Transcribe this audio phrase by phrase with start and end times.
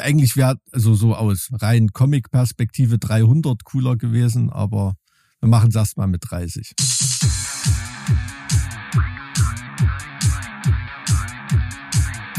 [0.00, 4.94] eigentlich wäre also so aus rein Comic-Perspektive 300 cooler gewesen, aber
[5.40, 6.74] wir machen es erstmal mit 30.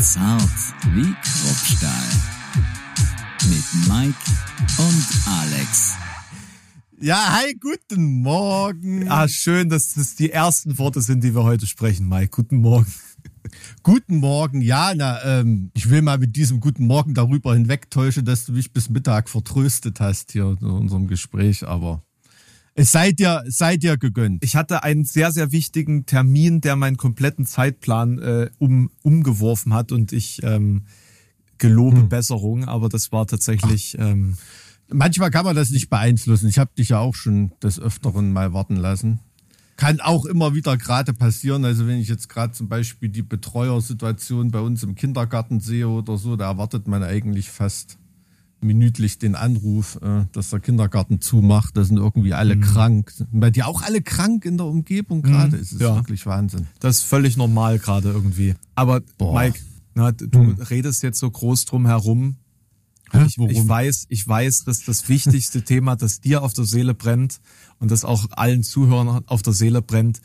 [0.01, 0.41] Zart
[0.93, 1.91] wie Kruppstahl.
[3.49, 4.17] Mit Mike
[4.77, 5.93] und Alex.
[7.01, 9.09] Ja, hi, guten Morgen.
[9.09, 12.31] Ah, schön, dass das die ersten Worte sind, die wir heute sprechen, Mike.
[12.31, 12.93] Guten Morgen.
[13.83, 18.45] Guten Morgen, ja, na, ähm, ich will mal mit diesem guten Morgen darüber hinwegtäuschen, dass
[18.45, 22.03] du mich bis Mittag vertröstet hast hier in unserem Gespräch, aber
[22.75, 24.43] es sei dir, sei dir gegönnt.
[24.43, 29.91] Ich hatte einen sehr, sehr wichtigen Termin, der meinen kompletten Zeitplan äh, um, umgeworfen hat
[29.91, 30.85] und ich ähm,
[31.57, 32.09] gelobe hm.
[32.09, 33.97] Besserung, aber das war tatsächlich.
[33.99, 34.37] Ähm,
[34.91, 36.49] Manchmal kann man das nicht beeinflussen.
[36.49, 39.19] Ich habe dich ja auch schon des Öfteren mal warten lassen
[39.79, 41.63] kann auch immer wieder gerade passieren.
[41.63, 46.17] Also wenn ich jetzt gerade zum Beispiel die Betreuersituation bei uns im Kindergarten sehe oder
[46.17, 47.97] so, da erwartet man eigentlich fast
[48.59, 51.77] minütlich den Anruf, äh, dass der Kindergarten zumacht.
[51.77, 52.61] Da sind irgendwie alle mhm.
[52.61, 53.13] krank.
[53.31, 55.55] Bei dir auch alle krank in der Umgebung gerade.
[55.55, 55.63] Mhm.
[55.63, 55.95] Es ist ja.
[55.95, 56.67] wirklich Wahnsinn.
[56.81, 58.55] Das ist völlig normal gerade irgendwie.
[58.75, 59.39] Aber Boah.
[59.39, 59.59] Mike,
[59.95, 60.61] na, du mhm.
[60.61, 62.35] redest jetzt so groß drum herum.
[63.13, 67.39] Ich, ich, weiß, ich weiß, dass das wichtigste Thema, das dir auf der Seele brennt
[67.79, 70.21] und das auch allen Zuhörern auf der Seele brennt,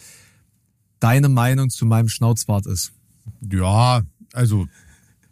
[1.01, 2.93] deine Meinung zu meinem Schnauzbart ist.
[3.51, 4.67] Ja, also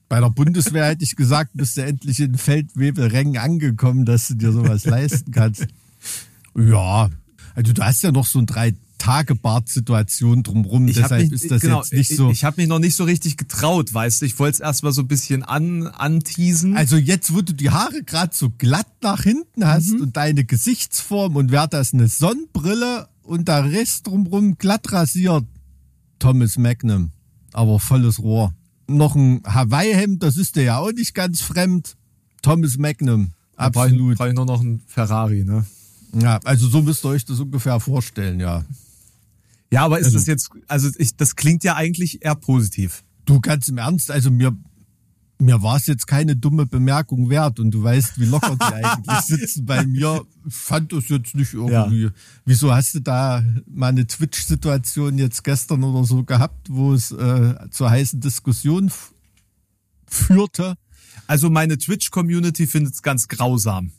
[0.09, 4.53] bei der Bundeswehr hätte ich gesagt, bist du endlich in Feldwebelrängen angekommen, dass du dir
[4.53, 5.67] sowas leisten kannst.
[6.55, 7.09] Ja,
[7.55, 10.87] also du hast ja noch so ein drei Tagebart-Situation drumrum.
[10.87, 12.31] Ich Deshalb mich, ist das genau, jetzt nicht so.
[12.31, 14.27] Ich, ich habe mich noch nicht so richtig getraut, weißt du.
[14.27, 16.77] Ich wollte es erstmal so ein bisschen an, anteasen.
[16.77, 20.03] Also jetzt, wo du die Haare gerade so glatt nach hinten hast mhm.
[20.03, 25.45] und deine Gesichtsform und wer das eine Sonnenbrille und der Rest drumrum glatt rasiert.
[26.21, 27.11] Thomas Magnum.
[27.53, 28.55] Aber volles Rohr.
[28.87, 31.97] Noch ein Hawaii-Hemd, das ist dir ja auch nicht ganz fremd.
[32.41, 33.33] Thomas Magnum.
[33.57, 34.13] Absolut.
[34.13, 35.67] Da brauche ich nur noch ein Ferrari, ne?
[36.15, 38.65] Ja, also so müsst ihr euch das ungefähr vorstellen, ja.
[39.73, 43.05] Ja, aber ist also, das jetzt, also ich, das klingt ja eigentlich eher positiv.
[43.25, 44.55] Du ganz im Ernst, also mir,
[45.39, 49.21] mir war es jetzt keine dumme Bemerkung wert und du weißt, wie locker die eigentlich
[49.25, 50.27] sitzen bei mir.
[50.47, 52.03] Fand das jetzt nicht irgendwie.
[52.03, 52.11] Ja.
[52.45, 57.55] Wieso hast du da mal eine Twitch-Situation jetzt gestern oder so gehabt, wo es äh,
[57.71, 58.93] zur heißen Diskussion
[60.07, 60.75] führte?
[61.27, 63.93] Also meine Twitch-Community findet es ganz grausam.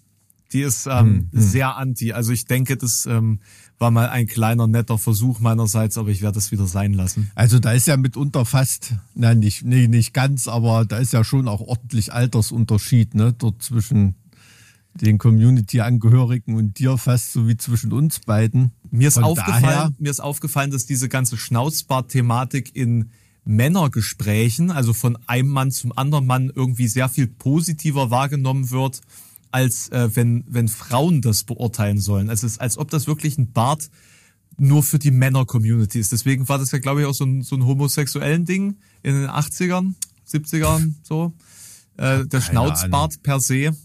[0.52, 1.42] Die ist ähm, hm, hm.
[1.42, 2.14] sehr anti.
[2.14, 3.40] Also ich denke, das ähm,
[3.80, 7.32] war mal ein kleiner netter Versuch meinerseits, aber ich werde das wieder sein lassen.
[7.36, 11.24] Also da ist ja mitunter fast, nein, nicht, nee, nicht ganz, aber da ist ja
[11.24, 14.16] schon auch ordentlich Altersunterschied, ne, dort zwischen
[14.94, 18.72] den Community-Angehörigen und dir fast so wie zwischen uns beiden.
[18.92, 23.10] Mir ist, aufgefallen, mir ist aufgefallen, dass diese ganze Schnauzbart-Thematik in
[23.44, 29.02] Männergesprächen, also von einem Mann zum anderen Mann irgendwie sehr viel positiver wahrgenommen wird
[29.54, 32.30] als äh, wenn, wenn Frauen das beurteilen sollen.
[32.30, 33.90] Also es ist, als ob das wirklich ein Bart
[34.58, 36.12] nur für die Männer-Community ist.
[36.12, 39.30] Deswegen war das ja, glaube ich, auch so ein, so ein homosexuellen Ding in den
[39.30, 39.94] 80ern,
[40.28, 41.34] 70ern, so.
[41.98, 43.24] Äh, der Schnauzbart Ahnung.
[43.24, 43.76] per se.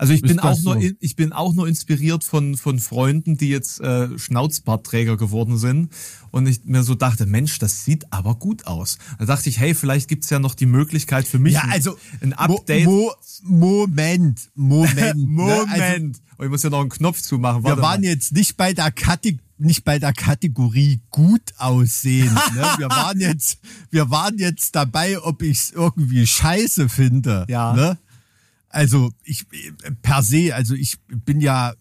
[0.00, 0.72] Also ich bin auch so?
[0.72, 5.92] nur ich bin auch nur inspiriert von von Freunden, die jetzt äh, Schnauzbartträger geworden sind
[6.30, 8.96] und ich mir so dachte, Mensch, das sieht aber gut aus.
[9.18, 12.32] Da dachte ich, hey, vielleicht gibt's ja noch die Möglichkeit für mich ja, also, ein,
[12.32, 12.86] Update.
[12.86, 13.12] Mo,
[13.42, 16.16] Mo, Moment, Moment, Moment.
[16.16, 16.22] Ne?
[16.22, 17.62] Also, oh, ich muss ja noch einen Knopf zumachen.
[17.62, 18.06] Warte wir waren mal.
[18.06, 22.32] jetzt nicht bei der Kategorie nicht bei der Kategorie gut aussehen.
[22.54, 22.66] Ne?
[22.78, 23.58] Wir waren jetzt,
[23.90, 27.44] wir waren jetzt dabei, ob ich es irgendwie scheiße finde.
[27.46, 27.74] Ja.
[27.74, 27.98] Ne?
[28.70, 29.46] Also ich
[30.00, 31.74] per se, also ich bin ja,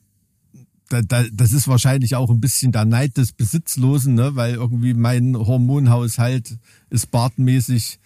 [0.90, 4.36] da, da, das ist wahrscheinlich auch ein bisschen der Neid des Besitzlosen, ne?
[4.36, 6.58] weil irgendwie mein Hormonhaushalt
[6.90, 8.00] ist bartmäßig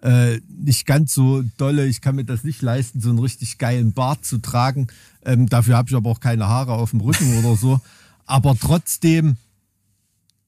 [0.00, 1.86] äh, nicht ganz so dolle.
[1.86, 4.86] Ich kann mir das nicht leisten, so einen richtig geilen Bart zu tragen.
[5.22, 7.80] Ähm, dafür habe ich aber auch keine Haare auf dem Rücken oder so.
[8.24, 9.36] Aber trotzdem,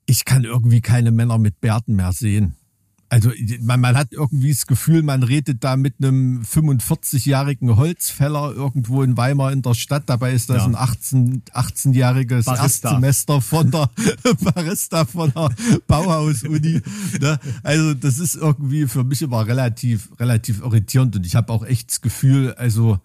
[0.06, 2.54] ich kann irgendwie keine Männer mit Bärten mehr sehen
[3.08, 3.30] also
[3.60, 9.16] man, man hat irgendwie das Gefühl, man redet da mit einem 45-jährigen Holzfäller irgendwo in
[9.16, 10.04] Weimar in der Stadt.
[10.06, 10.64] Dabei ist das ja.
[10.66, 13.90] ein 18, 18-jähriges Erstsemester von der
[14.42, 15.50] Barista von der
[15.86, 16.82] Bauhaus-Uni.
[17.20, 17.38] Ne?
[17.62, 21.14] Also das ist irgendwie für mich immer relativ, relativ irritierend.
[21.14, 22.98] Und ich habe auch echt das Gefühl, also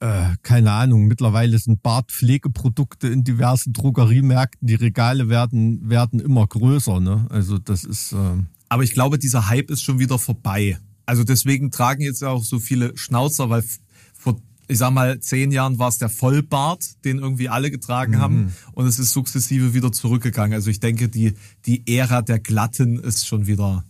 [0.00, 4.66] äh, keine Ahnung, mittlerweile sind Bartpflegeprodukte in diversen Drogeriemärkten.
[4.66, 6.98] Die Regale werden, werden immer größer.
[6.98, 7.26] Ne?
[7.30, 8.12] Also das ist...
[8.12, 10.78] Äh, aber ich glaube, dieser Hype ist schon wieder vorbei.
[11.06, 13.64] Also deswegen tragen jetzt auch so viele Schnauzer, weil
[14.12, 18.18] vor, ich sag mal, zehn Jahren war es der Vollbart, den irgendwie alle getragen mhm.
[18.18, 18.52] haben.
[18.72, 20.52] Und es ist sukzessive wieder zurückgegangen.
[20.52, 21.34] Also ich denke, die,
[21.64, 23.84] die Ära der Glatten ist schon wieder,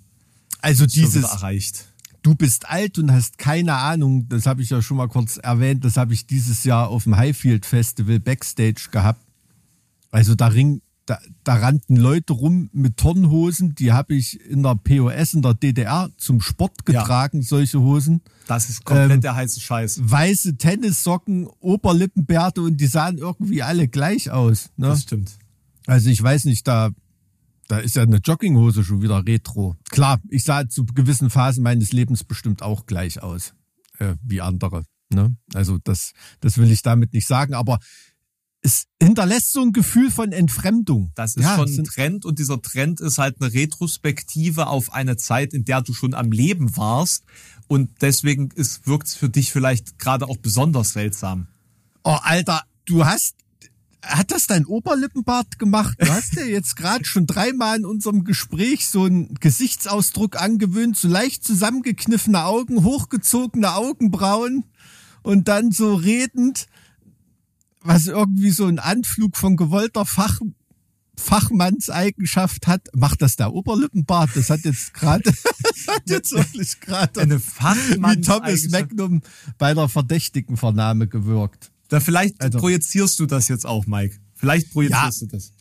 [0.61, 1.87] also dieses, erreicht.
[2.23, 5.85] du bist alt und hast keine Ahnung, das habe ich ja schon mal kurz erwähnt,
[5.85, 9.25] das habe ich dieses Jahr auf dem Highfield Festival Backstage gehabt.
[10.11, 14.75] Also da ring, da, da rannten Leute rum mit Turnhosen, die habe ich in der
[14.75, 17.46] POS in der DDR zum Sport getragen, ja.
[17.46, 18.20] solche Hosen.
[18.46, 20.00] Das ist komplett ähm, der heiße Scheiß.
[20.02, 24.69] Weiße Tennissocken, Oberlippenbärte und die sahen irgendwie alle gleich aus.
[24.76, 24.88] Ne?
[24.88, 25.38] Das stimmt.
[25.87, 26.90] Also ich weiß nicht, da
[27.69, 29.76] da ist ja eine Jogginghose schon wieder retro.
[29.90, 33.55] Klar, ich sah zu gewissen Phasen meines Lebens bestimmt auch gleich aus
[33.99, 34.84] äh, wie andere.
[35.10, 35.37] Ne?
[35.55, 37.78] Also das, das will ich damit nicht sagen, aber
[38.62, 41.12] es hinterlässt so ein Gefühl von Entfremdung.
[41.14, 45.16] Das ist ja, schon ein Trend und dieser Trend ist halt eine Retrospektive auf eine
[45.16, 47.25] Zeit, in der du schon am Leben warst
[47.69, 48.50] und deswegen
[48.84, 51.49] wirkt es für dich vielleicht gerade auch besonders seltsam.
[52.02, 53.37] Oh, Alter, du hast
[54.00, 55.96] hat das dein Oberlippenbart gemacht?
[55.99, 61.08] Du hast ja jetzt gerade schon dreimal in unserem Gespräch so einen Gesichtsausdruck angewöhnt, so
[61.08, 64.64] leicht zusammengekniffene Augen, hochgezogene Augenbrauen
[65.22, 66.69] und dann so redend,
[67.83, 70.41] was irgendwie so ein Anflug von gewollter Fach,
[71.17, 72.89] Fachmannseigenschaft hat.
[72.95, 74.31] Macht das der Oberlippenbart?
[74.35, 75.31] Das hat jetzt gerade,
[75.89, 79.23] hat jetzt wirklich gerade eine wie Thomas Magnum
[79.59, 81.71] bei der verdächtigen Vernahme gewirkt.
[81.89, 84.17] Da vielleicht also, projizierst du das jetzt auch, Mike.
[84.35, 85.53] Vielleicht projizierst ja, du das.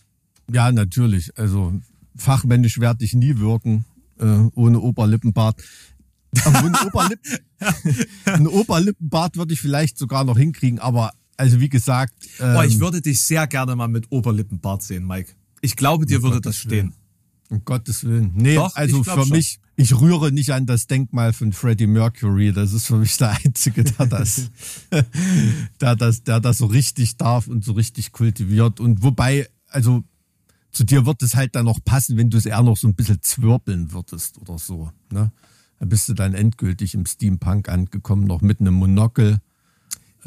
[0.51, 1.37] Ja, natürlich.
[1.37, 1.73] Also
[2.15, 3.85] fachmännisch werde ich nie wirken
[4.19, 5.61] äh, ohne Oberlippenbart.
[6.45, 12.13] Aber ein Oberlippenbart würde ich vielleicht sogar noch hinkriegen, aber also wie gesagt.
[12.39, 15.33] Ähm, oh, ich ähm, würde dich sehr gerne mal mit Oberlippenbart sehen, Mike.
[15.61, 16.93] Ich glaube, dir würde das stehen.
[17.49, 18.31] Um Gottes Willen.
[18.35, 19.29] Nee, Doch, also für schon.
[19.29, 22.51] mich, ich rühre nicht an das Denkmal von Freddie Mercury.
[22.51, 24.51] Das ist für mich der Einzige, der das,
[25.81, 28.79] der das, der das so richtig darf und so richtig kultiviert.
[28.81, 30.03] Und wobei, also
[30.71, 32.95] zu dir wird es halt dann noch passen, wenn du es eher noch so ein
[32.95, 34.91] bisschen zwirbeln würdest oder so.
[35.11, 35.31] Ne?
[35.79, 39.39] Da bist du dann endgültig im Steampunk angekommen, noch mit einem Monokel.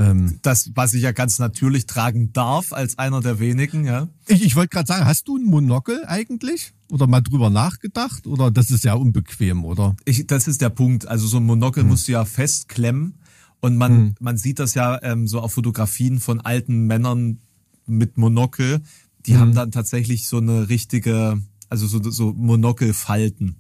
[0.01, 4.09] Ähm, das, was ich ja ganz natürlich tragen darf als einer der wenigen, ja.
[4.27, 6.73] Ich, ich wollte gerade sagen, hast du ein Monokel eigentlich?
[6.91, 8.27] Oder mal drüber nachgedacht?
[8.27, 9.97] Oder das ist ja unbequem, oder?
[10.07, 11.07] Ich, das ist der Punkt.
[11.07, 11.91] Also so ein Monokel hm.
[11.91, 13.19] musst du ja festklemmen.
[13.61, 14.15] Und man, hm.
[14.21, 17.41] man sieht das ja ähm, so auf Fotografien von alten Männern
[17.87, 18.81] mit Monokel.
[19.27, 19.41] Die hm.
[19.41, 23.57] haben dann tatsächlich so eine richtige, also so, so Monokelfalten,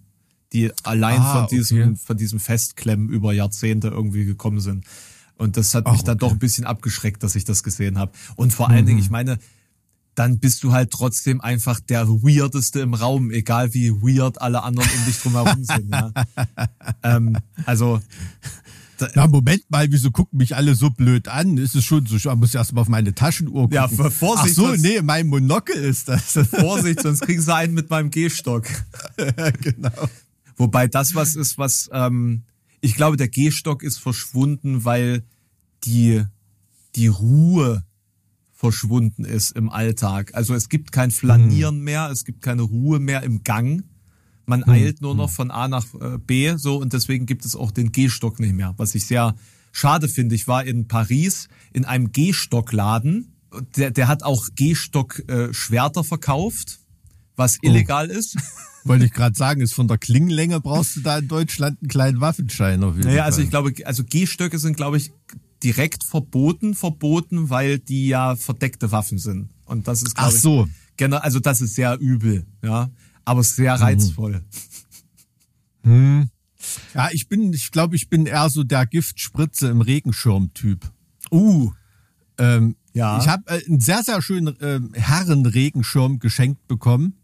[0.54, 1.96] die allein ah, von diesem, okay.
[1.96, 4.86] von diesem Festklemmen über Jahrzehnte irgendwie gekommen sind.
[5.40, 6.26] Und das hat Ach, mich dann okay.
[6.26, 8.12] doch ein bisschen abgeschreckt, dass ich das gesehen habe.
[8.36, 9.04] Und vor allen Dingen, mhm.
[9.04, 9.38] ich meine,
[10.14, 14.90] dann bist du halt trotzdem einfach der Weirdeste im Raum, egal wie weird alle anderen
[14.98, 15.94] um dich drumherum sind.
[15.94, 16.12] Ja.
[17.02, 18.00] ähm, also.
[19.14, 21.56] Na, Moment mal, wieso gucken mich alle so blöd an?
[21.56, 23.74] Ist es schon so, ich muss erst mal auf meine Taschenuhr gucken.
[23.74, 24.58] Ja, Vorsicht.
[24.58, 26.32] Ach so, nee, mein Monokel ist das.
[26.50, 28.66] Vorsicht, sonst kriegen sie einen mit meinem Gehstock.
[29.62, 30.10] genau.
[30.58, 32.42] Wobei das was ist, was, ähm,
[32.80, 35.24] ich glaube, der Gehstock ist verschwunden, weil
[35.84, 36.24] die,
[36.94, 37.84] die Ruhe
[38.52, 40.34] verschwunden ist im Alltag.
[40.34, 41.84] Also es gibt kein Flanieren hm.
[41.84, 43.84] mehr, es gibt keine Ruhe mehr im Gang.
[44.46, 44.72] Man hm.
[44.72, 45.34] eilt nur noch hm.
[45.34, 48.74] von A nach äh, B, so und deswegen gibt es auch den Gehstock nicht mehr,
[48.76, 49.34] was ich sehr
[49.72, 50.34] schade finde.
[50.34, 53.32] Ich war in Paris in einem Gehstockladen.
[53.76, 56.79] Der, der hat auch Gehstock-Schwerter äh, verkauft,
[57.40, 57.66] was oh.
[57.66, 58.36] illegal ist.
[58.84, 62.20] Wollte ich gerade sagen, ist von der Klingenlänge brauchst du da in Deutschland einen kleinen
[62.20, 63.26] Waffenschein auf jeden naja, Fall.
[63.26, 65.12] also ich glaube, also Gehstöcke sind, glaube ich,
[65.62, 69.50] direkt verboten, verboten, weil die ja verdeckte Waffen sind.
[69.66, 70.64] Und das ist, glaube Ach so.
[70.64, 72.90] ich, genau, also das ist sehr übel, ja,
[73.24, 73.82] aber sehr mhm.
[73.82, 74.42] reizvoll.
[75.82, 76.28] Hm.
[76.92, 80.90] Ja, ich bin, ich glaube, ich bin eher so der Giftspritze im Regenschirm-Typ.
[81.30, 81.72] Uh.
[82.36, 83.18] Ähm, ja.
[83.18, 87.14] Ich habe äh, einen sehr, sehr schönen äh, Herrenregenschirm geschenkt bekommen.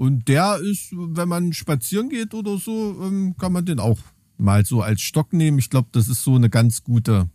[0.00, 3.98] Und der ist, wenn man spazieren geht oder so, ähm, kann man den auch
[4.38, 5.58] mal so als Stock nehmen.
[5.58, 7.28] Ich glaube, das ist so eine ganz gute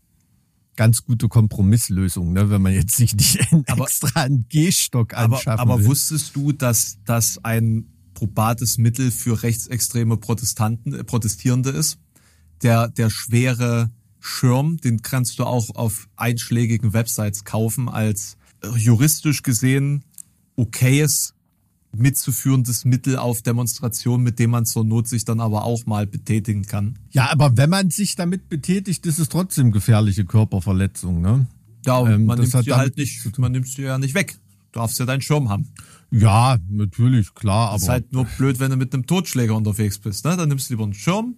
[0.76, 5.74] ganz gute Kompromisslösung, ne, wenn man jetzt sich nicht aber, extra einen Gehstock anschaffen aber,
[5.74, 5.90] aber will.
[5.90, 12.00] wusstest du, dass das ein probates Mittel für rechtsextreme Protestanten, äh, Protestierende ist?
[12.64, 19.44] Der, der schwere Schirm, den kannst du auch auf einschlägigen Websites kaufen als äh, juristisch
[19.44, 20.04] gesehen
[20.56, 21.35] okayes
[22.00, 26.64] mitzuführendes Mittel auf Demonstrationen, mit dem man zur Not sich dann aber auch mal betätigen
[26.64, 27.00] kann.
[27.12, 31.48] Ja, aber wenn man sich damit betätigt, ist es trotzdem gefährliche Körperverletzung, ne?
[31.86, 34.38] Ja, ähm, man nimmt sie halt nicht, man nimmt sie ja nicht weg.
[34.72, 35.70] Du darfst ja deinen Schirm haben.
[36.12, 37.78] Ja, natürlich, klar, aber.
[37.78, 40.38] Ist halt nur blöd, wenn du mit einem Totschläger unterwegs bist, ne?
[40.38, 41.36] Dann nimmst du lieber einen Schirm,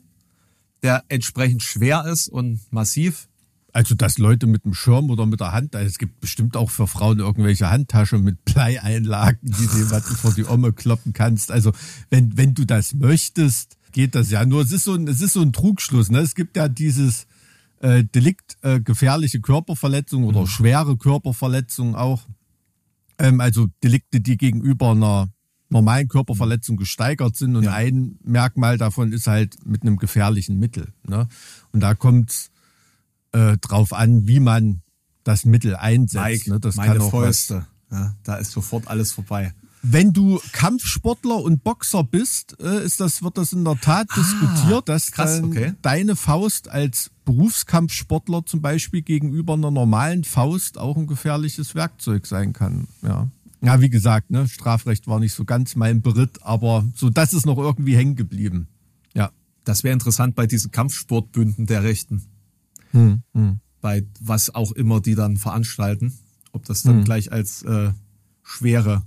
[0.83, 3.27] der entsprechend schwer ist und massiv
[3.77, 6.71] also, dass Leute mit dem Schirm oder mit der Hand, also es gibt bestimmt auch
[6.71, 11.51] für Frauen irgendwelche Handtaschen mit Bleieinlagen, die du jemanden vor die Omme kloppen kannst.
[11.51, 11.71] Also,
[12.09, 14.43] wenn, wenn du das möchtest, geht das ja.
[14.45, 16.09] Nur es ist so ein, es ist so ein Trugschluss.
[16.09, 16.21] Ne?
[16.21, 17.27] Es gibt ja dieses
[17.79, 20.47] äh, Delikt äh, gefährliche Körperverletzung oder mhm.
[20.47, 22.25] schwere Körperverletzung auch.
[23.19, 25.29] Ähm, also Delikte, die gegenüber einer
[25.69, 27.55] normalen Körperverletzung gesteigert sind.
[27.55, 27.73] Und ja.
[27.73, 30.93] ein Merkmal davon ist halt mit einem gefährlichen Mittel.
[31.07, 31.27] Ne?
[31.71, 32.49] Und da kommt es
[33.37, 34.81] äh, drauf an, wie man
[35.23, 36.25] das Mittel einsetzt.
[36.25, 36.59] Mike, ne?
[36.59, 37.67] Das meine Fäuste.
[37.91, 39.53] Ja, da ist sofort alles vorbei.
[39.83, 44.15] Wenn du Kampfsportler und Boxer bist, äh, ist das, wird das in der Tat ah,
[44.15, 45.73] diskutiert, dass krass, okay.
[45.81, 52.53] deine Faust als Berufskampfsportler zum Beispiel gegenüber einer normalen Faust auch ein gefährliches Werkzeug sein
[52.53, 52.87] kann.
[53.03, 53.29] Ja.
[53.61, 57.45] Ja, wie gesagt, ne, Strafrecht war nicht so ganz mein Beritt, aber so das ist
[57.45, 58.67] noch irgendwie hängen geblieben.
[59.13, 59.31] Ja.
[59.63, 62.23] Das wäre interessant bei diesen Kampfsportbünden der Rechten.
[62.97, 63.59] Hm, hm.
[63.81, 66.13] Bei was auch immer die dann veranstalten.
[66.51, 67.03] Ob das dann hm.
[67.03, 67.91] gleich als äh,
[68.43, 69.03] schwere,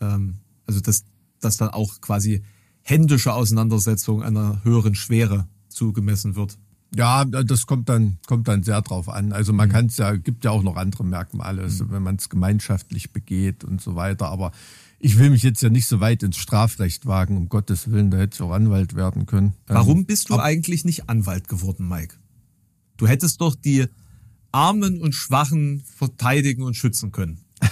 [0.00, 1.04] ähm, also dass
[1.40, 2.42] das dann auch quasi
[2.82, 6.58] händische Auseinandersetzung einer höheren Schwere zugemessen wird.
[6.94, 9.32] Ja, das kommt dann, kommt dann sehr drauf an.
[9.32, 9.72] Also man mhm.
[9.72, 11.90] kann es ja, gibt ja auch noch andere Merkmale, also mhm.
[11.90, 14.28] wenn man es gemeinschaftlich begeht und so weiter.
[14.28, 14.52] Aber
[14.98, 18.18] ich will mich jetzt ja nicht so weit ins Strafrecht wagen, um Gottes Willen, da
[18.18, 19.54] hätte ich auch Anwalt werden können.
[19.66, 22.16] Warum ähm, bist du eigentlich nicht Anwalt geworden, Mike?
[22.96, 23.86] Du hättest doch die
[24.52, 27.40] Armen und Schwachen verteidigen und schützen können.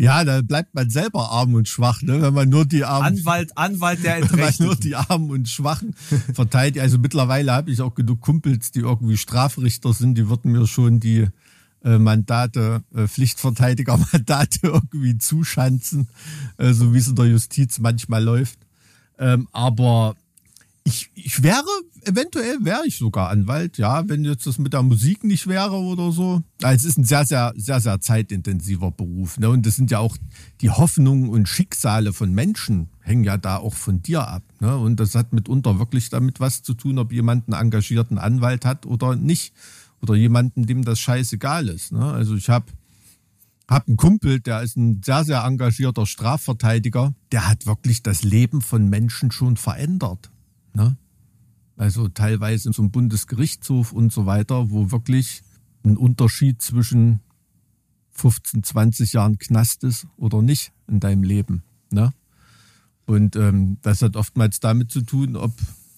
[0.00, 2.22] Ja, da bleibt man selber arm und schwach, ne?
[2.22, 3.18] wenn man nur die Armen.
[3.18, 5.94] Anwalt, Anwalt der Wenn man nur die Armen und Schwachen
[6.32, 6.80] verteidigt.
[6.80, 11.00] Also mittlerweile habe ich auch genug Kumpels, die irgendwie Strafrichter sind, die würden mir schon
[11.00, 11.28] die
[11.84, 16.08] äh, Mandate, äh, Pflichtverteidiger-Mandate irgendwie zuschanzen,
[16.56, 18.58] äh, so wie es in der Justiz manchmal läuft.
[19.18, 20.16] Ähm, aber
[20.84, 21.66] ich, ich wäre,
[22.02, 26.10] eventuell wäre ich sogar Anwalt, ja, wenn jetzt das mit der Musik nicht wäre oder
[26.10, 26.42] so.
[26.62, 29.38] Also es ist ein sehr, sehr, sehr, sehr zeitintensiver Beruf.
[29.38, 29.50] Ne?
[29.50, 30.16] Und das sind ja auch
[30.60, 34.42] die Hoffnungen und Schicksale von Menschen hängen ja da auch von dir ab.
[34.60, 34.76] Ne?
[34.76, 38.86] Und das hat mitunter wirklich damit was zu tun, ob jemand einen engagierten Anwalt hat
[38.86, 39.54] oder nicht.
[40.02, 41.92] Oder jemanden, dem das scheißegal ist.
[41.92, 42.02] Ne?
[42.02, 42.66] Also ich habe
[43.68, 47.14] hab einen Kumpel, der ist ein sehr, sehr engagierter Strafverteidiger.
[47.32, 50.30] Der hat wirklich das Leben von Menschen schon verändert.
[50.74, 50.96] Ne?
[51.76, 55.42] Also teilweise zum Bundesgerichtshof und so weiter, wo wirklich
[55.82, 57.20] ein Unterschied zwischen
[58.10, 61.62] 15, 20 Jahren Knast ist oder nicht in deinem Leben.
[61.90, 62.12] Ne?
[63.06, 65.52] Und ähm, das hat oftmals damit zu tun, ob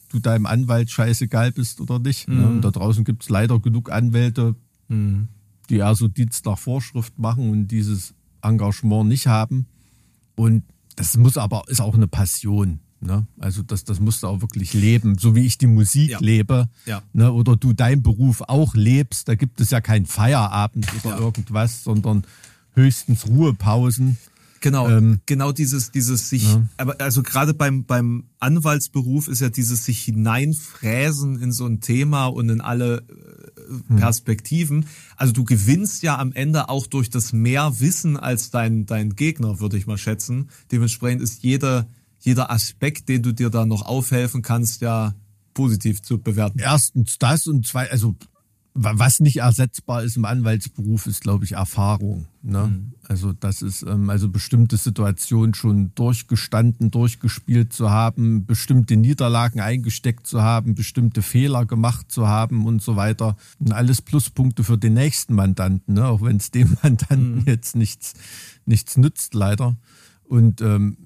[0.08, 2.28] du deinem Anwalt scheißegal bist oder nicht.
[2.28, 2.34] Ne?
[2.34, 2.40] Mhm.
[2.40, 2.48] Ne?
[2.48, 4.54] Und da draußen gibt es leider genug Anwälte,
[4.88, 5.28] mhm.
[5.68, 9.66] die eher so Dienst nach Vorschrift machen und dieses Engagement nicht haben.
[10.36, 10.64] Und
[10.96, 12.80] das muss aber, ist auch eine Passion.
[13.02, 13.26] Ne?
[13.38, 16.18] Also das, das musst du auch wirklich leben, so wie ich die Musik ja.
[16.21, 16.68] lebe.
[16.87, 17.02] Ja.
[17.12, 17.32] Ne?
[17.32, 19.28] Oder du deinen Beruf auch lebst.
[19.28, 21.21] Da gibt es ja keinen Feierabend oder ja.
[21.21, 22.25] irgendwas, sondern
[22.75, 24.18] höchstens Ruhepausen.
[24.61, 26.62] Genau, ähm, genau dieses, dieses sich, ja.
[26.76, 32.26] aber also gerade beim, beim Anwaltsberuf ist ja dieses sich hineinfräsen in so ein Thema
[32.26, 33.97] und in alle äh, hm.
[33.97, 34.87] Perspektiven.
[35.16, 39.59] Also du gewinnst ja am Ende auch durch das mehr Wissen als dein, dein Gegner,
[39.59, 40.49] würde ich mal schätzen.
[40.71, 41.88] Dementsprechend ist jeder,
[42.24, 45.14] jeder Aspekt, den du dir da noch aufhelfen kannst, ja
[45.54, 46.58] positiv zu bewerten.
[46.58, 48.16] Erstens das und zwei, also
[48.74, 52.26] was nicht ersetzbar ist im Anwaltsberuf, ist, glaube ich, Erfahrung.
[52.42, 52.68] Ne?
[52.68, 52.92] Mhm.
[53.06, 60.26] Also das ist ähm, also bestimmte Situationen schon durchgestanden, durchgespielt zu haben, bestimmte Niederlagen eingesteckt
[60.26, 63.36] zu haben, bestimmte Fehler gemacht zu haben und so weiter.
[63.58, 66.06] Und alles Pluspunkte für den nächsten Mandanten, ne?
[66.06, 67.46] auch wenn es dem Mandanten mhm.
[67.46, 68.14] jetzt nichts,
[68.64, 69.76] nichts nützt, leider.
[70.32, 70.96] Und ähm,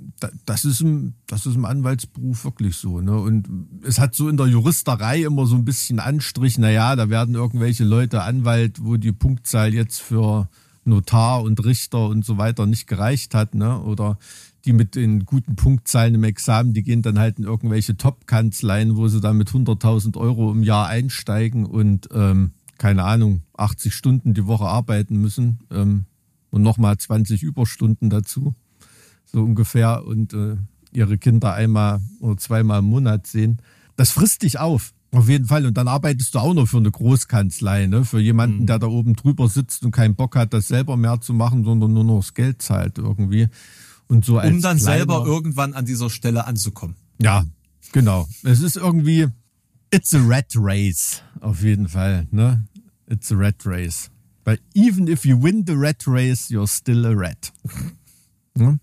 [0.45, 3.01] das, ist im, das ist im Anwaltsberuf wirklich so.
[3.01, 3.19] Ne?
[3.19, 3.49] Und
[3.83, 7.83] es hat so in der Juristerei immer so ein bisschen Anstrich, naja, da werden irgendwelche
[7.83, 10.49] Leute Anwalt, wo die Punktzahl jetzt für
[10.85, 13.81] Notar und Richter und so weiter nicht gereicht hat, ne?
[13.81, 14.17] Oder
[14.65, 19.09] die mit den guten Punktzahlen im Examen, die gehen dann halt in irgendwelche Top-Kanzleien, wo
[19.09, 24.47] sie dann mit 100.000 Euro im Jahr einsteigen und ähm, keine Ahnung, 80 Stunden die
[24.47, 26.05] Woche arbeiten müssen ähm,
[26.51, 28.55] und nochmal 20 Überstunden dazu
[29.27, 30.57] so ungefähr, und äh,
[30.93, 33.59] ihre Kinder einmal oder zweimal im Monat sehen.
[33.97, 34.93] Das frisst dich auf.
[35.13, 35.65] Auf jeden Fall.
[35.67, 38.05] Und dann arbeitest du auch noch für eine Großkanzlei, ne?
[38.05, 38.67] Für jemanden, mhm.
[38.67, 41.93] der da oben drüber sitzt und keinen Bock hat, das selber mehr zu machen, sondern
[41.93, 43.49] nur noch das Geld zahlt irgendwie.
[44.09, 46.97] Und so um dann selber irgendwann an dieser Stelle anzukommen.
[47.21, 47.45] Ja,
[47.93, 48.29] genau.
[48.43, 49.27] Es ist irgendwie,
[49.91, 52.65] it's a rat race, auf jeden Fall, ne?
[53.09, 54.11] It's a rat race.
[54.45, 57.53] But even if you win the rat race, you're still a rat.
[58.55, 58.79] ne?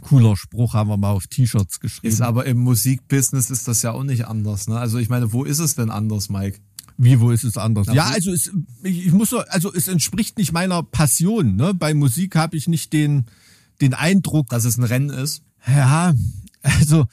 [0.00, 2.12] Cooler Spruch haben wir mal auf T-Shirts geschrieben.
[2.12, 4.68] Ist aber im Musikbusiness ist das ja auch nicht anders.
[4.68, 4.78] Ne?
[4.78, 6.58] Also ich meine, wo ist es denn anders, Mike?
[6.96, 7.86] Wie, wo ist es anders?
[7.88, 11.56] Ja, ja also es, ich, ich muss so, also es entspricht nicht meiner Passion.
[11.56, 11.74] Ne?
[11.74, 13.26] Bei Musik habe ich nicht den,
[13.80, 14.48] den Eindruck.
[14.48, 15.42] Dass es ein Rennen ist?
[15.66, 16.14] Ja,
[16.62, 17.06] also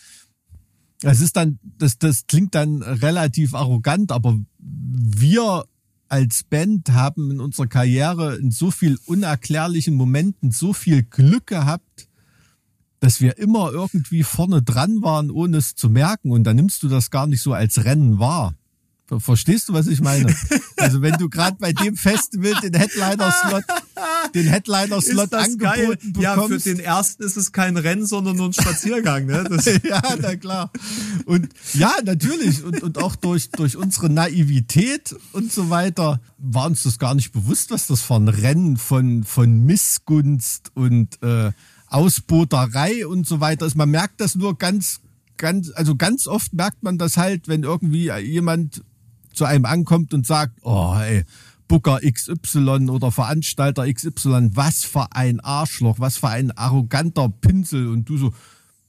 [1.03, 5.65] es ist dann, das, das klingt dann relativ arrogant, aber wir
[6.09, 12.06] als Band haben in unserer Karriere in so viel unerklärlichen Momenten so viel Glück gehabt,
[12.99, 16.31] dass wir immer irgendwie vorne dran waren, ohne es zu merken.
[16.31, 18.53] Und dann nimmst du das gar nicht so als Rennen wahr.
[19.19, 20.35] Verstehst du, was ich meine?
[20.79, 23.63] Also wenn du gerade bei dem Festival den Headliner-Slot,
[24.35, 25.97] den Headliner-Slot angeboten geil?
[26.13, 26.21] bekommst.
[26.21, 29.43] Ja, für den ersten ist es kein Rennen, sondern nur ein Spaziergang, ne?
[29.83, 30.71] Ja, na klar.
[31.25, 32.63] Und ja, natürlich.
[32.63, 37.31] Und, und auch durch, durch unsere Naivität und so weiter war uns das gar nicht
[37.31, 41.51] bewusst, was das für ein Rennen von, von Missgunst und äh,
[41.87, 43.75] Ausboterei und so weiter ist.
[43.75, 45.01] Man merkt das nur ganz,
[45.37, 48.83] ganz, also ganz oft merkt man das halt, wenn irgendwie jemand
[49.33, 51.23] zu einem ankommt und sagt, oh ey,
[51.67, 58.07] Booker XY oder Veranstalter XY, was für ein Arschloch, was für ein arroganter Pinsel und
[58.07, 58.33] du so,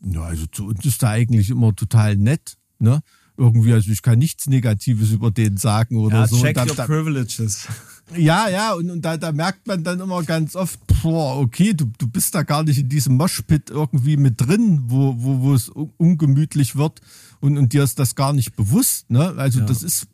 [0.00, 3.00] ja, also zu uns ist da eigentlich immer total nett, ne?
[3.38, 6.42] Irgendwie, also ich kann nichts Negatives über den sagen oder ja, so.
[6.42, 7.68] Check da, your privileges.
[8.16, 11.86] Ja, ja, und, und da, da merkt man dann immer ganz oft, boah, okay, du,
[11.98, 15.68] du bist da gar nicht in diesem Moshpit irgendwie mit drin, wo, wo, wo es
[15.68, 17.00] ungemütlich wird
[17.38, 19.34] und, und dir ist das gar nicht bewusst, ne?
[19.36, 19.66] Also ja.
[19.66, 20.08] das ist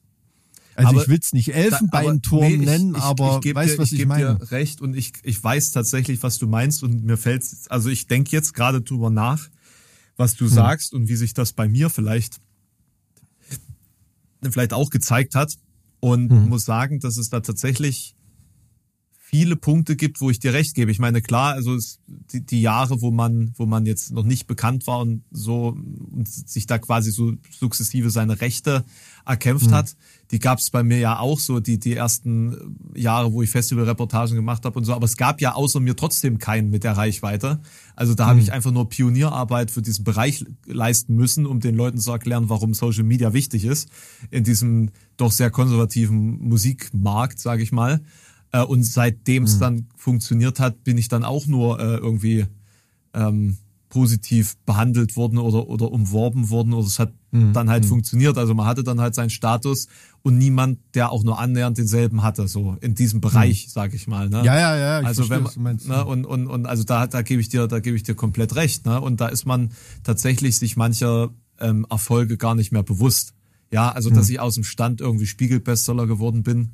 [0.76, 3.78] also aber, ich will es nicht Elfenbeinturm nee, nennen, ich, aber ich, ich weißt, dir,
[3.78, 4.36] was ich, ich meine.
[4.36, 8.06] Dir recht und ich, ich weiß tatsächlich, was du meinst und mir fällt also ich
[8.06, 9.48] denke jetzt gerade drüber nach,
[10.16, 10.52] was du hm.
[10.52, 12.40] sagst und wie sich das bei mir vielleicht
[14.52, 15.56] vielleicht auch gezeigt hat
[16.00, 16.48] und hm.
[16.48, 18.14] muss sagen, dass es da tatsächlich
[19.34, 20.92] viele Punkte gibt, wo ich dir recht gebe.
[20.92, 24.86] Ich meine, klar, also die, die Jahre, wo man, wo man jetzt noch nicht bekannt
[24.86, 25.76] war und so
[26.12, 28.84] und sich da quasi so sukzessive seine Rechte
[29.26, 29.74] erkämpft mhm.
[29.74, 29.96] hat,
[30.30, 34.34] die gab es bei mir ja auch so, die, die ersten Jahre, wo ich Festivalreportagen
[34.34, 34.94] gemacht habe und so.
[34.94, 37.60] Aber es gab ja außer mir trotzdem keinen mit der Reichweite.
[37.94, 38.28] Also da mhm.
[38.30, 42.48] habe ich einfach nur Pionierarbeit für diesen Bereich leisten müssen, um den Leuten zu erklären,
[42.48, 43.88] warum Social Media wichtig ist
[44.30, 48.00] in diesem doch sehr konservativen Musikmarkt, sage ich mal.
[48.52, 49.60] Äh, und seitdem es mhm.
[49.60, 52.46] dann funktioniert hat, bin ich dann auch nur äh, irgendwie
[53.14, 53.58] ähm,
[53.88, 57.52] positiv behandelt worden oder, oder umworben worden oder es hat mhm.
[57.52, 57.88] dann halt mhm.
[57.88, 58.38] funktioniert.
[58.38, 59.88] Also man hatte dann halt seinen Status
[60.22, 63.70] und niemand, der auch nur annähernd denselben hatte, so in diesem Bereich, mhm.
[63.70, 64.28] sag ich mal.
[64.28, 64.44] Ne?
[64.44, 65.00] Ja, ja, ja.
[65.00, 67.66] Ich also verstehe, wenn man, ne, und, und, und also da, da gebe ich dir,
[67.66, 68.86] da gebe ich dir komplett recht.
[68.86, 69.00] Ne?
[69.00, 73.34] Und da ist man tatsächlich sich mancher ähm, Erfolge gar nicht mehr bewusst.
[73.70, 74.34] Ja, also dass mhm.
[74.34, 76.70] ich aus dem Stand irgendwie Spiegelbestseller geworden bin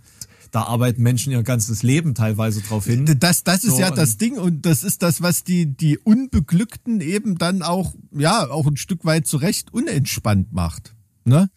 [0.51, 3.07] da arbeiten Menschen ihr ganzes Leben teilweise drauf hin.
[3.21, 7.01] Das, das ist so, ja das Ding und das ist das, was die, die Unbeglückten
[7.01, 10.95] eben dann auch, ja, auch ein Stück weit zurecht unentspannt macht.
[11.25, 11.51] Ne?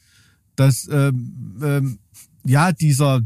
[0.55, 1.99] Das, ähm, ähm,
[2.45, 3.21] ja, dieser,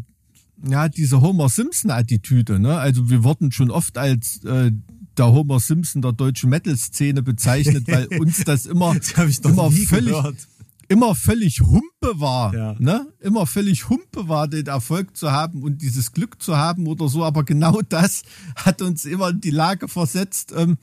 [0.68, 2.78] ja, diese Homer Simpson-Attitüde, ne?
[2.78, 4.72] Also wir wurden schon oft als äh,
[5.18, 10.48] der Homer Simpson der deutschen Metal-Szene bezeichnet, weil uns das immer, das immer völlig, gehört
[10.88, 12.76] immer völlig Humpe war, ja.
[12.80, 13.08] ne?
[13.20, 17.24] Immer völlig Humpe war, den Erfolg zu haben und dieses Glück zu haben oder so.
[17.24, 18.24] Aber genau das
[18.56, 20.78] hat uns immer in die Lage versetzt, ähm,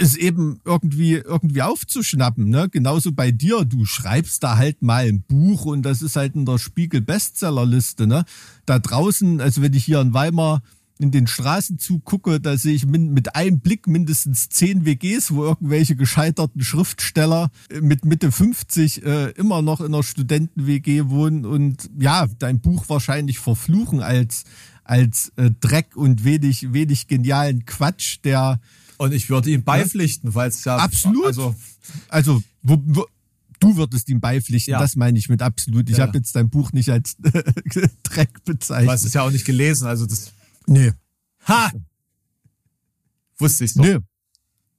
[0.00, 2.68] es eben irgendwie irgendwie aufzuschnappen, ne?
[2.70, 6.46] Genauso bei dir, du schreibst da halt mal ein Buch und das ist halt in
[6.46, 8.24] der Spiegel Bestsellerliste, ne?
[8.64, 10.62] Da draußen, also wenn ich hier in Weimar
[11.00, 15.96] in den Straßen zugucke, da sehe ich mit einem Blick mindestens zehn WGs, wo irgendwelche
[15.96, 22.60] gescheiterten Schriftsteller mit Mitte 50 äh, immer noch in einer Studenten-WG wohnen und ja, dein
[22.60, 24.44] Buch wahrscheinlich verfluchen als,
[24.84, 28.60] als äh, Dreck und wenig, wenig genialen Quatsch, der.
[28.98, 30.76] Und ich würde ihm beipflichten, weil es ja.
[30.76, 31.24] Absolut.
[31.24, 31.54] Also,
[32.10, 33.06] also wo, wo,
[33.58, 34.78] du würdest ihm beipflichten, ja.
[34.78, 35.88] das meine ich mit absolut.
[35.88, 36.06] Ich ja.
[36.06, 37.16] habe jetzt dein Buch nicht als
[38.02, 38.88] Dreck bezeichnet.
[38.88, 40.32] Du hast es ja auch nicht gelesen, also das
[40.70, 40.92] Nee.
[41.48, 41.72] Ha!
[43.38, 43.82] Wusste ich doch.
[43.82, 43.98] Nee.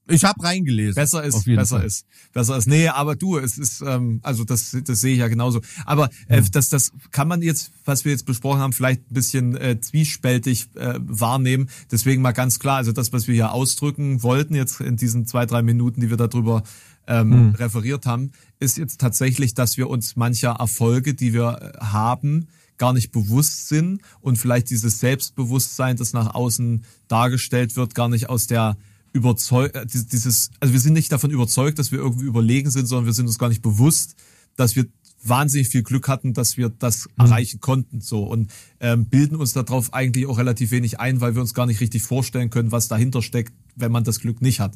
[0.08, 0.95] Ich habe reingelesen.
[0.95, 1.86] Besser ist, besser Fall.
[1.86, 2.67] ist, besser ist.
[2.67, 5.62] Nee, aber du, es ist, ähm, also das, das sehe ich ja genauso.
[5.86, 9.56] Aber äh, das, das kann man jetzt, was wir jetzt besprochen haben, vielleicht ein bisschen
[9.56, 11.69] äh, zwiespältig äh, wahrnehmen.
[11.91, 15.45] Deswegen mal ganz klar, also das, was wir hier ausdrücken wollten jetzt in diesen zwei,
[15.45, 16.63] drei Minuten, die wir darüber
[17.08, 17.56] ähm, mhm.
[17.56, 22.47] referiert haben, ist jetzt tatsächlich, dass wir uns mancher Erfolge, die wir äh, haben,
[22.82, 28.28] gar nicht bewusst sind und vielleicht dieses Selbstbewusstsein, das nach außen dargestellt wird, gar nicht
[28.28, 28.76] aus der
[29.13, 33.06] überzeugt, äh, dieses, also wir sind nicht davon überzeugt, dass wir irgendwie überlegen sind, sondern
[33.06, 34.15] wir sind uns gar nicht bewusst,
[34.56, 34.88] dass wir
[35.24, 37.26] wahnsinnig viel Glück hatten, dass wir das mhm.
[37.26, 41.41] erreichen konnten, so und ähm, bilden uns darauf eigentlich auch relativ wenig ein, weil wir
[41.41, 44.74] uns gar nicht richtig vorstellen können, was dahinter steckt, wenn man das Glück nicht hat.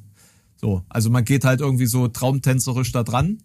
[0.58, 3.40] So, also man geht halt irgendwie so traumtänzerisch da dran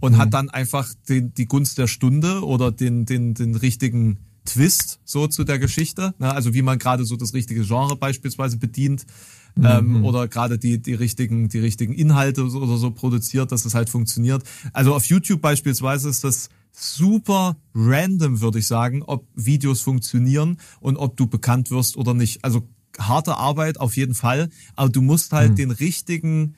[0.00, 0.18] und mhm.
[0.18, 5.26] hat dann einfach den, die Gunst der Stunde oder den, den, den richtigen Twist so
[5.26, 6.14] zu der Geschichte.
[6.18, 6.32] Ne?
[6.32, 9.06] Also wie man gerade so das richtige Genre beispielsweise bedient
[9.54, 9.64] mhm.
[9.64, 13.90] ähm, oder gerade die, die, richtigen, die richtigen Inhalte oder so produziert, dass es halt
[13.90, 14.42] funktioniert.
[14.72, 20.96] Also auf YouTube beispielsweise ist das super random, würde ich sagen, ob Videos funktionieren und
[20.96, 22.44] ob du bekannt wirst oder nicht.
[22.44, 25.56] Also harte Arbeit auf jeden Fall, aber du musst halt mhm.
[25.56, 26.54] den richtigen,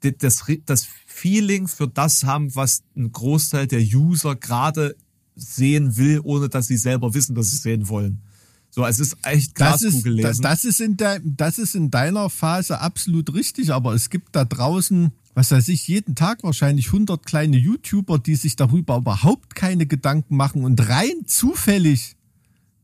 [0.00, 0.88] das, das
[1.20, 4.96] Feeling für das haben, was ein Großteil der User gerade
[5.36, 8.22] sehen will, ohne dass sie selber wissen, dass sie sehen wollen.
[8.70, 12.30] So, es ist echt das ist, das, das, ist in der, das ist in deiner
[12.30, 17.26] Phase absolut richtig, aber es gibt da draußen, was weiß ich, jeden Tag wahrscheinlich 100
[17.26, 22.16] kleine YouTuber, die sich darüber überhaupt keine Gedanken machen und rein zufällig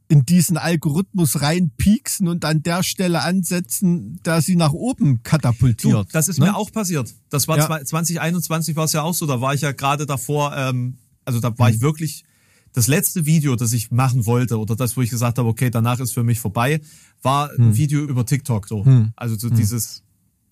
[0.08, 6.08] in diesen Algorithmus reinpieksen und an der Stelle ansetzen, da sie nach oben katapultiert.
[6.08, 6.46] Du, das ist ne?
[6.46, 7.12] mir auch passiert.
[7.28, 7.84] Das war ja.
[7.84, 11.58] 2021 war es ja auch so, da war ich ja gerade davor, ähm, also da
[11.58, 11.74] war mhm.
[11.74, 12.24] ich wirklich
[12.72, 15.98] das letzte Video, das ich machen wollte oder das, wo ich gesagt habe, okay, danach
[15.98, 16.80] ist für mich vorbei,
[17.22, 17.76] war ein hm.
[17.76, 18.84] Video über TikTok so.
[18.84, 19.12] Hm.
[19.16, 19.56] Also so hm.
[19.56, 20.02] dieses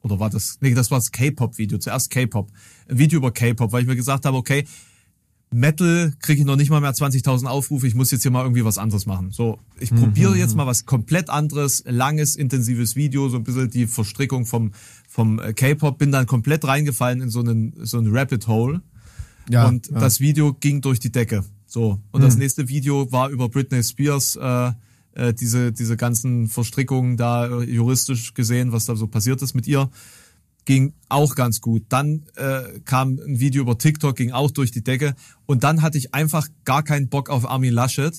[0.00, 2.50] oder war das nee, das war das K-Pop Video, zuerst K-Pop.
[2.88, 4.64] Ein Video über K-Pop, weil ich mir gesagt habe, okay,
[5.54, 8.64] Metal kriege ich noch nicht mal mehr 20.000 Aufrufe, ich muss jetzt hier mal irgendwie
[8.64, 9.30] was anderes machen.
[9.30, 10.00] So, ich mhm.
[10.00, 14.72] probiere jetzt mal was komplett anderes, langes, intensives Video, so ein bisschen die Verstrickung vom,
[15.08, 18.82] vom äh, K-Pop, bin dann komplett reingefallen in so einen, so einen Rabbit Hole.
[19.48, 20.00] Ja, und ja.
[20.00, 21.44] das Video ging durch die Decke.
[21.66, 22.24] So, und mhm.
[22.24, 24.72] das nächste Video war über Britney Spears, äh,
[25.12, 29.68] äh, diese, diese ganzen Verstrickungen da äh, juristisch gesehen, was da so passiert ist mit
[29.68, 29.88] ihr.
[30.64, 31.84] Ging auch ganz gut.
[31.88, 35.14] Dann äh, kam ein Video über TikTok, ging auch durch die Decke.
[35.46, 38.14] Und dann hatte ich einfach gar keinen Bock auf Armin Laschet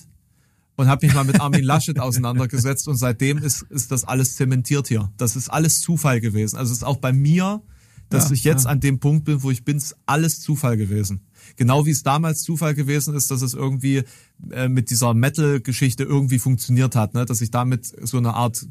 [0.76, 2.88] und habe mich mal mit Armin Laschet auseinandergesetzt.
[2.88, 5.12] Und seitdem ist, ist das alles zementiert hier.
[5.18, 6.58] Das ist alles Zufall gewesen.
[6.58, 7.62] Also es ist auch bei mir,
[8.10, 8.72] dass ja, ich jetzt ja.
[8.72, 11.22] an dem Punkt bin, wo ich bin, ist alles Zufall gewesen.
[11.56, 14.04] Genau wie es damals Zufall gewesen ist, dass es irgendwie
[14.52, 17.26] äh, mit dieser Metal-Geschichte irgendwie funktioniert hat, ne?
[17.26, 18.68] dass ich damit so eine Art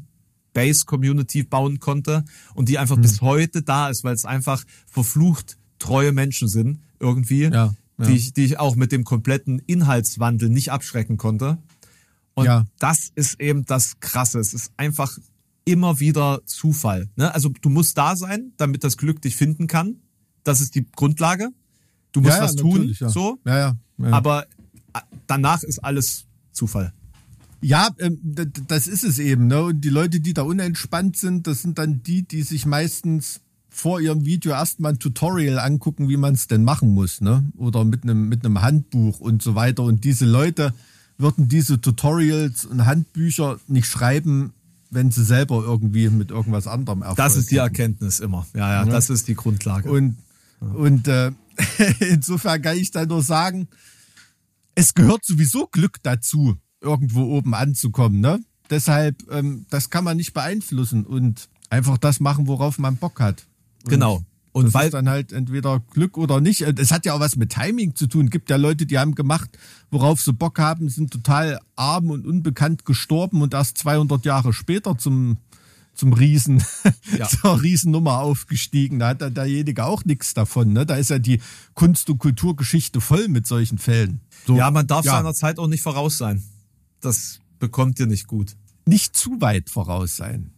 [0.55, 3.01] Base-Community bauen konnte und die einfach mhm.
[3.03, 8.07] bis heute da ist, weil es einfach verflucht treue Menschen sind irgendwie, ja, ja.
[8.07, 11.57] Die, ich, die ich auch mit dem kompletten Inhaltswandel nicht abschrecken konnte.
[12.33, 12.65] Und ja.
[12.79, 14.39] das ist eben das Krasse.
[14.39, 15.17] Es ist einfach
[15.63, 17.09] immer wieder Zufall.
[17.15, 17.33] Ne?
[17.33, 19.97] Also du musst da sein, damit das Glück dich finden kann.
[20.43, 21.51] Das ist die Grundlage.
[22.11, 23.39] Du musst was tun, so.
[23.45, 24.11] Ja, ja, ja.
[24.11, 24.45] Aber
[25.27, 26.93] danach ist alles Zufall.
[27.65, 28.19] Ja, ähm,
[28.67, 29.47] das ist es eben.
[29.47, 29.63] Ne?
[29.63, 33.99] Und die Leute, die da unentspannt sind, das sind dann die, die sich meistens vor
[33.99, 37.43] ihrem Video erstmal ein Tutorial angucken, wie man es denn machen muss, ne?
[37.57, 39.81] Oder mit einem mit einem Handbuch und so weiter.
[39.81, 40.75] Und diese Leute
[41.17, 44.53] würden diese Tutorials und Handbücher nicht schreiben,
[44.91, 47.17] wenn sie selber irgendwie mit irgendwas anderem erfolgen.
[47.17, 48.45] Das ist die Erkenntnis immer.
[48.53, 48.91] Ja, ja, ja.
[48.91, 49.89] das ist die Grundlage.
[49.89, 50.17] Und,
[50.61, 50.67] ja.
[50.67, 51.31] und äh,
[51.99, 53.67] insofern kann ich da nur sagen,
[54.75, 58.21] es gehört sowieso Glück dazu, irgendwo oben anzukommen.
[58.21, 58.39] Ne?
[58.69, 63.45] Deshalb, ähm, das kann man nicht beeinflussen und einfach das machen, worauf man Bock hat.
[63.83, 64.23] Und genau.
[64.51, 66.61] Und das weil ist dann halt entweder Glück oder nicht.
[66.61, 68.25] Es hat ja auch was mit Timing zu tun.
[68.27, 69.49] Es gibt ja Leute, die haben gemacht,
[69.91, 74.97] worauf sie Bock haben, sind total arm und unbekannt gestorben und erst 200 Jahre später
[74.97, 75.39] zum
[75.93, 76.63] zum Riesen,
[77.17, 77.27] ja.
[77.27, 78.99] zur Riesennummer aufgestiegen.
[78.99, 80.73] Da hat dann derjenige auch nichts davon.
[80.73, 80.85] Ne?
[80.85, 81.41] Da ist ja die
[81.73, 84.21] Kunst- und Kulturgeschichte voll mit solchen Fällen.
[84.45, 85.13] So, ja, man darf ja.
[85.13, 86.43] seiner Zeit auch nicht voraus sein.
[87.01, 88.55] Das bekommt ihr nicht gut.
[88.85, 90.51] Nicht zu weit voraus sein.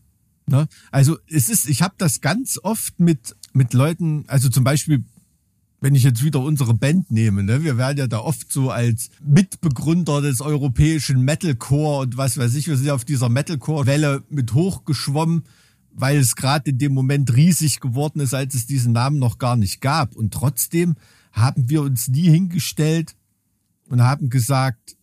[0.48, 0.68] Ne?
[0.92, 5.04] Also es ist, ich habe das ganz oft mit, mit Leuten, also zum Beispiel
[5.80, 9.10] wenn ich jetzt wieder unsere Band nehme, ne, wir werden ja da oft so als
[9.24, 14.54] Mitbegründer des europäischen Metalcore und was weiß ich, wir sind ja auf dieser Metalcore-Welle mit
[14.54, 15.44] hochgeschwommen,
[15.92, 19.56] weil es gerade in dem Moment riesig geworden ist, als es diesen Namen noch gar
[19.56, 20.16] nicht gab.
[20.16, 20.96] Und trotzdem
[21.32, 23.16] haben wir uns nie hingestellt
[23.88, 24.97] und haben gesagt,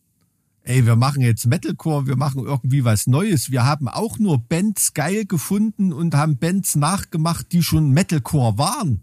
[0.64, 3.50] ey, wir machen jetzt Metalcore, wir machen irgendwie was Neues.
[3.50, 9.02] Wir haben auch nur Bands geil gefunden und haben Bands nachgemacht, die schon Metalcore waren.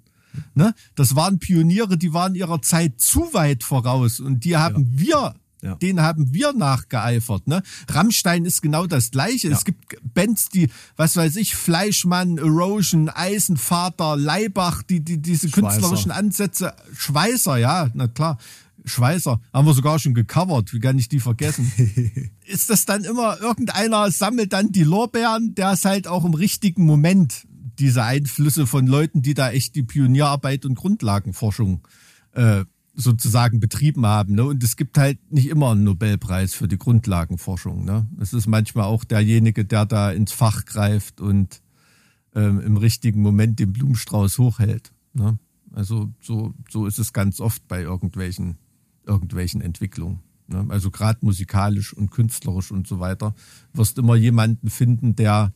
[0.55, 0.73] Ne?
[0.95, 4.99] Das waren Pioniere, die waren ihrer Zeit zu weit voraus und die haben ja.
[4.99, 5.75] wir ja.
[5.75, 7.47] Den haben wir nachgeeifert.
[7.47, 7.61] Ne?
[7.87, 9.49] Rammstein ist genau das Gleiche.
[9.49, 9.55] Ja.
[9.55, 15.61] Es gibt Bands, die, was weiß ich, Fleischmann, Erosion, Eisenvater, Leibach, die, die diese Schweißer.
[15.67, 18.39] künstlerischen Ansätze, Schweißer, ja, na klar.
[18.85, 21.71] Schweißer, haben wir sogar schon gecovert, wie kann ich die vergessen?
[22.45, 26.85] ist das dann immer, irgendeiner sammelt dann die Lorbeeren, der ist halt auch im richtigen
[26.85, 27.47] Moment
[27.79, 31.87] diese Einflüsse von Leuten, die da echt die Pionierarbeit und Grundlagenforschung
[32.33, 34.35] äh, sozusagen betrieben haben.
[34.35, 34.43] Ne?
[34.43, 37.85] Und es gibt halt nicht immer einen Nobelpreis für die Grundlagenforschung.
[37.85, 38.07] Ne?
[38.19, 41.61] Es ist manchmal auch derjenige, der da ins Fach greift und
[42.35, 44.93] ähm, im richtigen Moment den Blumenstrauß hochhält.
[45.13, 45.39] Ne?
[45.73, 48.57] Also so, so ist es ganz oft bei irgendwelchen,
[49.05, 50.19] irgendwelchen Entwicklungen.
[50.47, 50.65] Ne?
[50.69, 53.33] Also gerade musikalisch und künstlerisch und so weiter.
[53.73, 55.53] Wirst immer jemanden finden, der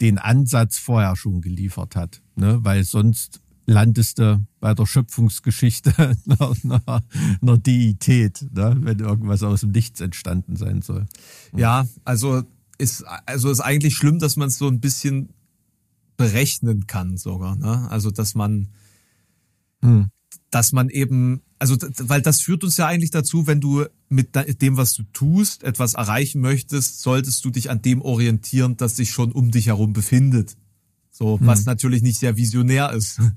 [0.00, 2.22] den Ansatz vorher schon geliefert hat.
[2.34, 2.58] Ne?
[2.62, 7.02] Weil sonst landest du bei der Schöpfungsgeschichte einer,
[7.42, 8.76] einer, Deität, ne?
[8.80, 11.06] wenn irgendwas aus dem Nichts entstanden sein soll.
[11.54, 12.42] Ja, also
[12.78, 15.30] ist, also ist eigentlich schlimm, dass man es so ein bisschen
[16.16, 17.56] berechnen kann sogar.
[17.56, 17.90] Ne?
[17.90, 18.68] Also dass man,
[19.82, 20.10] hm.
[20.50, 24.30] dass man eben, also weil das führt uns ja eigentlich dazu, wenn du mit
[24.62, 29.10] dem, was du tust, etwas erreichen möchtest, solltest du dich an dem orientieren, das sich
[29.10, 30.56] schon um dich herum befindet.
[31.10, 31.46] So, hm.
[31.46, 33.20] was natürlich nicht sehr visionär ist.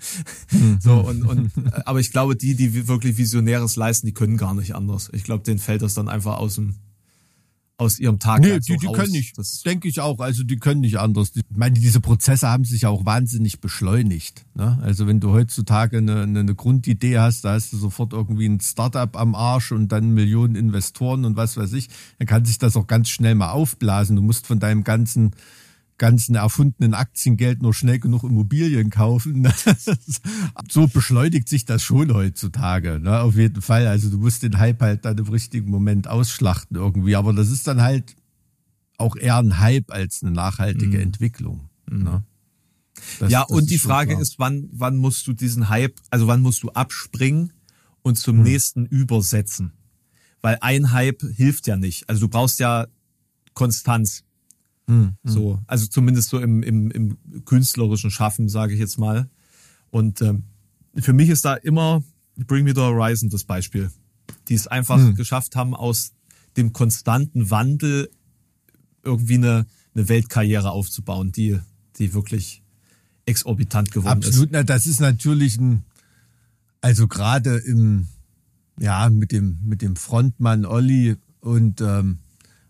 [0.50, 0.80] Hm.
[0.82, 1.52] So, und, und,
[1.86, 5.10] aber ich glaube, die, die wirklich Visionäres leisten, die können gar nicht anders.
[5.14, 6.76] Ich glaube, denen fällt das dann einfach aus dem,
[7.80, 8.42] aus ihrem Tag.
[8.42, 9.38] Nee, die, die können nicht.
[9.38, 10.20] Das denke ich auch.
[10.20, 11.32] Also die können nicht anders.
[11.34, 14.46] Ich meine, diese Prozesse haben sich ja auch wahnsinnig beschleunigt.
[14.54, 14.78] Ne?
[14.82, 19.16] Also wenn du heutzutage eine, eine Grundidee hast, da hast du sofort irgendwie ein Startup
[19.16, 21.88] am Arsch und dann Millionen Investoren und was weiß ich,
[22.18, 24.18] dann kann sich das auch ganz schnell mal aufblasen.
[24.18, 25.32] Du musst von deinem ganzen
[26.00, 29.48] ganzen erfundenen Aktiengeld nur schnell genug Immobilien kaufen.
[30.70, 33.20] so beschleunigt sich das schon heutzutage, ne?
[33.20, 33.86] auf jeden Fall.
[33.86, 37.16] Also du musst den Hype halt dann im richtigen Moment ausschlachten irgendwie.
[37.16, 38.16] Aber das ist dann halt
[38.98, 41.04] auch eher ein Hype als eine nachhaltige mhm.
[41.04, 41.70] Entwicklung.
[41.90, 42.04] Mhm.
[42.04, 42.24] Ne?
[43.20, 44.22] Das, ja, das und die Frage klar.
[44.22, 47.54] ist, wann, wann musst du diesen Hype, also wann musst du abspringen
[48.02, 48.44] und zum mhm.
[48.44, 49.74] nächsten übersetzen?
[50.42, 52.08] Weil ein Hype hilft ja nicht.
[52.10, 52.88] Also du brauchst ja
[53.54, 54.24] Konstanz.
[54.90, 55.16] Mhm.
[55.24, 59.30] So, also zumindest so im, im, im künstlerischen Schaffen, sage ich jetzt mal.
[59.92, 60.44] Und ähm,
[60.96, 62.04] für mich ist da immer
[62.36, 63.92] Bring Me the Horizon das Beispiel,
[64.48, 65.16] die es einfach mhm.
[65.16, 66.14] geschafft haben, aus
[66.58, 68.10] dem konstanten Wandel
[69.04, 71.60] irgendwie eine, eine Weltkarriere aufzubauen, die,
[71.98, 72.64] die wirklich
[73.26, 74.56] exorbitant geworden Absolut, ist.
[74.56, 75.84] Absolut, das ist natürlich ein,
[76.82, 78.08] also gerade im,
[78.80, 82.20] ja, mit dem, mit dem Frontmann Olli und ähm,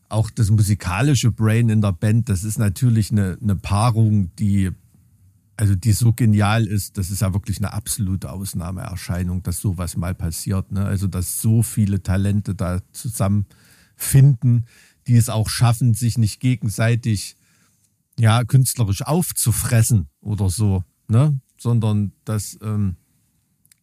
[0.10, 4.72] auch das musikalische Brain in der Band, das ist natürlich eine, eine Paarung, die
[5.60, 10.16] also die so genial ist, das ist ja wirklich eine absolute Ausnahmeerscheinung, dass sowas mal
[10.16, 10.72] passiert.
[10.72, 10.86] Ne?
[10.86, 14.66] Also dass so viele Talente da zusammenfinden,
[15.08, 17.36] die es auch schaffen, sich nicht gegenseitig
[18.18, 21.42] ja künstlerisch aufzufressen oder so, ne?
[21.58, 22.96] sondern dass ähm,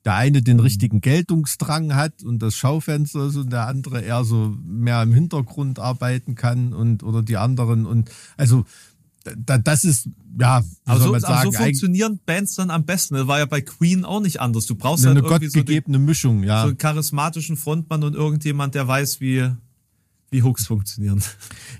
[0.07, 0.63] der eine den mhm.
[0.63, 5.81] richtigen Geltungsdrang hat und das Schaufenster ist und der andere eher so mehr im Hintergrund
[5.81, 8.65] arbeiten kann und oder die anderen und also
[9.37, 13.17] da, das ist ja aber soll so, man sagen, so funktionieren Bands dann am besten.
[13.17, 14.67] Das war ja bei Queen auch nicht anders.
[14.67, 16.63] Du brauchst eine, halt eine gottgegebene so die, Mischung, ja.
[16.63, 19.51] So einen charismatischen Frontmann und irgendjemand, der weiß, wie
[20.31, 21.23] wie Hooks funktionieren.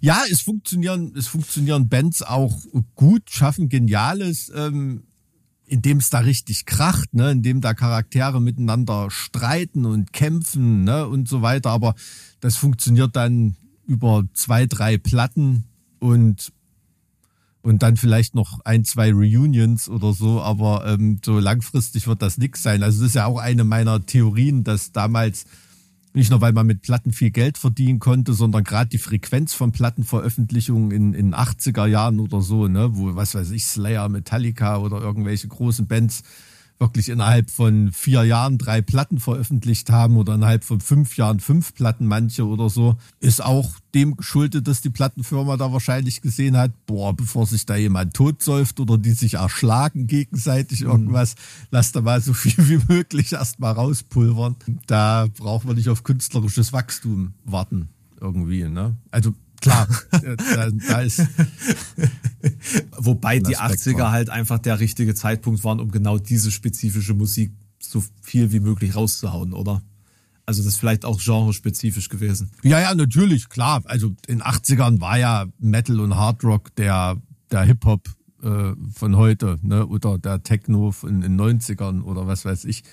[0.01, 2.57] Ja, es funktionieren, es funktionieren Bands auch
[2.95, 4.53] gut, schaffen Geniales.
[4.55, 5.05] Ähm,
[5.67, 11.29] indem es da richtig kracht, ne, indem da Charaktere miteinander streiten und kämpfen, ne, und
[11.29, 11.71] so weiter.
[11.71, 11.95] Aber
[12.41, 15.65] das funktioniert dann über zwei, drei Platten
[15.99, 16.53] und
[17.63, 22.39] und dann vielleicht noch ein, zwei Reunions oder so, aber ähm, so langfristig wird das
[22.39, 22.85] nix sein.
[22.85, 25.47] Also das ist ja auch eine meiner Theorien, dass damals
[26.17, 29.71] nicht nur, weil man mit Platten viel Geld verdienen konnte, sondern gerade die Frequenz von
[29.71, 34.99] Plattenveröffentlichungen in, in 80er Jahren oder so, ne, wo, was weiß ich, Slayer, Metallica oder
[34.99, 36.23] irgendwelche großen Bands
[36.79, 41.75] wirklich innerhalb von vier Jahren drei Platten veröffentlicht haben oder innerhalb von fünf Jahren fünf
[41.75, 46.73] Platten manche oder so, ist auch dem geschuldet, dass die Plattenfirma da wahrscheinlich gesehen hat,
[46.87, 50.91] boah, bevor sich da jemand totsäuft oder die sich erschlagen gegenseitig mhm.
[50.91, 51.67] irgendwas, mhm.
[51.71, 54.57] lass da mal so viel wie möglich erstmal rauspulvern.
[54.87, 57.89] Da braucht man nicht auf künstlerisches Wachstum warten
[58.21, 58.97] irgendwie, ne?
[59.11, 61.19] Also klar, da, da ist.
[62.97, 64.13] Wobei die 80er war.
[64.13, 68.95] halt einfach der richtige Zeitpunkt waren, um genau diese spezifische Musik so viel wie möglich
[68.95, 69.83] rauszuhauen, oder?
[70.45, 72.51] Also das ist vielleicht auch genrespezifisch gewesen.
[72.63, 73.83] Ja, ja, natürlich, klar.
[73.87, 78.09] Also in 80ern war ja Metal und Hard Rock der, der Hip-Hop
[78.43, 79.87] äh, von heute, ne?
[79.87, 82.85] Oder der Techno in den 90ern oder was weiß ich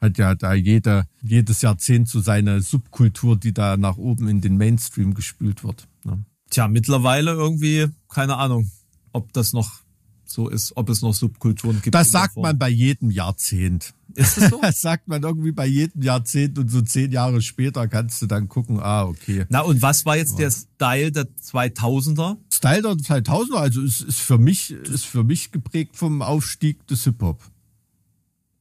[0.00, 4.56] hat ja da jeder, jedes Jahrzehnt so seine Subkultur, die da nach oben in den
[4.56, 5.86] Mainstream gespült wird.
[6.04, 6.24] Ne?
[6.50, 8.70] Tja, mittlerweile irgendwie, keine Ahnung,
[9.12, 9.80] ob das noch
[10.24, 11.94] so ist, ob es noch Subkulturen gibt.
[11.94, 13.94] Das sagt man bei jedem Jahrzehnt.
[14.14, 14.60] Ist das so?
[14.62, 18.48] Das sagt man irgendwie bei jedem Jahrzehnt und so zehn Jahre später kannst du dann
[18.48, 19.46] gucken, ah, okay.
[19.48, 20.48] Na, und was war jetzt ja.
[20.48, 22.36] der Style der 2000er?
[22.52, 27.04] Style der 2000er, also ist, ist für mich, ist für mich geprägt vom Aufstieg des
[27.04, 27.42] Hip-Hop.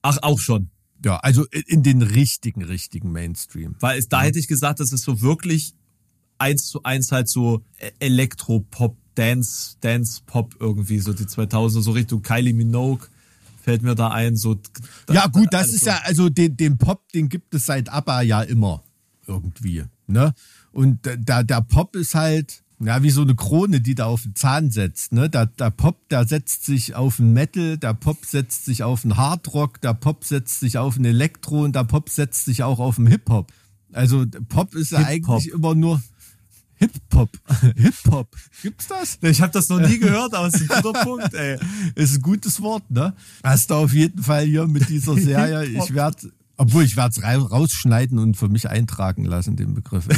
[0.02, 0.69] Ach, auch schon.
[1.04, 3.75] Ja, also in den richtigen, richtigen Mainstream.
[3.80, 4.28] Weil es, da ja.
[4.28, 5.73] hätte ich gesagt, das ist so wirklich
[6.39, 7.63] eins zu eins halt so
[7.99, 13.08] Elektropop, Dance, Dance Pop irgendwie, so die 2000er, so Richtung Kylie Minogue
[13.62, 14.36] fällt mir da ein.
[14.36, 14.58] So,
[15.12, 15.91] ja gut, das ist so.
[15.91, 18.84] ja, also den, den Pop, den gibt es seit ABBA ja immer
[19.28, 19.84] irgendwie.
[20.08, 20.34] Ne?
[20.71, 24.36] Und der, der Pop ist halt, ja, wie so eine Krone, die da auf den
[24.36, 25.12] Zahn setzt.
[25.12, 25.30] Ne?
[25.30, 29.17] Der, der Pop, der setzt sich auf den Metal, der Pop setzt sich auf den
[29.17, 32.95] Hardrock, der Pop setzt sich auf den Elektro und der Pop setzt sich auch auf
[32.95, 33.52] den Hip-Hop.
[33.91, 36.02] Also Pop ist ja eigentlich immer nur
[36.79, 37.29] Hip-Hop.
[37.75, 38.35] Hip-Hop.
[38.61, 39.19] Gibt's das?
[39.21, 41.57] Ich habe das noch nie gehört, aber es ist ein guter Punkt, ey.
[41.95, 43.13] Ist ein gutes Wort, ne?
[43.43, 45.65] Hast du auf jeden Fall hier mit dieser Serie.
[45.65, 50.09] ich werde obwohl ich werde es rausschneiden und für mich eintragen lassen, den Begriff.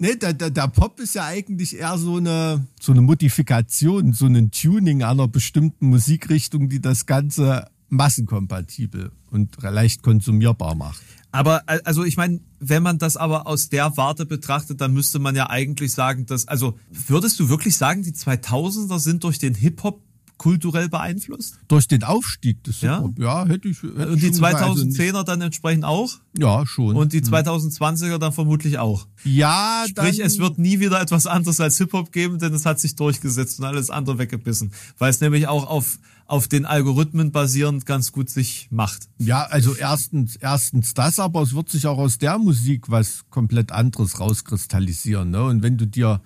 [0.00, 4.26] nee, der, der, der Pop ist ja eigentlich eher so eine, so eine Modifikation, so
[4.26, 11.02] ein Tuning einer bestimmten Musikrichtung, die das Ganze massenkompatibel und leicht konsumierbar macht.
[11.32, 15.36] Aber also ich meine, wenn man das aber aus der Warte betrachtet, dann müsste man
[15.36, 19.82] ja eigentlich sagen, dass also würdest du wirklich sagen, die 2000er sind durch den Hip
[19.82, 20.00] Hop
[20.38, 21.58] kulturell beeinflusst?
[21.68, 22.96] Durch den Aufstieg des ja?
[22.96, 23.82] Hip-Hop, ja, hätte ich.
[23.82, 26.10] Hätte und die 2010er also dann entsprechend auch?
[26.36, 26.94] Ja, schon.
[26.96, 28.20] Und die 2020er hm.
[28.20, 29.06] dann vermutlich auch?
[29.24, 32.96] Ja, Sprich, es wird nie wieder etwas anderes als Hip-Hop geben, denn es hat sich
[32.96, 34.72] durchgesetzt und alles andere weggebissen.
[34.98, 39.08] Weil es nämlich auch auf, auf den Algorithmen basierend ganz gut sich macht.
[39.18, 43.72] Ja, also erstens, erstens das, aber es wird sich auch aus der Musik was komplett
[43.72, 45.30] anderes rauskristallisieren.
[45.30, 45.42] Ne?
[45.44, 46.20] Und wenn du dir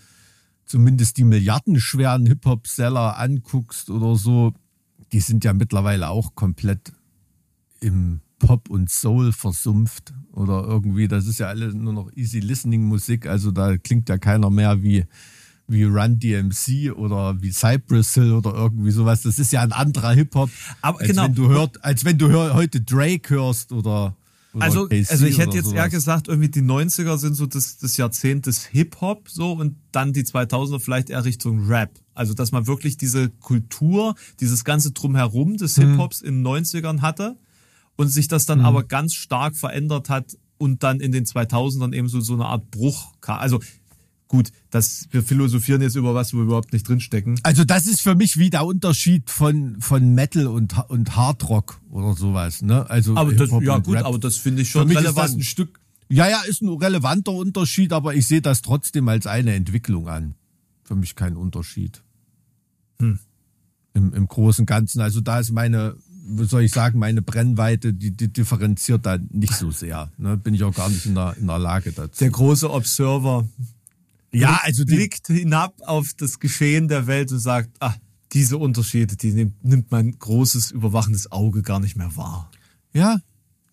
[0.64, 4.54] zumindest die milliardenschweren Hip-Hop-Seller anguckst oder so,
[5.12, 6.92] die sind ja mittlerweile auch komplett
[7.80, 12.84] im Pop und Soul versumpft oder irgendwie, das ist ja alles nur noch easy listening
[12.84, 15.04] Musik, also da klingt ja keiner mehr wie
[15.70, 19.22] wie Run DMC oder wie Cypress Hill oder irgendwie sowas.
[19.22, 20.50] Das ist ja ein anderer Hip Hop,
[20.82, 21.24] als genau.
[21.24, 24.16] wenn hört, als wenn du heute Drake hörst oder
[24.58, 25.78] also, also ich hätte jetzt sowas.
[25.78, 30.12] eher gesagt, irgendwie die 90er sind so das, das Jahrzehnt des Hip-Hop so und dann
[30.12, 31.90] die 2000er vielleicht eher Richtung Rap.
[32.14, 35.90] Also dass man wirklich diese Kultur, dieses ganze Drumherum des hm.
[35.90, 37.36] Hip-Hops in den 90ern hatte
[37.96, 38.66] und sich das dann hm.
[38.66, 42.70] aber ganz stark verändert hat und dann in den 2000ern eben so, so eine Art
[42.72, 43.38] Bruch kam.
[43.38, 43.60] Also
[44.30, 47.40] Gut, das, wir philosophieren jetzt über was, wo wir überhaupt nicht drinstecken.
[47.42, 52.14] Also das ist für mich wie der Unterschied von, von Metal und, und Hardrock oder
[52.14, 52.62] sowas.
[52.62, 52.88] Ne?
[52.88, 54.04] Also aber das, ja gut, Rap.
[54.04, 55.30] aber das finde ich schon für mich relevant.
[55.30, 59.08] Ist das ein Stück, ja, ja, ist ein relevanter Unterschied, aber ich sehe das trotzdem
[59.08, 60.36] als eine Entwicklung an.
[60.84, 62.00] Für mich kein Unterschied.
[63.00, 63.18] Hm.
[63.94, 65.00] Im, Im Großen und Ganzen.
[65.00, 65.96] Also da ist meine,
[66.28, 70.12] wie soll ich sagen, meine Brennweite, die, die differenziert da nicht so sehr.
[70.18, 70.36] Ne?
[70.36, 72.20] Bin ich auch gar nicht in der, in der Lage dazu.
[72.20, 73.48] Der große Observer
[74.32, 77.94] ja, also die blickt hinab auf das Geschehen der Welt und sagt, ah,
[78.32, 82.50] diese Unterschiede, die nimmt, nimmt mein großes, überwachendes Auge gar nicht mehr wahr.
[82.92, 83.18] Ja,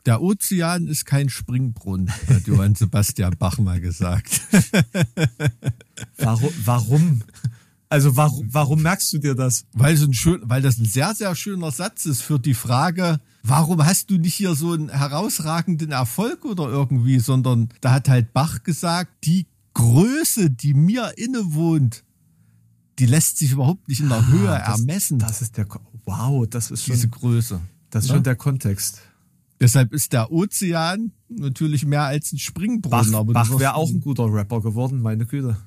[0.06, 4.42] der Ozean ist kein Springbrunnen, hat Johann Sebastian Bach mal gesagt.
[6.18, 6.54] warum?
[6.64, 7.24] warum?
[7.90, 9.66] Also warum, warum merkst du dir das?
[9.74, 13.20] Weil, so ein schön, weil das ein sehr, sehr schöner Satz ist für die Frage,
[13.44, 18.34] warum hast du nicht hier so einen herausragenden Erfolg oder irgendwie, sondern da hat halt
[18.34, 19.46] Bach gesagt, die
[19.78, 22.04] Größe, die mir innewohnt,
[22.98, 25.20] die lässt sich überhaupt nicht in der ah, Höhe das, ermessen.
[25.20, 25.68] Das ist der,
[26.04, 27.62] wow, das ist schon, diese Größe.
[27.92, 28.16] Das ist ja?
[28.16, 29.02] schon der Kontext.
[29.60, 33.12] Deshalb ist der Ozean natürlich mehr als ein Springbrunnen.
[33.12, 35.58] Bach, Bach wäre auch ein guter Rapper geworden, meine Güte.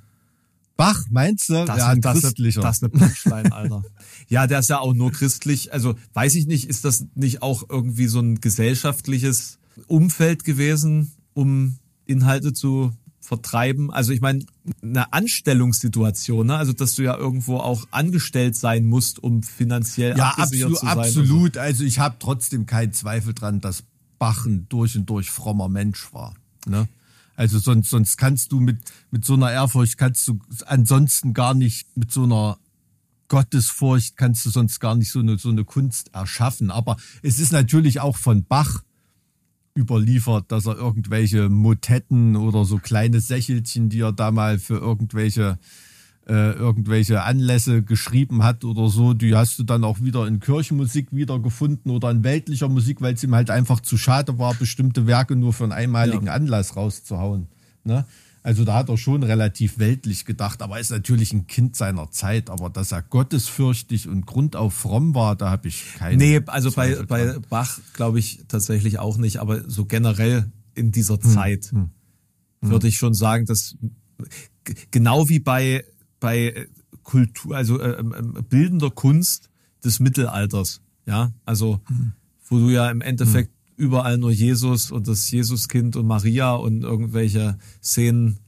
[0.76, 1.64] Bach, meinst du?
[1.64, 2.62] Das, ja, ein das, christlicher.
[2.62, 3.84] Das ist eine Punchline, Alter.
[4.28, 5.72] ja, der ist ja auch nur christlich.
[5.72, 11.76] Also weiß ich nicht, ist das nicht auch irgendwie so ein gesellschaftliches Umfeld gewesen, um
[12.06, 12.92] Inhalte zu
[13.30, 13.92] vertreiben.
[13.92, 14.44] Also ich meine,
[14.82, 16.56] eine Anstellungssituation, ne?
[16.56, 20.98] also dass du ja irgendwo auch angestellt sein musst, um finanziell ja, absolut, zu sein.
[20.98, 21.60] Absolut, so.
[21.60, 23.84] also ich habe trotzdem keinen Zweifel dran, dass
[24.18, 26.34] Bach ein durch und durch frommer Mensch war.
[26.66, 26.88] Ne?
[27.36, 28.78] Also sonst, sonst kannst du mit,
[29.12, 32.58] mit so einer Ehrfurcht, kannst du ansonsten gar nicht mit so einer
[33.28, 36.72] Gottesfurcht kannst du sonst gar nicht so eine, so eine Kunst erschaffen.
[36.72, 38.82] Aber es ist natürlich auch von Bach
[39.80, 45.58] überliefert, dass er irgendwelche Motetten oder so kleine Sächelchen, die er da mal für irgendwelche
[46.28, 51.08] äh, irgendwelche Anlässe geschrieben hat oder so, die hast du dann auch wieder in Kirchenmusik
[51.10, 55.34] wiedergefunden oder in weltlicher Musik, weil es ihm halt einfach zu schade war, bestimmte Werke
[55.34, 56.34] nur für einen einmaligen ja.
[56.34, 57.48] Anlass rauszuhauen.
[57.82, 58.04] Ne?
[58.42, 62.10] Also da hat er schon relativ weltlich gedacht, aber er ist natürlich ein Kind seiner
[62.10, 62.48] Zeit.
[62.48, 66.16] Aber dass er gottesfürchtig und grundauf fromm war, da habe ich keine.
[66.16, 71.18] Nee, also bei, bei Bach glaube ich tatsächlich auch nicht, aber so generell in dieser
[71.22, 71.90] hm, Zeit hm.
[72.62, 72.70] Hm.
[72.70, 73.76] würde ich schon sagen, dass
[74.90, 75.84] genau wie bei,
[76.18, 76.66] bei
[77.02, 79.50] Kultur, also äh, ähm, bildender Kunst
[79.84, 82.12] des Mittelalters, ja, also hm.
[82.48, 87.56] wo du ja im Endeffekt überall nur Jesus und das Jesuskind und Maria und irgendwelche
[87.82, 88.38] Szenen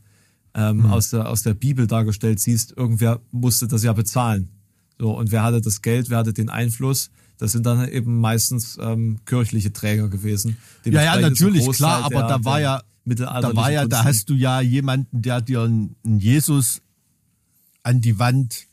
[0.55, 0.87] ähm, mhm.
[0.93, 4.51] aus, der, aus der Bibel dargestellt siehst, irgendwer musste das ja bezahlen.
[4.99, 7.11] So, und wer hatte das Geld, wer hatte den Einfluss?
[7.39, 10.59] Das sind dann eben meistens ähm, kirchliche Träger gewesen.
[10.85, 14.61] Ja, ja, natürlich, klar, aber da war ja, da war ja, da hast du ja
[14.61, 16.83] jemanden, der dir einen Jesus
[17.83, 18.67] an die Wand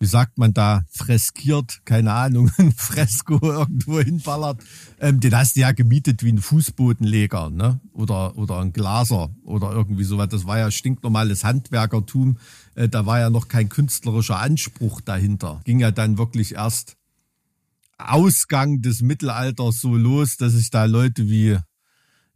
[0.00, 4.62] wie sagt man da, freskiert, keine Ahnung, ein Fresko irgendwo hinballert,
[4.98, 7.80] ähm, den hast du ja gemietet wie ein Fußbodenleger, ne?
[7.92, 10.28] Oder, oder ein Glaser oder irgendwie sowas.
[10.30, 12.38] Das war ja stinknormales Handwerkertum.
[12.74, 15.60] Äh, da war ja noch kein künstlerischer Anspruch dahinter.
[15.64, 16.96] Ging ja dann wirklich erst
[17.98, 21.58] Ausgang des Mittelalters so los, dass sich da Leute wie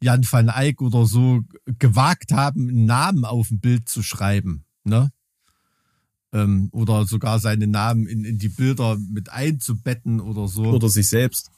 [0.02, 1.40] Jan van Eyck oder so
[1.78, 5.10] gewagt haben, einen Namen auf ein Bild zu schreiben, ne?
[6.34, 10.64] Ähm, oder sogar seinen Namen in, in die Bilder mit einzubetten oder so.
[10.64, 11.50] Oder sich selbst.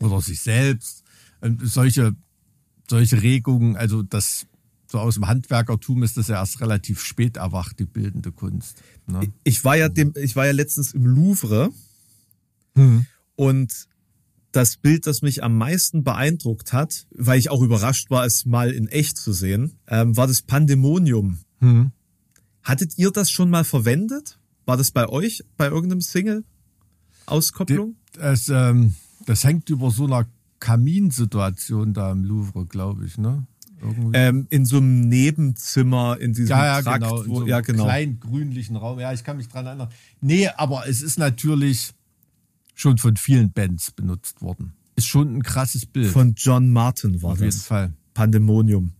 [0.00, 1.04] Oder sich selbst.
[1.40, 2.16] Und solche,
[2.88, 4.46] solche Regungen, also das
[4.88, 8.82] so aus dem Handwerkertum ist das ja erst relativ spät erwacht, die bildende Kunst.
[9.06, 9.32] Ne?
[9.44, 11.70] Ich war ja dem, ich war ja letztens im Louvre
[12.76, 13.04] hm.
[13.34, 13.88] und
[14.52, 18.70] das Bild, das mich am meisten beeindruckt hat, weil ich auch überrascht war, es mal
[18.70, 21.40] in echt zu sehen, ähm, war das Pandemonium.
[21.58, 21.90] Hm.
[22.66, 24.40] Hattet ihr das schon mal verwendet?
[24.64, 27.94] War das bei euch bei irgendeinem Single-Auskopplung?
[28.14, 30.26] Das, ähm, das hängt über so einer
[30.58, 33.46] Kaminsituation da im Louvre, glaube ich, ne?
[34.14, 37.84] Ähm, in so einem Nebenzimmer, in diesem ja, ja, Trakt, genau, in so ja, genau.
[37.84, 38.98] kleinen grünlichen Raum.
[38.98, 39.90] Ja, ich kann mich dran erinnern.
[40.20, 41.92] Nee, aber es ist natürlich
[42.74, 44.72] schon von vielen Bands benutzt worden.
[44.96, 46.10] Ist schon ein krasses Bild.
[46.10, 47.46] Von John Martin war Auf das.
[47.46, 47.92] Auf jeden Fall.
[48.14, 48.95] Pandemonium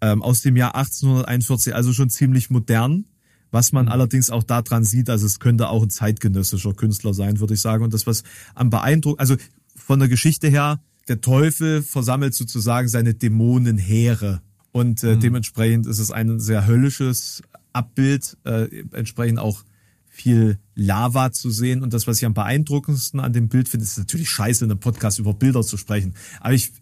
[0.00, 3.04] ähm, aus dem Jahr 1841, also schon ziemlich modern.
[3.50, 3.92] Was man mhm.
[3.92, 7.82] allerdings auch daran sieht, also es könnte auch ein zeitgenössischer Künstler sein, würde ich sagen.
[7.82, 8.22] Und das, was
[8.54, 9.36] am beeindruckend, also
[9.74, 14.42] von der Geschichte her, der Teufel versammelt sozusagen seine Dämonenheere.
[14.70, 15.20] Und äh, mhm.
[15.20, 17.42] dementsprechend ist es ein sehr höllisches
[17.72, 19.64] Abbild, äh, entsprechend auch
[20.08, 21.82] viel Lava zu sehen.
[21.82, 24.80] Und das, was ich am beeindruckendsten an dem Bild finde, ist natürlich scheiße, in einem
[24.80, 26.14] Podcast über Bilder zu sprechen.
[26.40, 26.72] Aber ich,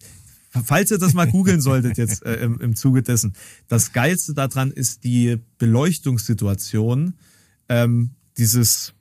[0.65, 3.35] falls ihr das mal googeln solltet jetzt äh, im, im Zuge dessen,
[3.69, 7.15] das Geilste daran ist die Beleuchtungssituation
[7.69, 8.95] ähm, dieses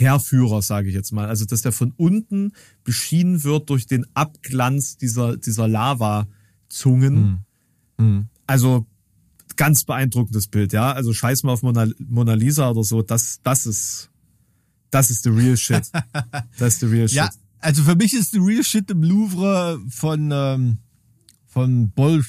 [0.00, 1.28] Herführers, sage ich jetzt mal.
[1.28, 2.52] Also, dass der von unten
[2.84, 7.44] beschienen wird durch den Abglanz dieser, dieser Lavazungen.
[7.98, 8.04] Mhm.
[8.04, 8.28] Mhm.
[8.46, 8.86] Also,
[9.56, 10.92] ganz beeindruckendes Bild, ja.
[10.92, 13.02] Also, scheiß mal auf Mona, Mona Lisa oder so.
[13.02, 14.10] Das, das ist,
[14.90, 15.82] das ist the real shit.
[16.58, 17.18] Das ist the real shit.
[17.18, 20.78] Ja, also für mich ist the real shit im Louvre von, ähm,
[21.46, 22.22] von Ball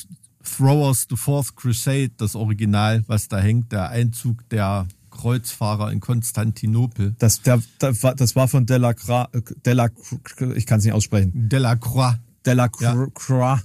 [0.44, 7.16] Throwers The Fourth Crusade, das Original, was da hängt, der Einzug der Kreuzfahrer in Konstantinopel.
[7.20, 9.28] Das, der, das war von Delacroix,
[9.66, 10.20] Delacroix
[10.56, 11.50] ich kann es nicht aussprechen.
[11.50, 12.16] Delacroix.
[12.46, 13.60] Delacroix.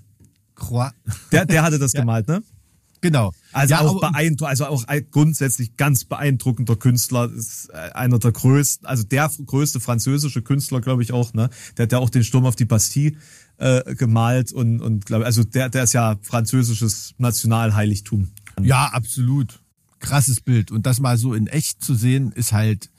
[0.71, 0.93] Ja.
[1.33, 2.01] Der, der hatte das ja.
[2.01, 2.43] gemalt, ne?
[3.01, 3.33] Genau.
[3.57, 8.87] Also ja, auch beeindruckend, also auch grundsätzlich ganz beeindruckender Künstler, ist äh, einer der größten,
[8.87, 11.49] also der größte französische Künstler, glaube ich auch, ne?
[11.77, 13.17] Der hat ja auch den Sturm auf die Bastille
[13.57, 18.31] äh, gemalt und und glaube also der der ist ja französisches Nationalheiligtum.
[18.61, 19.61] Ja, absolut.
[20.01, 22.91] Krasses Bild und das mal so in echt zu sehen ist halt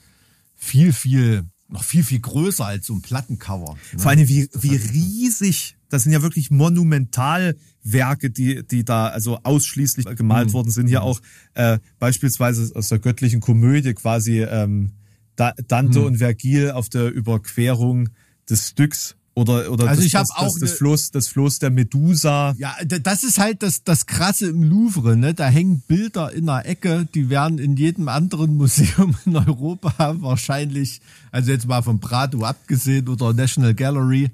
[0.56, 3.76] viel viel noch viel viel größer als so ein Plattencover.
[3.94, 4.00] Ne?
[4.00, 10.06] Vor allem wie wie riesig das sind ja wirklich Monumentalwerke, die, die da also ausschließlich
[10.16, 10.54] gemalt mhm.
[10.54, 10.88] worden sind.
[10.88, 11.22] Hier auch
[11.54, 14.92] äh, beispielsweise aus der göttlichen Komödie quasi ähm,
[15.36, 16.06] Dante mhm.
[16.06, 18.10] und Vergil auf der Überquerung
[18.50, 21.70] des Styx oder oder also das, ich habe auch das, das Floß das Floß der
[21.70, 22.56] Medusa.
[22.58, 25.36] Ja, das ist halt das das krasse im Louvre, ne?
[25.36, 31.02] Da hängen Bilder in der Ecke, die wären in jedem anderen Museum in Europa wahrscheinlich,
[31.32, 34.32] also jetzt mal vom Prado abgesehen oder National Gallery.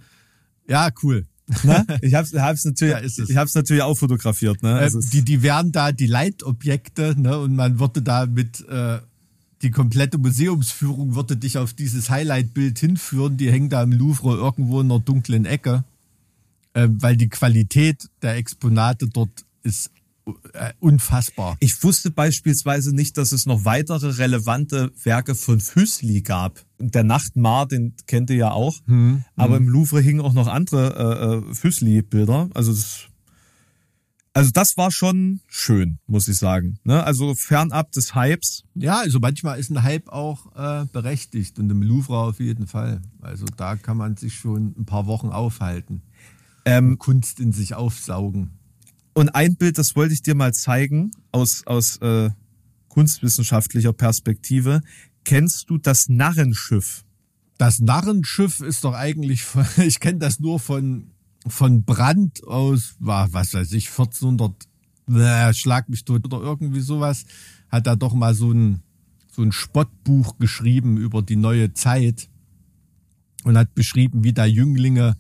[0.70, 1.26] Ja, cool.
[1.63, 1.85] Ne?
[2.01, 4.63] Ich habe es natürlich, ja, ich hab's natürlich auch fotografiert.
[4.63, 4.73] Ne?
[4.75, 7.37] Also äh, die, die wären da die Leitobjekte ne?
[7.39, 8.99] und man würde da mit äh,
[9.61, 13.37] die komplette Museumsführung würde dich auf dieses Highlight-Bild hinführen.
[13.37, 15.83] Die hängen da im Louvre irgendwo in einer dunklen Ecke,
[16.73, 19.91] äh, weil die Qualität der Exponate dort ist
[20.80, 21.57] unfassbar.
[21.59, 26.61] Ich wusste beispielsweise nicht, dass es noch weitere relevante Werke von Füßli gab.
[26.80, 28.76] Der Nachtmar, den kennt ihr ja auch.
[28.86, 29.63] Hm, aber hm.
[29.63, 32.49] im Louvre hingen auch noch andere äh, äh, Füßli-Bilder.
[32.53, 33.07] Also das,
[34.34, 36.80] also das war schon schön, muss ich sagen.
[36.84, 37.03] Ne?
[37.03, 38.63] Also fernab des Hypes.
[38.76, 43.01] Ja, also manchmal ist ein Hype auch äh, berechtigt und im Louvre auf jeden Fall.
[43.21, 46.01] Also da kann man sich schon ein paar Wochen aufhalten.
[46.65, 48.57] Ähm, Kunst in sich aufsaugen.
[49.14, 52.32] Und ein Bild, das wollte ich dir mal zeigen, aus, aus äh,
[52.89, 54.82] kunstwissenschaftlicher Perspektive.
[55.24, 57.05] Kennst du das Narrenschiff?
[57.57, 59.45] Das Narrenschiff ist doch eigentlich,
[59.78, 61.11] ich kenne das nur von,
[61.47, 64.68] von Brand aus, war, was weiß ich, 1400,
[65.09, 67.26] äh, schlag mich tot oder irgendwie sowas,
[67.70, 68.82] hat er doch mal so ein,
[69.32, 72.30] so ein Spottbuch geschrieben über die neue Zeit.
[73.43, 75.18] und hat beschrieben, wie da Jünglinge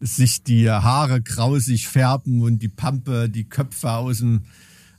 [0.00, 4.42] sich die Haare grausig färben und die Pampe, die Köpfe aus dem,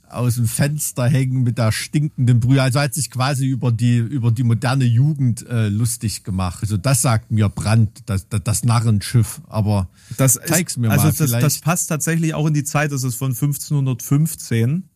[0.08, 2.62] aus dem Fenster hängen mit der stinkenden Brühe.
[2.62, 6.58] Also hat sich quasi über die, über die moderne Jugend äh, lustig gemacht.
[6.62, 9.40] Also das sagt mir Brand, das, das, das Narrenschiff.
[9.48, 11.08] Aber das zeig's mir also mal.
[11.08, 14.88] Also das, das passt tatsächlich auch in die Zeit, das ist von 1515.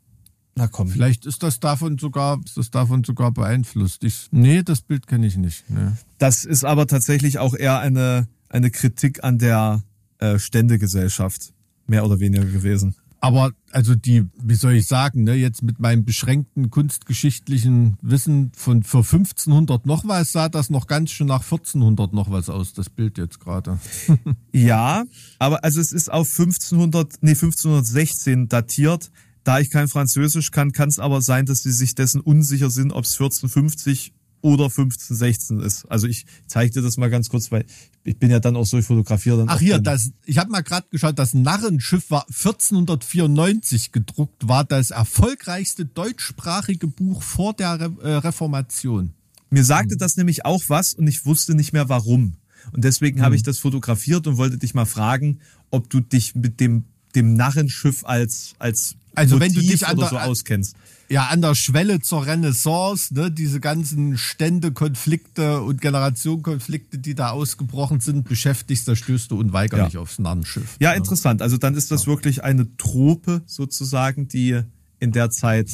[0.57, 0.88] Na komm.
[0.88, 4.05] Vielleicht ist das davon sogar, ist das davon sogar beeinflusst.
[4.05, 5.68] Ich, nee, das Bild kenne ich nicht.
[5.70, 5.92] Nee.
[6.18, 9.82] Das ist aber tatsächlich auch eher eine, eine Kritik an der
[10.20, 11.52] äh, Ständegesellschaft.
[11.86, 12.94] Mehr oder weniger gewesen.
[13.22, 18.82] Aber also die, wie soll ich sagen, ne, jetzt mit meinem beschränkten kunstgeschichtlichen Wissen von
[18.82, 22.88] vor 1500 noch was sah das noch ganz schön nach 1400 noch was aus, das
[22.88, 23.78] Bild jetzt gerade.
[24.52, 25.04] ja,
[25.38, 29.10] aber also es ist auf 1500, nee 1516 datiert.
[29.44, 32.92] Da ich kein Französisch kann, kann es aber sein, dass sie sich dessen unsicher sind,
[32.92, 34.12] ob es 1450
[34.43, 35.84] oder 1516 ist.
[35.86, 37.64] Also ich zeige dir das mal ganz kurz, weil
[38.05, 39.45] ich bin ja dann auch so fotografiert.
[39.47, 44.91] Ach hier, das, ich habe mal gerade geschaut, das Narrenschiff war 1494 gedruckt, war das
[44.91, 49.12] erfolgreichste deutschsprachige Buch vor der Re äh, Reformation.
[49.51, 52.34] Mir sagte das nämlich auch was und ich wusste nicht mehr warum.
[52.72, 53.24] Und deswegen hm.
[53.24, 56.84] habe ich das fotografiert und wollte dich mal fragen, ob du dich mit dem
[57.14, 60.76] dem Narrenschiff als als also Motiv wenn du dich an der, so auskennst.
[61.11, 67.98] Ja, an der Schwelle zur Renaissance, ne, diese ganzen Ständekonflikte und Generationenkonflikte, die da ausgebrochen
[67.98, 70.00] sind, beschäftigst, da stößt du unweigerlich ja.
[70.00, 70.76] aufs Narrenschiff.
[70.78, 70.98] Ja, ne?
[70.98, 71.42] interessant.
[71.42, 72.06] Also dann ist das ja.
[72.12, 74.61] wirklich eine Trope sozusagen, die
[75.00, 75.68] in der Zeit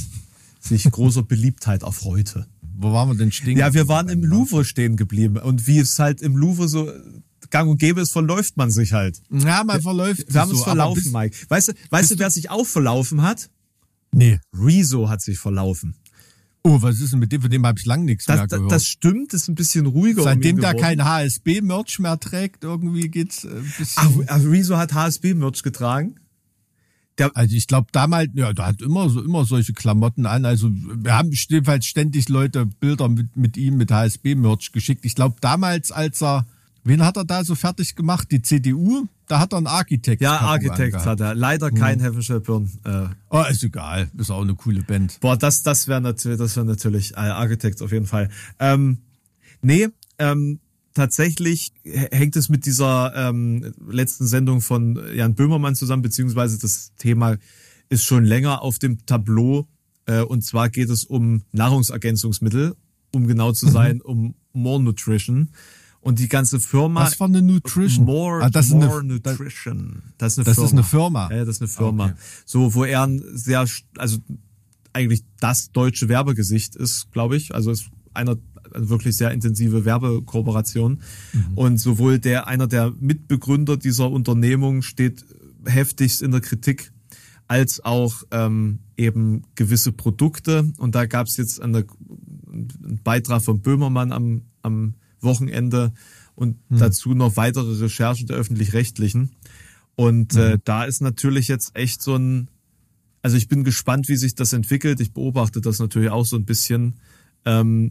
[0.58, 2.46] sich großer Beliebtheit erfreute.
[2.78, 3.58] Wo waren wir denn stehen?
[3.58, 5.36] Ja, wir waren im Louvre stehen geblieben.
[5.36, 6.90] Und wie es halt im Louvre so
[7.50, 9.20] gang und gäbe ist, verläuft man sich halt.
[9.30, 10.34] Ja, man verläuft sich.
[10.34, 11.36] Wir haben uns so, verlaufen, Mike.
[11.48, 13.50] Weißt du, weißt du, wer sich auch verlaufen hat?
[14.16, 14.40] Nee.
[14.52, 15.94] Rezo hat sich verlaufen.
[16.62, 17.42] Oh, was ist denn mit dem?
[17.42, 18.72] Von dem habe ich lange nichts das, mehr gehört.
[18.72, 20.22] Das stimmt, ist ein bisschen ruhiger.
[20.22, 24.26] Seitdem um der kein HSB-Merch mehr trägt, irgendwie geht's ein bisschen.
[24.26, 26.16] Ach, Rezo hat HSB-Merch getragen?
[27.18, 30.44] Der, also ich glaube damals, ja, der hat immer so immer solche Klamotten an.
[30.44, 35.04] Also wir haben jedenfalls ständig Leute Bilder mit, mit ihm mit HSB-Merch geschickt.
[35.04, 36.46] Ich glaube damals, als er
[36.86, 38.30] Wen hat er da so fertig gemacht?
[38.30, 39.08] Die CDU?
[39.28, 40.22] Da hat er einen Architekt.
[40.22, 41.34] Ja, Architekt hat er.
[41.34, 42.04] Leider kein hm.
[42.04, 42.70] Heaven Shall Burn.
[42.84, 43.06] Äh.
[43.30, 44.10] Oh, ist egal.
[44.16, 45.18] Ist auch eine coole Band.
[45.20, 48.30] Boah, das, das wäre natürlich, das wäre natürlich äh, Architekt auf jeden Fall.
[48.58, 48.98] Ähm,
[49.62, 50.60] nee, ähm,
[50.94, 57.36] tatsächlich hängt es mit dieser ähm, letzten Sendung von Jan Böhmermann zusammen, beziehungsweise das Thema
[57.88, 59.68] ist schon länger auf dem Tableau.
[60.06, 62.76] Äh, und zwar geht es um Nahrungsergänzungsmittel,
[63.12, 63.70] um genau zu mhm.
[63.70, 65.50] sein, um More Nutrition.
[66.06, 67.00] Und die ganze Firma.
[67.00, 68.04] Was war eine Nutrition?
[68.04, 70.02] More, ah, das more eine, Nutrition.
[70.18, 70.66] Das ist eine das Firma.
[70.66, 71.30] Ist eine Firma.
[71.32, 72.04] Ja, das ist eine Firma.
[72.04, 72.14] Okay.
[72.44, 73.66] So, wo er ein sehr,
[73.98, 74.18] also
[74.92, 77.56] eigentlich das deutsche Werbegesicht ist, glaube ich.
[77.56, 78.36] Also ist einer
[78.70, 81.00] also wirklich sehr intensive Werbekooperation.
[81.32, 81.58] Mhm.
[81.58, 85.24] Und sowohl der, einer der Mitbegründer dieser Unternehmung steht
[85.64, 86.92] heftigst in der Kritik,
[87.48, 90.72] als auch ähm, eben gewisse Produkte.
[90.78, 91.84] Und da gab es jetzt eine,
[92.46, 94.94] einen Beitrag von Böhmermann am, am
[95.26, 95.92] Wochenende
[96.34, 96.78] und mhm.
[96.78, 99.32] dazu noch weitere Recherchen der öffentlich-rechtlichen.
[99.96, 100.40] Und mhm.
[100.40, 102.48] äh, da ist natürlich jetzt echt so ein,
[103.22, 105.00] also ich bin gespannt, wie sich das entwickelt.
[105.00, 106.94] Ich beobachte das natürlich auch so ein bisschen,
[107.44, 107.90] ähm,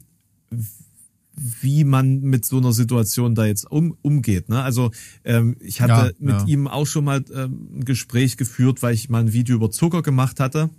[1.36, 4.48] wie man mit so einer Situation da jetzt um, umgeht.
[4.48, 4.64] Ne?
[4.64, 4.92] Also
[5.26, 6.46] ähm, ich hatte ja, mit ja.
[6.46, 10.02] ihm auch schon mal ähm, ein Gespräch geführt, weil ich mal ein Video über Zucker
[10.02, 10.70] gemacht hatte.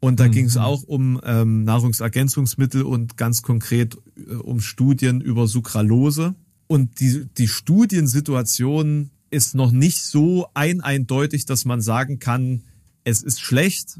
[0.00, 0.32] Und da mhm.
[0.32, 6.34] ging es auch um ähm, Nahrungsergänzungsmittel und ganz konkret äh, um Studien über Sucralose.
[6.68, 12.62] Und die, die Studiensituation ist noch nicht so ein eindeutig, dass man sagen kann,
[13.04, 13.98] es ist schlecht,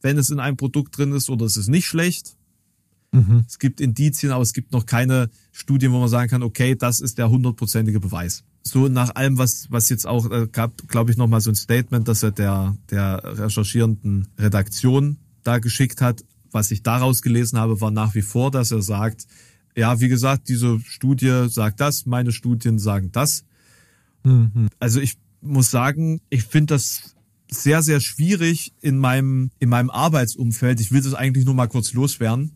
[0.00, 2.36] wenn es in einem Produkt drin ist, oder es ist nicht schlecht.
[3.12, 3.44] Mhm.
[3.46, 7.00] Es gibt Indizien, aber es gibt noch keine Studien, wo man sagen kann, okay, das
[7.00, 8.44] ist der hundertprozentige Beweis.
[8.62, 12.08] So nach allem, was, was jetzt auch äh, gab, glaube ich, nochmal so ein Statement,
[12.08, 16.24] dass er der, der recherchierenden Redaktion da geschickt hat.
[16.50, 19.26] Was ich daraus gelesen habe, war nach wie vor, dass er sagt,
[19.76, 23.44] ja, wie gesagt, diese Studie sagt das, meine Studien sagen das.
[24.24, 24.68] Mhm.
[24.78, 27.14] Also ich muss sagen, ich finde das
[27.50, 30.80] sehr, sehr schwierig in meinem, in meinem Arbeitsumfeld.
[30.80, 32.52] Ich will das eigentlich nur mal kurz loswerden.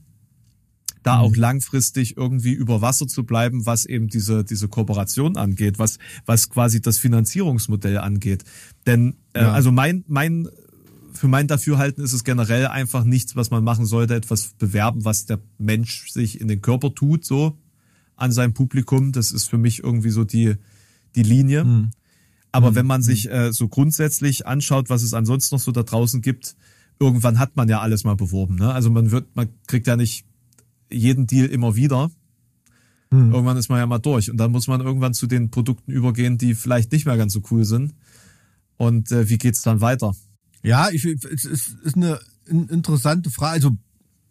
[1.03, 1.21] Da mhm.
[1.23, 6.51] auch langfristig irgendwie über Wasser zu bleiben, was eben diese, diese Kooperation angeht, was, was
[6.51, 8.45] quasi das Finanzierungsmodell angeht.
[8.87, 9.53] Denn, äh, ja.
[9.53, 10.49] also mein, mein
[11.13, 15.27] für mein Dafürhalten ist es generell einfach nichts, was man machen sollte, etwas bewerben, was
[15.27, 17.59] der Mensch sich in den Körper tut, so
[18.17, 19.13] an sein Publikum.
[19.13, 20.57] Das ist für mich irgendwie so die,
[21.15, 21.65] die Linie.
[21.65, 21.91] Mhm.
[22.53, 22.75] Aber mhm.
[22.77, 26.57] wenn man sich äh, so grundsätzlich anschaut, was es ansonsten noch so da draußen gibt,
[26.99, 28.57] irgendwann hat man ja alles mal beworben.
[28.57, 28.73] Ne?
[28.73, 30.27] Also man wird, man kriegt ja nicht
[30.91, 32.11] jeden Deal immer wieder.
[33.11, 33.33] Hm.
[33.33, 36.39] Irgendwann ist man ja mal durch und dann muss man irgendwann zu den Produkten übergehen,
[36.39, 37.95] die vielleicht nicht mehr ganz so cool sind.
[38.77, 40.15] Und äh, wie geht's dann weiter?
[40.63, 43.55] Ja, ich, es ist, ist eine interessante Frage.
[43.55, 43.77] Also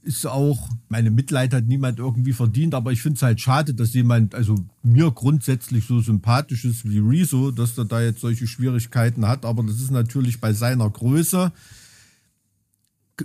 [0.01, 3.93] ist auch, meine Mitleid hat niemand irgendwie verdient, aber ich finde es halt schade, dass
[3.93, 9.27] jemand, also mir grundsätzlich so sympathisch ist wie Rezo, dass er da jetzt solche Schwierigkeiten
[9.27, 11.51] hat, aber das ist natürlich bei seiner Größe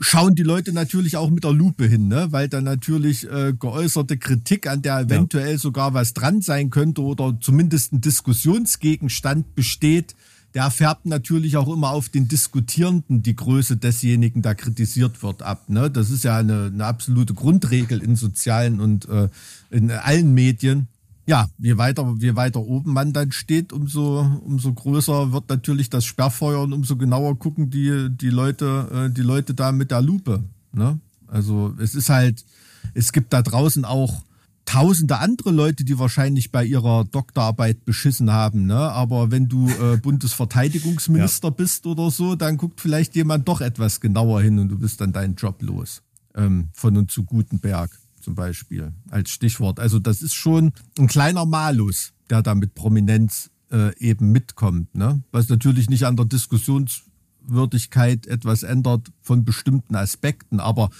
[0.00, 2.28] schauen die Leute natürlich auch mit der Lupe hin, ne?
[2.30, 5.58] weil da natürlich äh, geäußerte Kritik, an der eventuell ja.
[5.58, 10.14] sogar was dran sein könnte oder zumindest ein Diskussionsgegenstand besteht,
[10.54, 15.68] der färbt natürlich auch immer auf den Diskutierenden die Größe desjenigen, der kritisiert wird, ab.
[15.68, 15.90] Ne?
[15.90, 19.28] Das ist ja eine, eine absolute Grundregel in sozialen und äh,
[19.70, 20.86] in allen Medien.
[21.26, 26.04] Ja, je weiter, je weiter oben man dann steht, umso, umso größer wird natürlich das
[26.04, 30.44] Sperrfeuer und umso genauer gucken die, die Leute, äh, die Leute da mit der Lupe.
[30.72, 31.00] Ne?
[31.26, 32.44] Also es ist halt,
[32.92, 34.22] es gibt da draußen auch
[34.64, 38.66] tausende andere Leute, die wahrscheinlich bei ihrer Doktorarbeit beschissen haben.
[38.66, 38.76] Ne?
[38.76, 41.54] Aber wenn du äh, Bundesverteidigungsminister ja.
[41.54, 45.12] bist oder so, dann guckt vielleicht jemand doch etwas genauer hin und du bist dann
[45.12, 46.02] deinen Job los.
[46.34, 47.90] Ähm, von und zu Gutenberg
[48.20, 49.78] zum Beispiel als Stichwort.
[49.78, 54.94] Also das ist schon ein kleiner Malus, der da mit Prominenz äh, eben mitkommt.
[54.94, 55.22] Ne?
[55.30, 60.58] Was natürlich nicht an der Diskussionswürdigkeit etwas ändert von bestimmten Aspekten.
[60.58, 60.90] Aber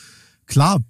[0.47, 0.85] klar,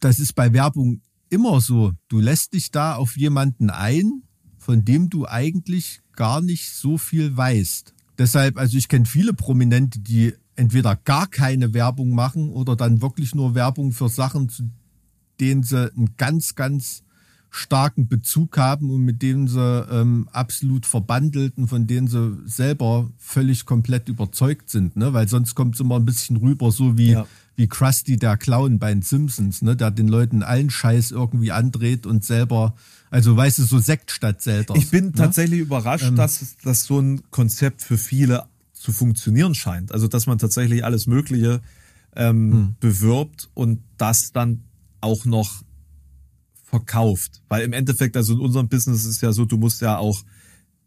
[0.00, 1.00] das ist bei Werbung
[1.32, 1.92] immer so.
[2.08, 4.22] Du lässt dich da auf jemanden ein,
[4.58, 7.94] von dem du eigentlich gar nicht so viel weißt.
[8.18, 13.34] Deshalb, also ich kenne viele Prominente, die entweder gar keine Werbung machen oder dann wirklich
[13.34, 14.70] nur Werbung für Sachen, zu
[15.40, 17.02] denen sie einen ganz, ganz
[17.50, 23.10] starken Bezug haben und mit denen sie ähm, absolut verbandelt und von denen sie selber
[23.18, 24.96] völlig komplett überzeugt sind.
[24.96, 25.12] Ne?
[25.12, 27.26] Weil sonst kommt es immer ein bisschen rüber, so wie, ja.
[27.54, 29.76] Wie Krusty der Clown bei den Simpsons, ne?
[29.76, 32.74] der den Leuten allen Scheiß irgendwie andreht und selber,
[33.10, 34.76] also weißt du, so Sekt statt Zelters.
[34.78, 35.12] Ich bin ne?
[35.12, 39.92] tatsächlich überrascht, ähm, dass, dass so ein Konzept für viele zu funktionieren scheint.
[39.92, 41.60] Also dass man tatsächlich alles Mögliche
[42.16, 42.74] ähm, hm.
[42.80, 44.64] bewirbt und das dann
[45.00, 45.62] auch noch
[46.64, 47.42] verkauft.
[47.48, 50.22] Weil im Endeffekt, also in unserem Business ist es ja so, du musst ja auch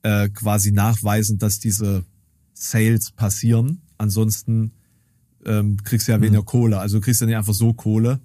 [0.01, 2.05] äh, quasi nachweisen, dass diese
[2.53, 3.81] Sales passieren.
[3.97, 4.71] Ansonsten
[5.45, 6.45] ähm, kriegst du ja weniger mhm.
[6.45, 6.79] Kohle.
[6.79, 8.19] Also du kriegst ja nicht einfach so Kohle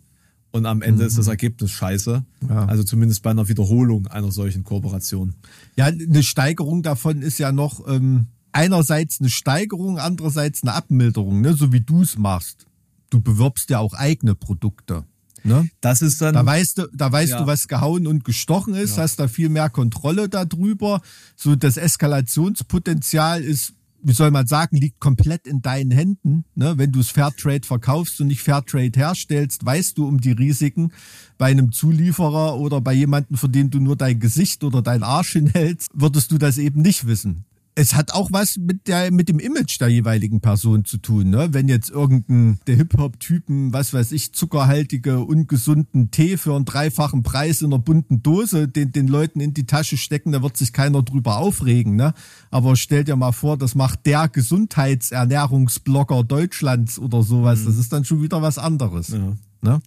[0.50, 1.08] und am Ende mhm.
[1.08, 1.32] ist das mhm.
[1.32, 2.24] Ergebnis scheiße.
[2.48, 2.64] Ja.
[2.66, 5.34] Also zumindest bei einer Wiederholung einer solchen Kooperation.
[5.76, 11.54] Ja, eine Steigerung davon ist ja noch ähm, einerseits eine Steigerung, andererseits eine Abmilderung, ne?
[11.54, 12.66] so wie du es machst.
[13.10, 15.04] Du bewirbst ja auch eigene Produkte.
[15.42, 15.68] Ne?
[15.80, 16.34] Das ist dann.
[16.34, 17.40] Da weißt du, da weißt ja.
[17.40, 19.04] du, was gehauen und gestochen ist, ja.
[19.04, 21.00] hast da viel mehr Kontrolle darüber.
[21.34, 23.72] So das Eskalationspotenzial ist,
[24.02, 26.44] wie soll man sagen, liegt komplett in deinen Händen.
[26.54, 26.74] Ne?
[26.76, 30.92] Wenn du es Fairtrade verkaufst und nicht Fairtrade herstellst, weißt du um die Risiken
[31.38, 35.32] bei einem Zulieferer oder bei jemandem, für den du nur dein Gesicht oder dein Arsch
[35.34, 37.44] hinhältst, würdest du das eben nicht wissen
[37.76, 41.48] es hat auch was mit der mit dem Image der jeweiligen Person zu tun, ne?
[41.52, 46.64] Wenn jetzt irgendein der Hip Hop Typen, was weiß ich, zuckerhaltige ungesunden Tee für einen
[46.64, 50.56] dreifachen Preis in einer bunten Dose den den Leuten in die Tasche stecken, da wird
[50.56, 52.12] sich keiner drüber aufregen, ne?
[52.50, 57.66] Aber stell dir mal vor, das macht der Gesundheitsernährungsblogger Deutschlands oder sowas, mhm.
[57.66, 59.08] das ist dann schon wieder was anderes.
[59.08, 59.36] Ja.
[59.62, 59.80] Ne?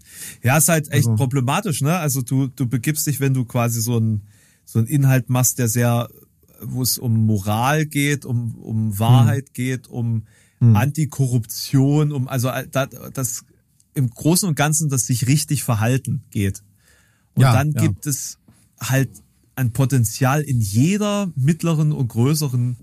[0.43, 1.15] Ja, ist halt echt also.
[1.15, 1.97] problematisch, ne?
[1.97, 4.21] Also du du begibst dich, wenn du quasi so ein
[4.65, 6.07] so ein Inhalt machst, der sehr
[6.61, 9.53] wo es um Moral geht, um, um Wahrheit hm.
[9.53, 10.23] geht, um
[10.59, 10.75] hm.
[10.75, 13.45] Antikorruption, um also das, das
[13.93, 16.63] im Großen und Ganzen das sich richtig verhalten geht.
[17.35, 17.81] Und ja, dann ja.
[17.81, 18.39] gibt es
[18.79, 19.09] halt
[19.55, 22.77] ein Potenzial in jeder mittleren und größeren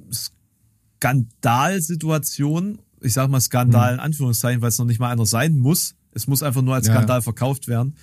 [1.00, 3.94] Skandalsituation, ich sage mal Skandal hm.
[3.94, 6.86] in Anführungszeichen, weil es noch nicht mal einer sein muss, es muss einfach nur als
[6.86, 7.22] Skandal ja.
[7.22, 7.94] verkauft werden,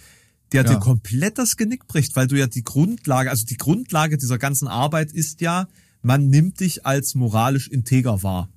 [0.52, 0.74] der ja.
[0.74, 4.68] dir komplett das Genick bricht, weil du ja die Grundlage, also die Grundlage dieser ganzen
[4.68, 5.68] Arbeit ist ja,
[6.02, 8.50] man nimmt dich als moralisch integer wahr.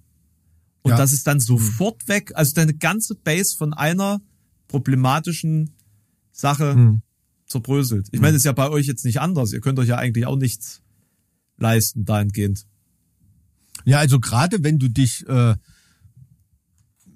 [0.83, 0.97] Und ja.
[0.97, 1.43] das ist dann mhm.
[1.43, 2.09] sofort mhm.
[2.09, 4.21] weg, also deine ganze Base von einer
[4.69, 5.75] problematischen
[6.33, 7.03] Sache mhm.
[7.47, 8.09] zerbröselt.
[8.13, 9.53] Ich meine, das ist ja bei euch jetzt nicht anders.
[9.53, 10.81] Ihr könnt euch ja eigentlich auch nichts
[11.59, 12.67] leisten dahingehend.
[13.85, 15.55] Ja, also gerade wenn du dich äh,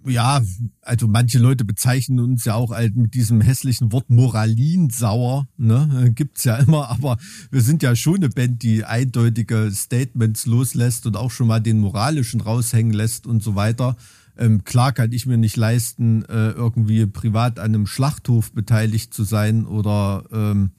[0.06, 0.42] ja,
[0.82, 6.12] also manche Leute bezeichnen uns ja auch halt mit diesem hässlichen Wort Moralinsauer, ne?
[6.14, 7.16] Gibt's ja immer, aber
[7.50, 11.78] wir sind ja schon eine Band, die eindeutige Statements loslässt und auch schon mal den
[11.78, 13.96] moralischen raushängen lässt und so weiter.
[14.36, 19.24] Ähm, klar kann ich mir nicht leisten, äh, irgendwie privat an einem Schlachthof beteiligt zu
[19.24, 20.72] sein oder ähm,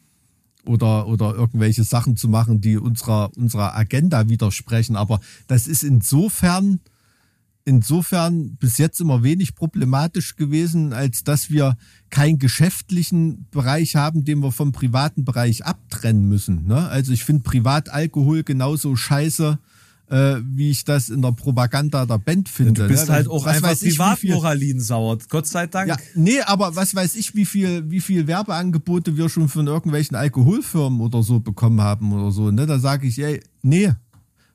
[0.65, 4.95] oder oder irgendwelche Sachen zu machen, die unserer unserer Agenda widersprechen.
[4.95, 6.79] Aber das ist insofern
[7.65, 11.75] insofern bis jetzt immer wenig problematisch gewesen, als dass wir
[12.11, 16.67] keinen geschäftlichen Bereich haben, den wir vom privaten Bereich abtrennen müssen.
[16.67, 16.87] Ne?
[16.87, 19.57] Also ich finde Privatalkohol genauso scheiße,
[20.09, 22.83] äh, wie ich das in der Propaganda der Band finde.
[22.83, 23.15] Du bist ne?
[23.15, 25.17] halt auch was einfach Privatmoralin sauer.
[25.29, 25.89] Gott sei Dank.
[25.89, 30.15] Ja, nee, aber was weiß ich, wie viel, wie viel Werbeangebote wir schon von irgendwelchen
[30.15, 32.51] Alkoholfirmen oder so bekommen haben oder so.
[32.51, 32.67] Ne?
[32.67, 33.91] Da sage ich, ey, nee,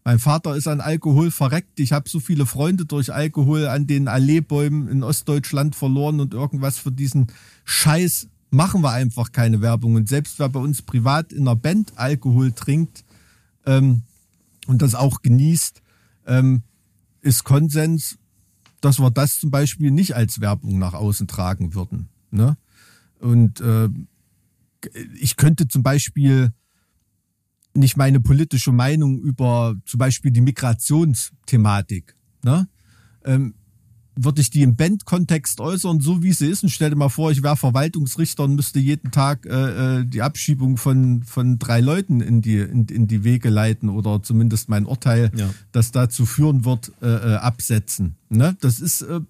[0.05, 1.78] mein Vater ist an Alkohol verreckt.
[1.78, 6.78] Ich habe so viele Freunde durch Alkohol an den Alleebäumen in Ostdeutschland verloren und irgendwas
[6.78, 7.26] für diesen
[7.64, 9.94] Scheiß machen wir einfach keine Werbung.
[9.94, 13.05] Und selbst wer bei uns privat in einer Band Alkohol trinkt
[13.66, 14.03] ähm,
[14.66, 15.82] und das auch genießt,
[16.26, 16.62] ähm,
[17.20, 18.18] ist Konsens,
[18.80, 22.09] dass wir das zum Beispiel nicht als Werbung nach außen tragen würden.
[22.30, 22.57] Ne?
[23.18, 23.90] Und äh,
[25.20, 26.53] ich könnte zum Beispiel
[27.75, 32.16] nicht meine politische Meinung über zum Beispiel die Migrationsthematik.
[32.43, 32.68] Ne?
[33.25, 33.55] Ähm,
[34.16, 37.31] würde ich die im Bandkontext äußern, so wie sie ist, und stell dir mal vor,
[37.31, 42.21] ich wäre Verwaltungsrichter und müsste jeden Tag äh, äh, die Abschiebung von, von drei Leuten
[42.21, 45.51] in die, in, in die Wege leiten oder zumindest mein Urteil, ja.
[45.73, 48.16] das dazu führen wird, äh, äh absetzen.
[48.29, 48.57] Ne?
[48.61, 49.21] Das ist äh,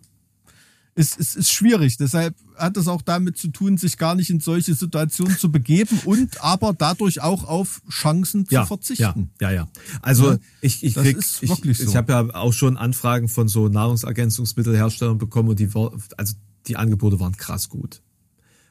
[1.01, 1.97] ist, ist, ist schwierig.
[1.97, 5.99] Deshalb hat es auch damit zu tun, sich gar nicht in solche Situationen zu begeben
[6.05, 9.31] und aber dadurch auch auf Chancen ja, zu verzichten.
[9.41, 9.69] Ja, ja, ja.
[10.03, 11.57] Also ja, ich, ich krieg, ich, so.
[11.65, 15.71] ich habe ja auch schon Anfragen von so Nahrungsergänzungsmittelherstellern bekommen und die,
[16.17, 16.35] also
[16.67, 18.03] die Angebote waren krass gut.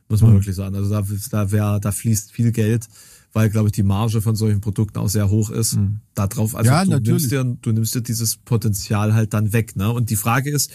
[0.08, 0.36] Muss man mhm.
[0.36, 0.76] wirklich sagen.
[0.76, 2.88] Also da, da, wär, da fließt viel Geld
[3.34, 5.76] weil, glaube ich, die Marge von solchen Produkten auch sehr hoch ist.
[5.76, 6.00] Mhm.
[6.16, 9.76] Darauf, also ja, du, nimmst dir, du nimmst dir dieses Potenzial halt dann weg.
[9.76, 9.92] Ne?
[9.92, 10.72] Und die Frage ist,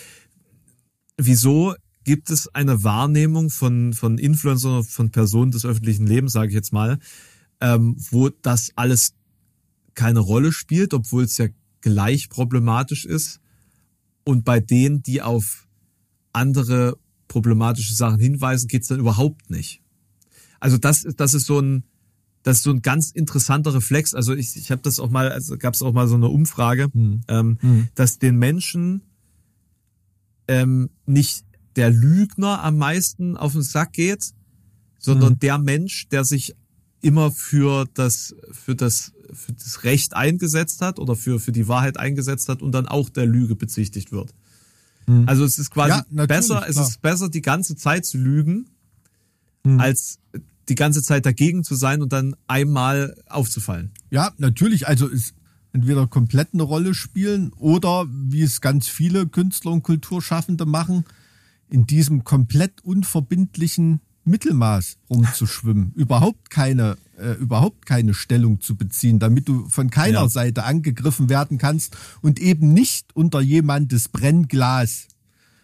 [1.16, 6.54] wieso gibt es eine Wahrnehmung von, von Influencern, von Personen des öffentlichen Lebens, sage ich
[6.54, 6.98] jetzt mal,
[7.60, 9.14] ähm, wo das alles
[9.94, 11.46] keine Rolle spielt, obwohl es ja
[11.80, 13.40] gleich problematisch ist.
[14.24, 15.66] Und bei denen, die auf
[16.32, 16.98] andere
[17.28, 19.80] problematische Sachen hinweisen, geht's dann überhaupt nicht.
[20.60, 21.84] Also das, das ist so ein,
[22.42, 24.14] das ist so ein ganz interessanter Reflex.
[24.14, 26.88] Also ich, ich habe das auch mal, also gab es auch mal so eine Umfrage,
[26.92, 27.22] mhm.
[27.28, 27.88] Ähm, mhm.
[27.94, 29.02] dass den Menschen
[30.49, 31.45] ähm, nicht
[31.76, 34.30] der Lügner am meisten auf den Sack geht,
[34.99, 35.38] sondern mhm.
[35.40, 36.55] der Mensch, der sich
[37.01, 41.99] immer für das, für das, für das Recht eingesetzt hat oder für, für die Wahrheit
[41.99, 44.34] eingesetzt hat und dann auch der Lüge bezichtigt wird.
[45.07, 45.28] Mhm.
[45.28, 48.70] Also es ist quasi ja, besser, es ist besser, die ganze Zeit zu lügen,
[49.64, 49.80] mhm.
[49.80, 50.18] als
[50.68, 53.90] die ganze Zeit dagegen zu sein und dann einmal aufzufallen.
[54.11, 54.88] Ja, natürlich.
[54.88, 55.34] Also es,
[55.74, 61.04] entweder komplett eine Rolle spielen oder, wie es ganz viele Künstler und Kulturschaffende machen,
[61.68, 69.48] in diesem komplett unverbindlichen Mittelmaß rumzuschwimmen, überhaupt keine, äh, überhaupt keine Stellung zu beziehen, damit
[69.48, 70.28] du von keiner ja.
[70.28, 75.08] Seite angegriffen werden kannst und eben nicht unter jemandes Brennglas,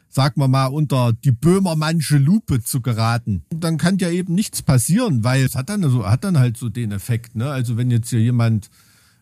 [0.09, 3.45] sagen wir mal, unter die Böhmermannsche Lupe zu geraten.
[3.51, 6.69] Dann kann ja eben nichts passieren, weil es hat dann so, hat dann halt so
[6.69, 7.49] den Effekt, ne?
[7.49, 8.71] Also wenn jetzt hier jemand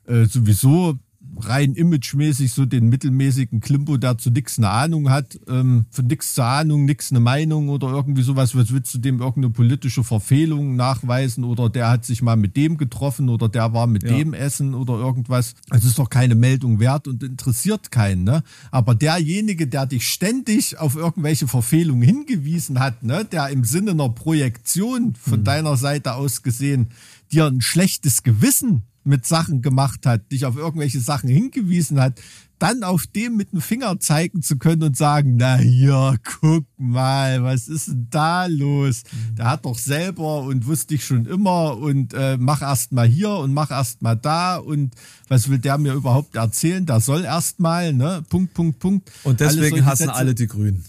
[0.09, 0.99] äh, sowieso
[1.41, 6.35] rein imagemäßig so den mittelmäßigen Klimpo, der zu nix eine Ahnung hat, ähm, von nix
[6.35, 10.77] zur Ahnung, nix eine Meinung oder irgendwie sowas, was willst du dem irgendeine politische Verfehlung
[10.77, 14.17] nachweisen oder der hat sich mal mit dem getroffen oder der war mit ja.
[14.17, 15.55] dem essen oder irgendwas.
[15.69, 18.43] Das ist doch keine Meldung wert und interessiert keinen, ne?
[18.71, 24.09] Aber derjenige, der dich ständig auf irgendwelche Verfehlungen hingewiesen hat, ne, der im Sinne einer
[24.09, 25.45] Projektion von mhm.
[25.45, 26.89] deiner Seite aus gesehen
[27.31, 32.21] dir ein schlechtes Gewissen mit Sachen gemacht hat, dich auf irgendwelche Sachen hingewiesen hat,
[32.59, 37.43] dann auf dem mit dem Finger zeigen zu können und sagen, na ja, guck mal,
[37.43, 39.05] was ist denn da los?
[39.05, 39.37] Mhm.
[39.37, 43.31] Der hat doch selber und wusste ich schon immer und äh, mach erst mal hier
[43.31, 44.95] und mach erst mal da und
[45.29, 46.85] was will der mir überhaupt erzählen?
[46.85, 48.25] Der soll erst mal, ne?
[48.29, 49.11] Punkt, Punkt, Punkt.
[49.23, 50.15] Und deswegen hassen Sätze.
[50.15, 50.85] alle die Grünen.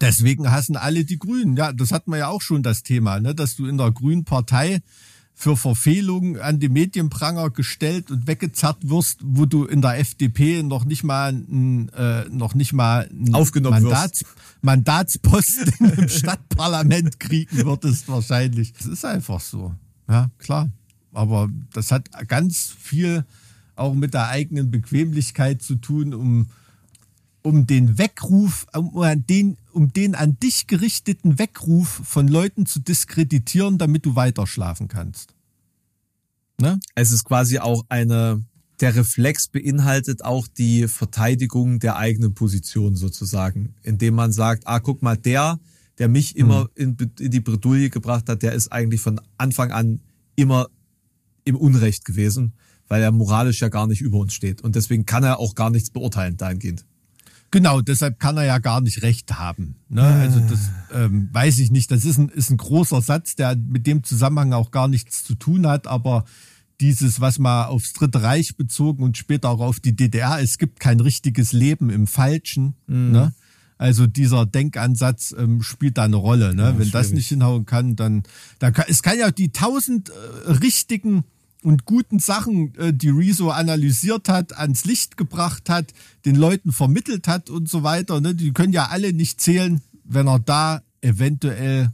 [0.00, 1.56] Deswegen hassen alle die Grünen.
[1.56, 3.34] Ja, das hatten wir ja auch schon das Thema, ne?
[3.34, 4.80] dass du in der Grünen Partei
[5.36, 10.84] für Verfehlungen an die Medienpranger gestellt und weggezerrt wirst, wo du in der FDP noch
[10.84, 14.36] nicht mal ein, äh, noch nicht mal ein Aufgenommen Mandats, wirst.
[14.62, 18.72] Mandatsposten im Stadtparlament kriegen würdest wahrscheinlich.
[18.74, 19.74] Das ist einfach so.
[20.08, 20.70] Ja, klar.
[21.12, 23.24] Aber das hat ganz viel
[23.76, 26.46] auch mit der eigenen Bequemlichkeit zu tun, um
[27.44, 33.76] um den Weckruf, um den, um den an dich gerichteten Weckruf von Leuten zu diskreditieren,
[33.76, 35.34] damit du weiter schlafen kannst.
[36.58, 36.80] Ne?
[36.94, 38.42] Es ist quasi auch eine,
[38.80, 45.02] der Reflex beinhaltet auch die Verteidigung der eigenen Position sozusagen, indem man sagt, ah, guck
[45.02, 45.60] mal, der,
[45.98, 46.96] der mich immer hm.
[46.98, 50.00] in, in die Bredouille gebracht hat, der ist eigentlich von Anfang an
[50.34, 50.68] immer
[51.44, 52.54] im Unrecht gewesen,
[52.88, 54.62] weil er moralisch ja gar nicht über uns steht.
[54.62, 56.86] Und deswegen kann er auch gar nichts beurteilen dahingehend.
[57.54, 59.76] Genau, deshalb kann er ja gar nicht recht haben.
[59.88, 60.02] Ne?
[60.02, 61.88] Also das ähm, weiß ich nicht.
[61.88, 65.36] Das ist ein, ist ein großer Satz, der mit dem Zusammenhang auch gar nichts zu
[65.36, 66.24] tun hat, aber
[66.80, 70.80] dieses, was mal aufs Dritte Reich bezogen und später auch auf die DDR, es gibt
[70.80, 72.74] kein richtiges Leben im Falschen.
[72.88, 73.12] Mhm.
[73.12, 73.34] Ne?
[73.78, 76.56] Also dieser Denkansatz ähm, spielt da eine Rolle.
[76.56, 76.62] Ne?
[76.62, 76.90] Ja, Wenn schwierig.
[76.90, 78.24] das nicht hinhauen kann, dann,
[78.58, 81.22] dann kann, es kann ja die tausend äh, richtigen
[81.64, 85.92] und guten Sachen, äh, die Rezo analysiert hat, ans Licht gebracht hat,
[86.26, 88.20] den Leuten vermittelt hat und so weiter.
[88.20, 88.34] Ne?
[88.34, 91.90] Die können ja alle nicht zählen, wenn er da eventuell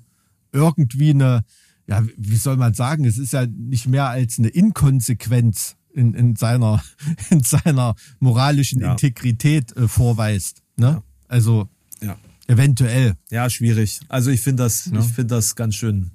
[0.53, 1.45] irgendwie eine,
[1.87, 6.35] ja, wie soll man sagen, es ist ja nicht mehr als eine Inkonsequenz in, in,
[6.35, 6.83] seiner,
[7.31, 8.93] in seiner moralischen ja.
[8.93, 10.63] Integrität äh, vorweist.
[10.77, 10.87] Ne?
[10.87, 11.03] Ja.
[11.29, 11.69] Also
[12.03, 12.17] ja.
[12.49, 13.15] eventuell.
[13.31, 14.01] Ja, schwierig.
[14.09, 16.11] Also ich finde das, ich finde das ganz schön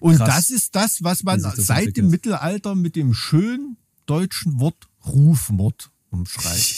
[0.00, 1.96] und Krass, das ist das, was man seit entwickelt.
[1.96, 3.76] dem Mittelalter mit dem schönen
[4.06, 6.76] deutschen Wort Rufmord umschreibt.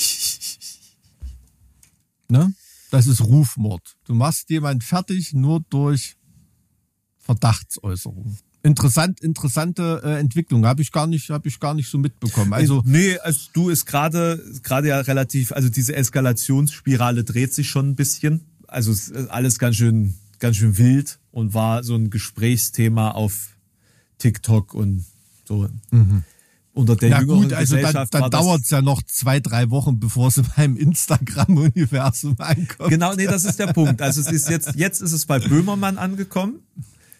[2.29, 2.53] ne?
[2.91, 3.97] Das ist Rufmord.
[4.05, 6.17] Du machst jemand fertig nur durch
[7.19, 8.39] Verdachtsäußerung.
[8.63, 12.53] Interessant, interessante äh, Entwicklung habe ich gar nicht, habe ich gar nicht so mitbekommen.
[12.53, 17.91] Also nee, also du ist gerade gerade ja relativ, also diese Eskalationsspirale dreht sich schon
[17.91, 18.47] ein bisschen.
[18.67, 18.93] Also
[19.29, 23.51] alles ganz schön ganz schön wild und war so ein Gesprächsthema auf
[24.19, 25.05] TikTok und
[25.47, 25.69] so.
[25.91, 26.25] Mhm.
[26.73, 30.29] Unter der ja gut, also dann, dann dauert es ja noch zwei, drei Wochen, bevor
[30.29, 32.91] es in meinem Instagram-Universum ankommt.
[32.91, 34.01] Genau, nee, das ist der Punkt.
[34.03, 36.61] Also es ist jetzt, jetzt ist es bei Böhmermann angekommen.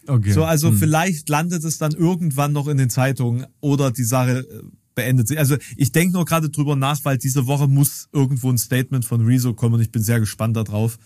[0.07, 0.33] Okay.
[0.33, 0.79] So, also hm.
[0.79, 4.63] vielleicht landet es dann irgendwann noch in den Zeitungen oder die Sache äh,
[4.95, 5.39] beendet sich.
[5.39, 9.25] Also ich denke nur gerade drüber nach, weil diese Woche muss irgendwo ein Statement von
[9.25, 10.99] Rezo kommen und ich bin sehr gespannt darauf,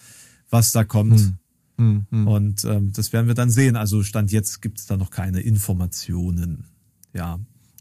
[0.51, 1.21] was da kommt.
[1.21, 1.37] Hm.
[1.83, 2.29] Mhm.
[2.29, 3.77] Und ähm, das werden wir dann sehen.
[3.77, 6.65] Also Stand jetzt gibt es da noch keine Informationen.
[7.13, 7.39] Ja.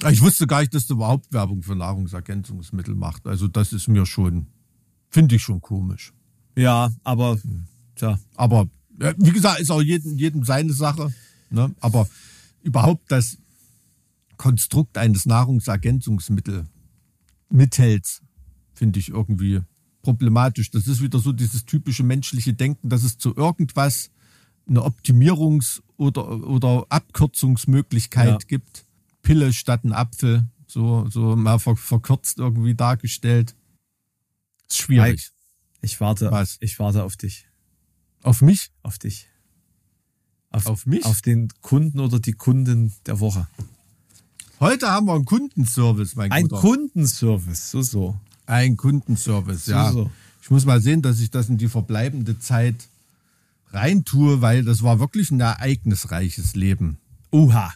[0.09, 3.27] Ich wusste gar nicht, dass du überhaupt Werbung für Nahrungsergänzungsmittel macht.
[3.27, 4.47] Also das ist mir schon,
[5.09, 6.13] finde ich schon komisch.
[6.57, 7.65] Ja, aber hm.
[7.95, 8.19] tja.
[8.35, 8.67] Aber
[9.17, 11.13] wie gesagt, ist auch jedem, jedem seine Sache.
[11.49, 11.73] Ne?
[11.79, 12.07] Aber
[12.63, 13.37] überhaupt das
[14.37, 16.65] Konstrukt eines Nahrungsergänzungsmittels
[17.49, 18.21] mithält,
[18.73, 19.61] finde ich irgendwie
[20.01, 20.71] problematisch.
[20.71, 24.11] Das ist wieder so dieses typische menschliche Denken, dass es zu irgendwas
[24.67, 28.37] eine Optimierungs- oder, oder Abkürzungsmöglichkeit ja.
[28.47, 28.85] gibt.
[29.21, 33.55] Pille statt ein Apfel, so, so mal verkürzt irgendwie dargestellt.
[34.69, 35.11] Ist schwierig.
[35.11, 35.23] Mike,
[35.81, 36.57] ich warte, Was?
[36.59, 37.45] ich warte auf dich.
[38.23, 38.71] Auf mich?
[38.83, 39.27] Auf dich.
[40.49, 41.05] Auf, auf mich?
[41.05, 43.47] Auf den Kunden oder die Kundin der Woche.
[44.59, 46.61] Heute haben wir einen Kundenservice, mein Ein Guter.
[46.61, 48.19] Kundenservice, so, so.
[48.51, 49.93] Ein Kundenservice, ja.
[49.93, 50.11] So.
[50.41, 52.75] Ich muss mal sehen, dass ich das in die verbleibende Zeit
[53.71, 56.97] reintue, weil das war wirklich ein ereignisreiches Leben.
[57.31, 57.73] Uha.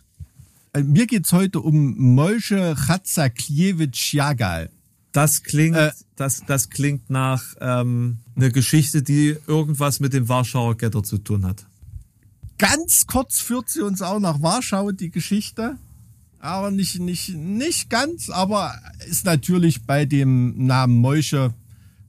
[0.73, 4.69] Äh, mir geht's heute um Moshe Chatzakliewicz Jagal.
[5.13, 10.75] Das klingt, äh, das, das klingt nach ähm, einer Geschichte, die irgendwas mit dem Warschauer
[10.75, 11.65] Ghetto zu tun hat.
[12.57, 15.77] Ganz kurz führt sie uns auch nach Warschau, die Geschichte
[16.45, 18.73] aber nicht, nicht, nicht ganz, aber
[19.07, 21.53] ist natürlich bei dem Namen Moische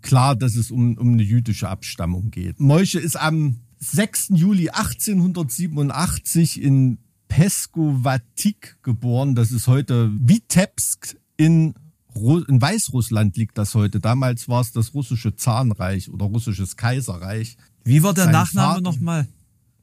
[0.02, 2.60] klar, dass es um, um eine jüdische Abstammung geht.
[2.60, 4.28] Moische ist am 6.
[4.34, 9.34] Juli 1887 in Peskowatik geboren.
[9.34, 11.74] Das ist heute Vitebsk in,
[12.14, 14.00] in Weißrussland liegt das heute.
[14.00, 17.56] Damals war es das russische Zahnreich oder russisches Kaiserreich.
[17.84, 19.28] Wie war der Sein Nachname nochmal?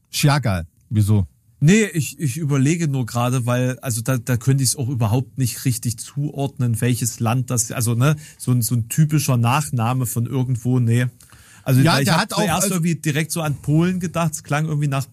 [0.10, 0.68] Schagal.
[0.90, 1.28] Wieso?
[1.66, 5.38] Nee, ich, ich überlege nur gerade, weil, also da, da könnte ich es auch überhaupt
[5.38, 10.26] nicht richtig zuordnen, welches Land das, also ne, so ein, so ein typischer Nachname von
[10.26, 11.06] irgendwo, nee.
[11.64, 14.90] Also ja, ich habe zuerst also, irgendwie direkt so an Polen gedacht, es klang irgendwie
[14.90, 15.06] nach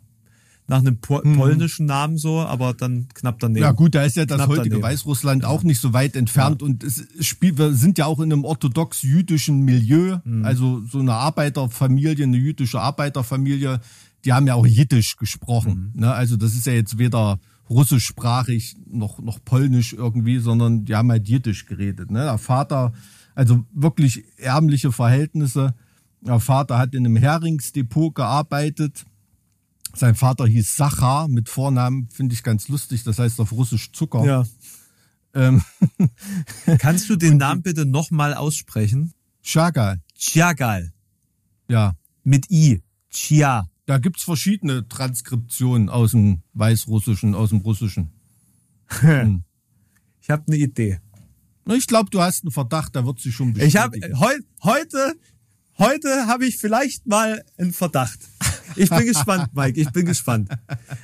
[0.66, 1.36] nach einem po mhm.
[1.36, 3.62] polnischen Namen so, aber dann knapp daneben.
[3.62, 4.82] Ja gut, da ist ja das heutige daneben.
[4.82, 6.66] Weißrussland auch nicht so weit entfernt ja.
[6.66, 10.44] und es spielt, wir sind ja auch in einem orthodox-jüdischen Milieu, mhm.
[10.44, 13.80] also so eine Arbeiterfamilie, eine jüdische Arbeiterfamilie,
[14.24, 15.92] die haben ja auch Jiddisch gesprochen.
[15.94, 16.00] Mhm.
[16.00, 16.12] Ne?
[16.12, 21.28] Also das ist ja jetzt weder russischsprachig noch, noch polnisch irgendwie, sondern die haben halt
[21.28, 22.10] Jiddisch geredet.
[22.10, 22.24] Ne?
[22.24, 22.92] Der Vater,
[23.34, 25.74] also wirklich ärmliche Verhältnisse.
[26.20, 29.06] Der Vater hat in einem Heringsdepot gearbeitet.
[29.94, 34.24] Sein Vater hieß Sachar mit Vornamen, finde ich ganz lustig, das heißt auf Russisch Zucker.
[34.24, 34.44] Ja.
[35.34, 35.62] Ähm.
[36.78, 39.12] Kannst du den Namen bitte nochmal aussprechen?
[39.42, 40.00] Chagal.
[40.16, 40.92] Chagal.
[41.68, 41.94] Ja.
[42.24, 42.82] Mit I.
[43.10, 43.69] Chia.
[43.90, 48.12] Da gibt's verschiedene Transkriptionen aus dem Weißrussischen, aus dem Russischen.
[49.00, 49.42] Hm.
[50.20, 51.00] Ich habe eine Idee.
[51.66, 53.68] Ich glaube, du hast einen Verdacht, da wird sich schon bestätigen.
[53.68, 55.14] Ich habe heu, heute,
[55.78, 58.20] heute habe ich vielleicht mal einen Verdacht.
[58.76, 59.80] Ich bin gespannt, Mike.
[59.80, 60.50] Ich bin gespannt.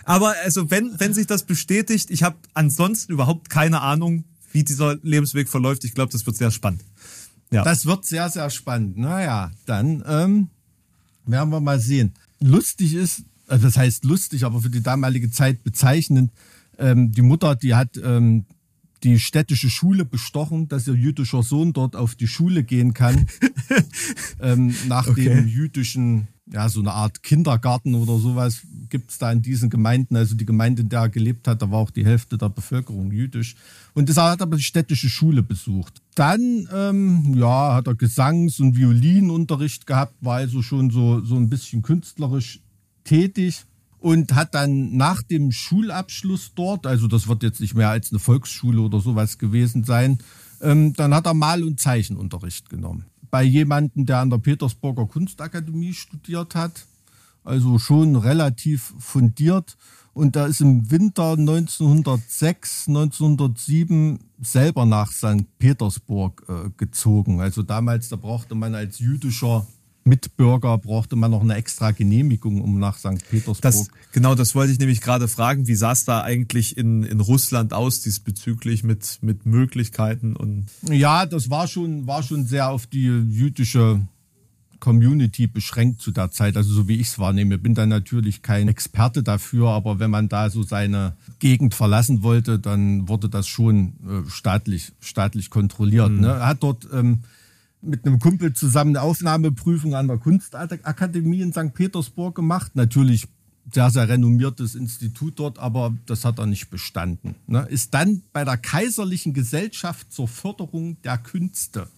[0.05, 4.95] Aber also, wenn wenn sich das bestätigt, ich habe ansonsten überhaupt keine Ahnung, wie dieser
[5.03, 5.83] Lebensweg verläuft.
[5.83, 6.85] Ich glaube, das wird sehr spannend.
[7.51, 7.65] Ja.
[7.65, 8.97] Das wird sehr, sehr spannend.
[8.97, 10.51] Naja, dann ähm,
[11.25, 12.15] werden wir mal sehen.
[12.41, 16.33] Lustig ist, also das heißt lustig, aber für die damalige Zeit bezeichnend,
[16.79, 18.45] ähm, die Mutter, die hat ähm,
[19.03, 23.27] die städtische Schule bestochen, dass ihr jüdischer Sohn dort auf die Schule gehen kann.
[24.41, 25.25] ähm, nach okay.
[25.25, 30.17] dem jüdischen, ja, so eine Art Kindergarten oder sowas gibt es da in diesen Gemeinden.
[30.17, 33.11] Also die Gemeinde, in der er gelebt hat, da war auch die Hälfte der Bevölkerung
[33.11, 33.57] jüdisch.
[33.95, 36.03] Und das hat aber die städtische Schule besucht.
[36.15, 41.49] Dann, ähm, ja, hat er Gesangs- und Violinunterricht gehabt, war also schon so, so ein
[41.49, 42.61] bisschen künstlerisch
[43.05, 43.65] tätig
[43.99, 48.19] und hat dann nach dem Schulabschluss dort, also das wird jetzt nicht mehr als eine
[48.19, 50.19] Volksschule oder sowas gewesen sein,
[50.61, 53.07] ähm, dann hat er Mal- und Zeichenunterricht genommen.
[53.31, 56.87] Bei jemandem, der an der Petersburger Kunstakademie studiert hat,
[57.47, 59.77] also schon relativ fundiert.
[60.13, 65.45] Und da ist im Winter 1906, 1907 selber nach St.
[65.59, 67.41] Petersburg äh, gezogen.
[67.41, 69.67] Also damals, da brauchte man als jüdischer
[70.07, 73.29] Mitbürger brauchte man noch eine extra Genehmigung, um nach St.
[73.29, 73.61] Petersburg.
[73.61, 75.67] Das, genau, das wollte ich nämlich gerade fragen.
[75.67, 80.67] Wie sah es da eigentlich in, in Russland aus diesbezüglich mit, mit Möglichkeiten und?
[80.83, 84.07] Ja, das war schon, war schon sehr auf die jüdische
[84.81, 87.59] Community beschränkt zu der Zeit, also so wie ich es wahrnehme.
[87.59, 92.59] Bin da natürlich kein Experte dafür, aber wenn man da so seine Gegend verlassen wollte,
[92.59, 96.11] dann wurde das schon äh, staatlich, staatlich kontrolliert.
[96.11, 96.21] Mhm.
[96.21, 96.29] Ne?
[96.29, 97.21] Er hat dort ähm,
[97.83, 101.75] mit einem Kumpel zusammen eine Aufnahmeprüfung an der Kunstakademie in St.
[101.75, 102.73] Petersburg gemacht.
[102.75, 103.29] Natürlich
[103.73, 107.35] sehr, sehr renommiertes Institut dort, aber das hat er nicht bestanden.
[107.47, 107.67] Ne?
[107.69, 111.89] Ist dann bei der Kaiserlichen Gesellschaft zur Förderung der Künste,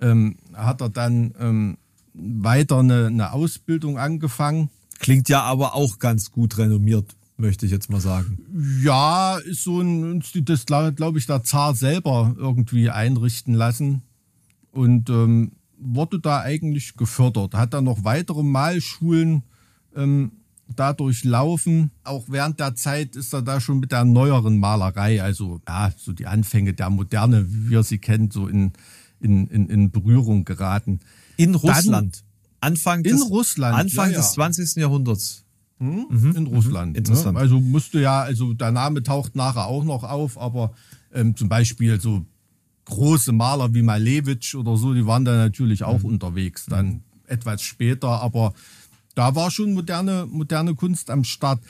[0.00, 1.76] ähm, hat er dann ähm,
[2.14, 4.70] weiter eine, eine Ausbildung angefangen.
[4.98, 8.38] Klingt ja aber auch ganz gut renommiert, möchte ich jetzt mal sagen.
[8.82, 14.02] Ja, ist so ein das glaube ich der Zar selber irgendwie einrichten lassen
[14.70, 17.54] und ähm, wurde da eigentlich gefördert.
[17.54, 19.42] Hat dann noch weitere Malschulen
[19.94, 20.32] ähm,
[20.68, 21.90] dadurch laufen.
[22.04, 26.12] Auch während der Zeit ist er da schon mit der neueren Malerei, also ja, so
[26.12, 28.72] die Anfänge der Moderne, wie wir sie kennen, so in,
[29.24, 31.00] in, in, in Berührung geraten.
[31.36, 32.16] In Russland.
[32.16, 34.76] Dann, Anfang des, in Russland, Anfang ja, des 20.
[34.76, 35.44] Jahrhunderts.
[35.78, 36.06] Hm?
[36.08, 36.36] Mhm.
[36.36, 36.92] In Russland.
[36.92, 36.98] Mhm.
[36.98, 37.34] Interessant.
[37.34, 37.40] Ne?
[37.40, 40.72] Also musste ja, also der Name taucht nachher auch noch auf, aber
[41.12, 42.24] ähm, zum Beispiel so
[42.84, 46.06] große Maler wie Malevich oder so, die waren da natürlich auch mhm.
[46.06, 47.02] unterwegs, dann mhm.
[47.26, 48.52] etwas später, aber
[49.14, 51.60] da war schon moderne, moderne Kunst am Start.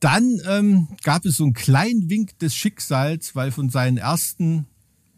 [0.00, 4.66] Dann ähm, gab es so einen kleinen Wink des Schicksals, weil von seinen ersten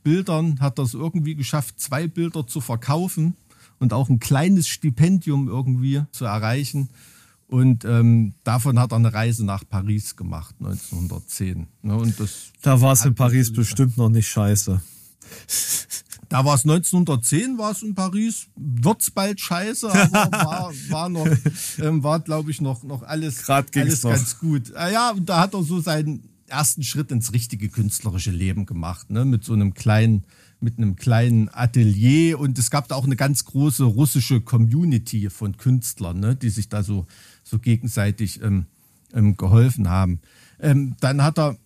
[0.03, 3.37] Bildern hat er es irgendwie geschafft, zwei Bilder zu verkaufen
[3.79, 6.89] und auch ein kleines Stipendium irgendwie zu erreichen.
[7.49, 11.67] Und ähm, davon hat er eine Reise nach Paris gemacht, 1910.
[11.83, 14.81] Ne, und das da war es in Paris bestimmt noch nicht scheiße.
[16.29, 21.29] Da war es 1910, war es in Paris, wird's bald scheiße, aber war, war noch,
[21.79, 24.13] ähm, war glaube ich noch, noch alles, alles noch.
[24.13, 24.75] ganz gut.
[24.75, 29.11] Ah ja, und da hat er so seinen ersten Schritt ins richtige künstlerische Leben gemacht,
[29.11, 30.25] ne, mit so einem kleinen,
[30.61, 35.57] mit einem kleinen Atelier und es gab da auch eine ganz große russische Community von
[35.57, 37.07] Künstlern, ne, die sich da so,
[37.43, 38.67] so gegenseitig ähm,
[39.15, 40.21] ähm, geholfen haben.
[40.61, 41.57] Ähm, dann hat er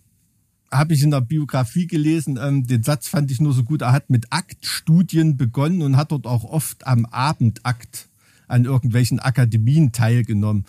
[0.72, 3.93] habe ich in der Biografie gelesen, ähm, den Satz fand ich nur so gut, er
[3.93, 8.09] hat mit Aktstudien begonnen und hat dort auch oft am Abendakt
[8.49, 10.64] an irgendwelchen Akademien teilgenommen.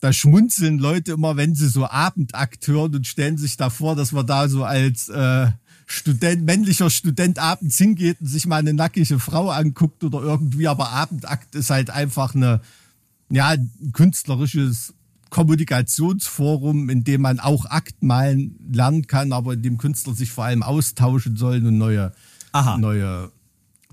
[0.00, 4.12] Da schmunzeln Leute immer, wenn sie so Abendakt hören und stellen sich da vor, dass
[4.12, 5.48] man da so als äh,
[5.86, 10.90] Student, männlicher Student abends hingeht und sich mal eine nackige Frau anguckt oder irgendwie, aber
[10.90, 12.60] Abendakt ist halt einfach eine,
[13.30, 14.94] ja, ein künstlerisches
[15.30, 20.44] Kommunikationsforum, in dem man auch Akt malen lernen kann, aber in dem Künstler sich vor
[20.44, 22.12] allem austauschen sollen und neue,
[22.52, 22.78] Aha.
[22.78, 23.30] neue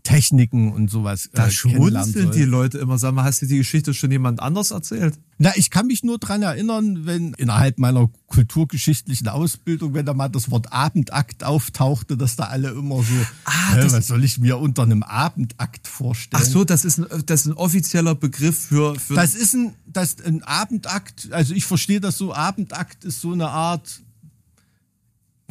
[0.03, 1.29] Techniken und sowas.
[1.33, 2.97] Da äh, schmunzeln die Leute immer.
[2.97, 5.17] Sag mal, hast du die Geschichte schon jemand anders erzählt?
[5.37, 10.27] Na, ich kann mich nur dran erinnern, wenn innerhalb meiner kulturgeschichtlichen Ausbildung, wenn da mal
[10.27, 13.13] das Wort Abendakt auftauchte, dass da alle immer so,
[13.45, 16.43] ah, äh, was soll ich mir unter einem Abendakt vorstellen?
[16.45, 19.15] Ach so, das ist ein, das ist ein offizieller Begriff für, für.
[19.15, 23.49] Das ist ein, das, ein Abendakt, also ich verstehe das so, Abendakt ist so eine
[23.49, 24.01] Art,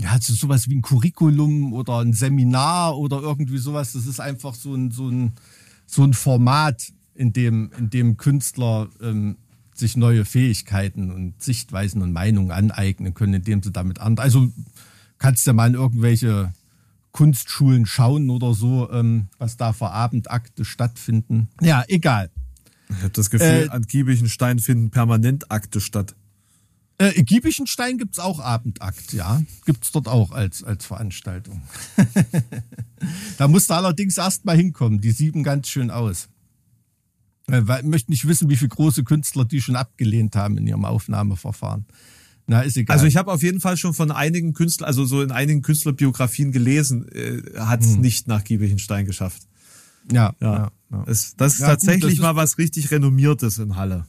[0.03, 3.93] ja, also sowas wie ein Curriculum oder ein Seminar oder irgendwie sowas.
[3.93, 5.33] Das ist einfach so ein, so ein,
[5.87, 9.37] so ein Format, in dem, in dem Künstler ähm,
[9.75, 14.19] sich neue Fähigkeiten und Sichtweisen und Meinungen aneignen können, indem sie damit an.
[14.19, 14.51] Also
[15.19, 16.53] kannst du ja mal in irgendwelche
[17.13, 21.49] Kunstschulen schauen oder so, ähm, was da für Abendakte stattfinden.
[21.61, 22.31] Ja, egal.
[22.89, 26.15] Ich habe das Gefühl, äh, an Giebichenstein finden permanent Akte statt.
[27.03, 29.43] Äh, Giebichenstein gibt's auch Abendakt, ja.
[29.65, 31.63] Gibt's dort auch als, als Veranstaltung.
[33.39, 35.01] da musst du allerdings erst mal hinkommen.
[35.01, 36.29] Die sieben ganz schön aus.
[37.49, 40.67] Äh, weil, ich möchte nicht wissen, wie viele große Künstler die schon abgelehnt haben in
[40.67, 41.87] ihrem Aufnahmeverfahren.
[42.47, 42.95] Na, ist egal.
[42.95, 46.53] Also ich habe auf jeden Fall schon von einigen Künstlern, also so in einigen Künstlerbiografien
[46.53, 48.01] gelesen, äh, hat es hm.
[48.01, 49.43] nicht nach Giebichenstein geschafft.
[50.13, 50.55] Ja, ja.
[50.55, 51.05] ja, ja.
[51.07, 54.07] Es, das ist ja, tatsächlich gut, das mal was richtig Renommiertes in Halle.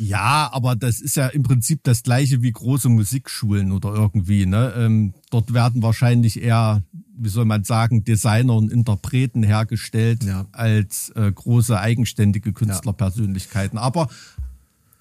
[0.00, 4.46] Ja, aber das ist ja im Prinzip das gleiche wie große Musikschulen oder irgendwie.
[4.46, 4.72] Ne?
[4.76, 6.84] Ähm, dort werden wahrscheinlich eher,
[7.16, 10.46] wie soll man sagen, Designer und Interpreten hergestellt ja.
[10.52, 13.76] als äh, große eigenständige Künstlerpersönlichkeiten.
[13.76, 14.08] Aber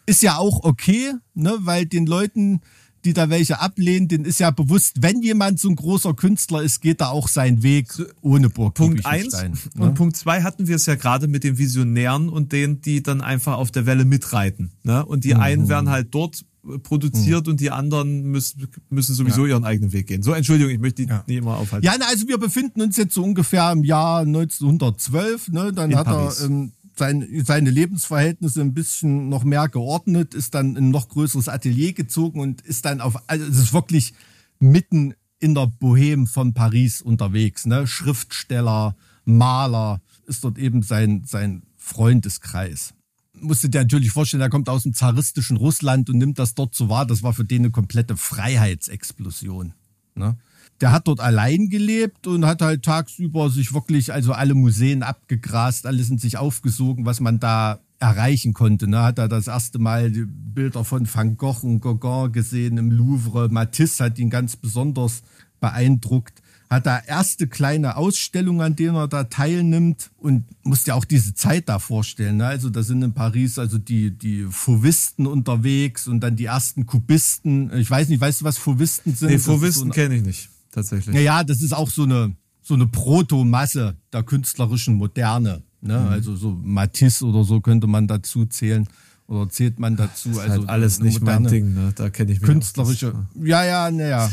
[0.08, 1.56] ist ja auch okay, ne?
[1.60, 2.62] weil den Leuten
[3.06, 6.82] die da welche ablehnen, denen ist ja bewusst, wenn jemand so ein großer Künstler ist,
[6.82, 8.76] geht er auch seinen Weg ohne Burg.
[8.76, 9.34] Punkt eins.
[9.34, 9.52] Ne?
[9.78, 13.22] Und Punkt zwei hatten wir es ja gerade mit den Visionären und denen, die dann
[13.22, 14.72] einfach auf der Welle mitreiten.
[14.84, 15.06] Ne?
[15.06, 15.40] Und die mhm.
[15.40, 16.44] einen werden halt dort
[16.84, 17.52] produziert mhm.
[17.52, 19.54] und die anderen müssen, müssen sowieso ja.
[19.54, 20.22] ihren eigenen Weg gehen.
[20.22, 21.24] So, Entschuldigung, ich möchte die ja.
[21.26, 21.86] nicht immer aufhalten.
[21.86, 25.50] Ja, also wir befinden uns jetzt so ungefähr im Jahr 1912.
[25.50, 25.72] Ne?
[25.74, 26.42] Dann In hat Paris.
[26.42, 31.10] er ähm, sein, seine Lebensverhältnisse ein bisschen noch mehr geordnet, ist dann in ein noch
[31.10, 34.14] größeres Atelier gezogen und ist dann auf, also es ist wirklich
[34.60, 37.86] mitten in der Bohème von Paris unterwegs, ne?
[37.86, 38.96] Schriftsteller,
[39.26, 42.94] Maler, ist dort eben sein, sein Freundeskreis.
[43.34, 46.90] Musste dir natürlich vorstellen, er kommt aus dem zaristischen Russland und nimmt das dort so
[46.90, 47.06] wahr.
[47.06, 49.74] Das war für den eine komplette Freiheitsexplosion.
[50.16, 50.38] Ne?
[50.82, 55.86] Der hat dort allein gelebt und hat halt tagsüber sich wirklich, also alle Museen abgegrast,
[55.86, 58.88] alles in sich aufgesogen, was man da erreichen konnte.
[58.88, 59.02] Ne?
[59.02, 63.50] Hat er das erste Mal die Bilder von Van Gogh und Gauguin gesehen im Louvre.
[63.50, 65.24] Matisse hat ihn ganz besonders
[65.60, 66.44] beeindruckt.
[66.70, 71.34] Hat da erste kleine Ausstellungen, an denen er da teilnimmt und muss ja auch diese
[71.34, 72.38] Zeit da vorstellen.
[72.38, 72.46] Ne?
[72.46, 77.72] Also da sind in Paris also die, die Fauvisten unterwegs und dann die ersten Kubisten.
[77.78, 79.30] Ich weiß nicht, weißt du, was Fauvisten sind?
[79.30, 81.16] Nee, Fauvisten so kenne ich nicht tatsächlich.
[81.16, 85.64] Ja, ja, das ist auch so eine, so eine Protomasse der künstlerischen Moderne.
[85.82, 86.00] Ne?
[86.00, 86.08] Mhm.
[86.08, 88.88] Also so Matisse oder so könnte man dazu zählen.
[89.28, 90.30] Oder zählt man dazu?
[90.30, 91.92] Das ist also halt alles nicht mein Ding, ne?
[91.94, 93.14] Da kenne ich mich Künstlerische.
[93.36, 94.32] Ja, ja, naja.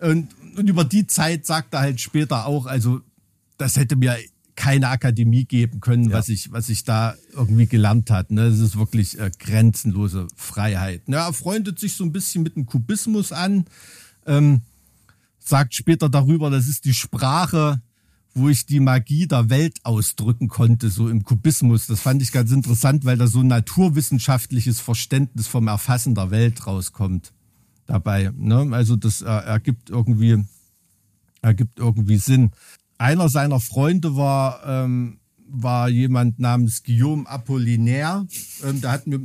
[0.00, 3.02] Und, und über die Zeit sagt er halt später auch, also
[3.58, 4.16] das hätte mir
[4.56, 6.16] keine Akademie geben können, ja.
[6.16, 8.30] was ich, was ich da irgendwie gelernt hat.
[8.30, 8.48] Ne?
[8.48, 11.06] Das ist wirklich äh, grenzenlose Freiheit.
[11.08, 11.16] Ne?
[11.16, 13.66] Er freundet sich so ein bisschen mit dem Kubismus an.
[14.26, 14.62] Ähm,
[15.44, 17.80] sagt später darüber, das ist die Sprache,
[18.34, 21.86] wo ich die Magie der Welt ausdrücken konnte, so im Kubismus.
[21.86, 26.66] Das fand ich ganz interessant, weil da so ein naturwissenschaftliches Verständnis vom Erfassen der Welt
[26.66, 27.32] rauskommt
[27.86, 28.32] dabei.
[28.36, 28.68] Ne?
[28.72, 30.44] Also das äh, ergibt irgendwie,
[31.42, 32.50] ergibt irgendwie Sinn.
[32.98, 38.26] Einer seiner Freunde war, ähm, war jemand namens Guillaume Apollinaire.
[38.64, 39.20] Ähm, der hat mir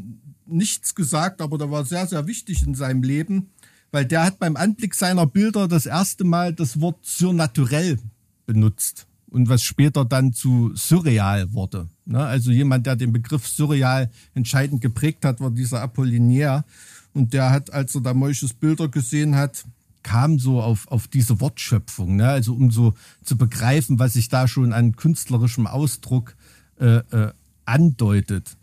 [0.45, 3.49] nichts gesagt, aber der war sehr, sehr wichtig in seinem Leben
[3.91, 7.99] weil der hat beim Anblick seiner Bilder das erste Mal das Wort surnaturell
[8.45, 11.87] benutzt und was später dann zu surreal wurde.
[12.05, 12.19] Ne?
[12.19, 16.65] Also jemand, der den Begriff surreal entscheidend geprägt hat, war dieser Apollinaire.
[17.13, 19.65] Und der hat, als er da Moisches Bilder gesehen hat,
[20.03, 22.15] kam so auf, auf diese Wortschöpfung.
[22.15, 22.27] Ne?
[22.27, 26.35] Also um so zu begreifen, was sich da schon an künstlerischem Ausdruck
[26.79, 27.31] äh, äh,
[27.65, 28.57] andeutet.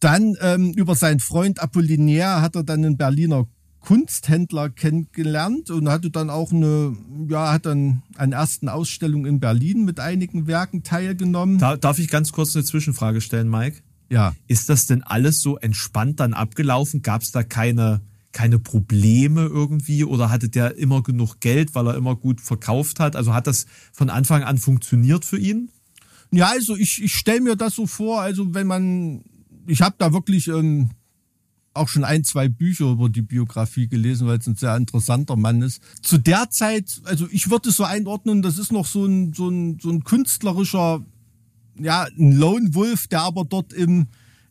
[0.00, 3.46] Dann ähm, über seinen Freund Apollinaire hat er dann einen Berliner
[3.82, 6.96] Kunsthändler kennengelernt und hatte dann auch eine,
[7.28, 11.58] ja, hat dann an ersten Ausstellungen in Berlin mit einigen Werken teilgenommen.
[11.58, 13.82] Da, darf ich ganz kurz eine Zwischenfrage stellen, Mike?
[14.08, 14.34] Ja.
[14.46, 17.02] Ist das denn alles so entspannt dann abgelaufen?
[17.02, 21.96] Gab es da keine, keine Probleme irgendwie oder hatte der immer genug Geld, weil er
[21.96, 23.16] immer gut verkauft hat?
[23.16, 25.70] Also hat das von Anfang an funktioniert für ihn?
[26.30, 29.24] Ja, also ich, ich stelle mir das so vor, also wenn man,
[29.66, 30.90] ich habe da wirklich ähm,
[31.74, 35.62] auch schon ein, zwei Bücher über die Biografie gelesen, weil es ein sehr interessanter Mann
[35.62, 35.82] ist.
[36.02, 39.48] Zu der Zeit, also ich würde es so einordnen, das ist noch so ein, so
[39.48, 41.04] ein, so ein künstlerischer,
[41.78, 44.06] ja, ein Lone Wolf, der aber dort im,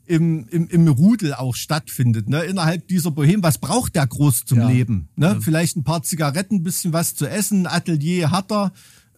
[0.05, 2.43] im, im, im Rudel auch stattfindet, ne?
[2.43, 3.43] innerhalb dieser Bohem.
[3.43, 4.69] Was braucht der groß zum ja.
[4.69, 5.07] Leben?
[5.15, 5.27] Ne?
[5.27, 5.39] Ja.
[5.39, 8.71] Vielleicht ein paar Zigaretten, ein bisschen was zu essen, Atelier hat er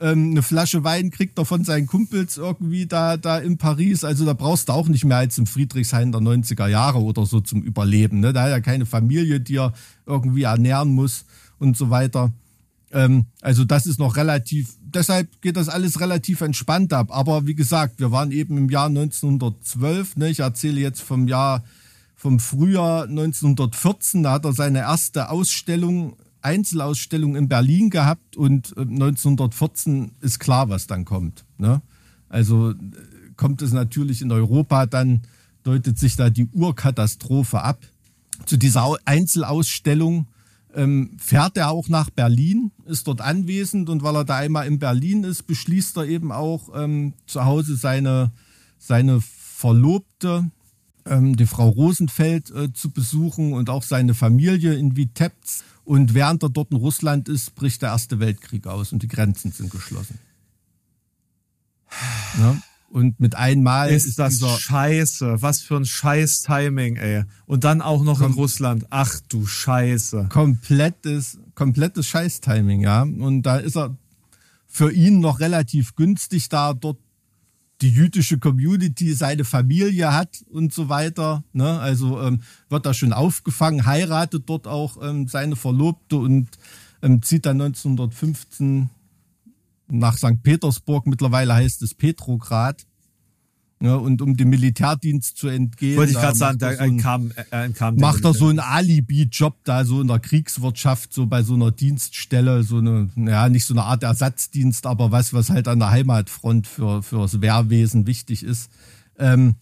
[0.03, 4.03] ähm, eine Flasche Wein kriegt er von seinen Kumpels irgendwie da, da in Paris.
[4.03, 7.39] Also da brauchst du auch nicht mehr als im Friedrichshain der 90er Jahre oder so
[7.39, 8.19] zum Überleben.
[8.19, 8.33] Ne?
[8.33, 9.71] Da hat er keine Familie, die er
[10.05, 11.23] irgendwie ernähren muss
[11.57, 12.33] und so weiter.
[12.91, 17.07] Ähm, also das ist noch relativ, deshalb geht das alles relativ entspannt ab.
[17.09, 20.17] Aber wie gesagt, wir waren eben im Jahr 1912.
[20.17, 20.29] Ne?
[20.31, 21.63] Ich erzähle jetzt vom Jahr
[22.17, 24.23] vom Frühjahr 1914.
[24.23, 30.69] Da hat er seine erste Ausstellung Einzelausstellung in Berlin gehabt und 1914 äh, ist klar,
[30.69, 31.45] was dann kommt.
[31.57, 31.81] Ne?
[32.29, 32.75] Also äh,
[33.35, 35.21] kommt es natürlich in Europa, dann
[35.63, 37.79] deutet sich da die Urkatastrophe ab.
[38.45, 40.27] zu dieser Einzelausstellung
[40.75, 44.79] ähm, fährt er auch nach Berlin, ist dort anwesend und weil er da einmal in
[44.79, 48.31] Berlin ist, beschließt er eben auch ähm, zu Hause seine,
[48.77, 50.49] seine Verlobte,
[51.05, 55.63] ähm, die Frau Rosenfeld, äh, zu besuchen und auch seine Familie in Vitebsk.
[55.85, 59.51] Und während er dort in Russland ist, bricht der Erste Weltkrieg aus und die Grenzen
[59.51, 60.19] sind geschlossen.
[62.39, 62.57] Ja?
[62.93, 65.41] Und mit einmal ist, ist das scheiße.
[65.41, 67.23] Was für ein scheiß Timing, ey.
[67.47, 68.85] Und dann auch noch in Russland.
[68.91, 70.27] Ach du Scheiße.
[70.29, 73.01] Komplettes, komplettes Scheiß-Timing, ja.
[73.01, 73.97] Und da ist er
[74.67, 76.99] für ihn noch relativ günstig, da dort
[77.83, 81.43] die jüdische Community seine Familie hat und so weiter.
[81.51, 81.79] Ne?
[81.79, 82.39] Also ähm,
[82.69, 86.47] wird da schon aufgefangen, heiratet dort auch ähm, seine Verlobte und
[87.01, 88.89] ähm, zieht dann 1915
[89.89, 90.41] nach St.
[90.41, 92.85] Petersburg, mittlerweile heißt es Petrograd.
[93.83, 95.97] Ja, und um dem Militärdienst zu entgehen.
[95.97, 99.83] Wollte ich gerade sagen, da so entkam, er entkam Macht er so einen Alibi-Job da
[99.83, 103.83] so in der Kriegswirtschaft, so bei so einer Dienststelle, so eine, ja, nicht so eine
[103.83, 108.71] Art Ersatzdienst, aber was, was halt an der Heimatfront für, fürs Wehrwesen wichtig ist.
[109.19, 109.55] Ähm,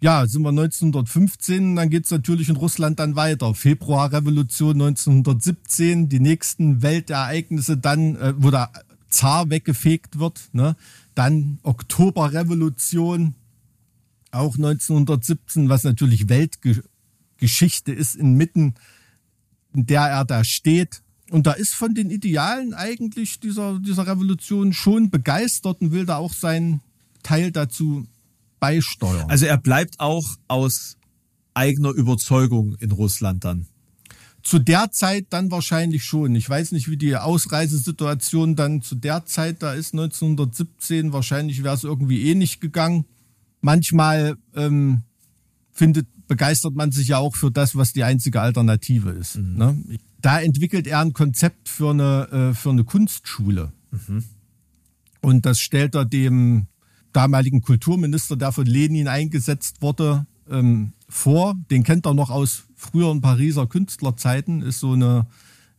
[0.00, 3.52] ja, sind wir 1915, dann geht's natürlich in Russland dann weiter.
[3.52, 8.70] Februarrevolution 1917, die nächsten Weltereignisse dann, äh, wo der
[9.08, 10.50] Zar weggefegt wird.
[10.52, 10.76] Ne?
[11.16, 13.34] Dann Oktoberrevolution,
[14.30, 18.74] auch 1917, was natürlich Weltgeschichte ist, inmitten
[19.74, 21.02] in der er da steht.
[21.30, 26.16] Und da ist von den Idealen eigentlich dieser, dieser Revolution schon begeistert und will da
[26.16, 26.80] auch seinen
[27.22, 28.06] Teil dazu
[28.58, 29.30] beisteuern.
[29.30, 30.96] Also er bleibt auch aus
[31.54, 33.66] eigener Überzeugung in Russland dann.
[34.42, 36.34] Zu der Zeit dann wahrscheinlich schon.
[36.34, 41.12] Ich weiß nicht, wie die Ausreisesituation dann zu der Zeit da ist, 1917.
[41.12, 43.04] Wahrscheinlich wäre es irgendwie eh nicht gegangen.
[43.60, 45.02] Manchmal ähm,
[45.72, 49.36] findet, begeistert man sich ja auch für das, was die einzige Alternative ist.
[49.36, 49.56] Mhm.
[49.56, 49.98] Ne?
[50.20, 53.72] Da entwickelt er ein Konzept für eine, äh, für eine Kunstschule.
[53.90, 54.24] Mhm.
[55.20, 56.66] Und das stellt er dem
[57.12, 61.56] damaligen Kulturminister, der von Lenin eingesetzt wurde, ähm, vor.
[61.70, 64.62] Den kennt er noch aus früheren Pariser Künstlerzeiten.
[64.62, 65.26] Ist so eine,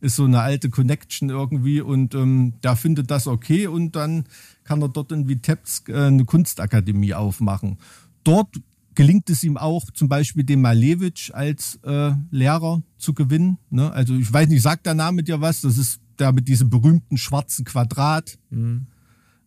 [0.02, 4.24] ist so eine alte Connection irgendwie und ähm, der findet das okay und dann
[4.64, 7.78] kann er dort in Vitebsk äh, eine Kunstakademie aufmachen.
[8.24, 8.60] Dort
[8.94, 13.58] gelingt es ihm auch, zum Beispiel den Malevich als äh, Lehrer zu gewinnen.
[13.70, 13.90] Ne?
[13.92, 15.60] Also ich weiß nicht, sagt der Name dir was?
[15.60, 18.38] Das ist der mit diesem berühmten schwarzen Quadrat.
[18.50, 18.86] Mhm.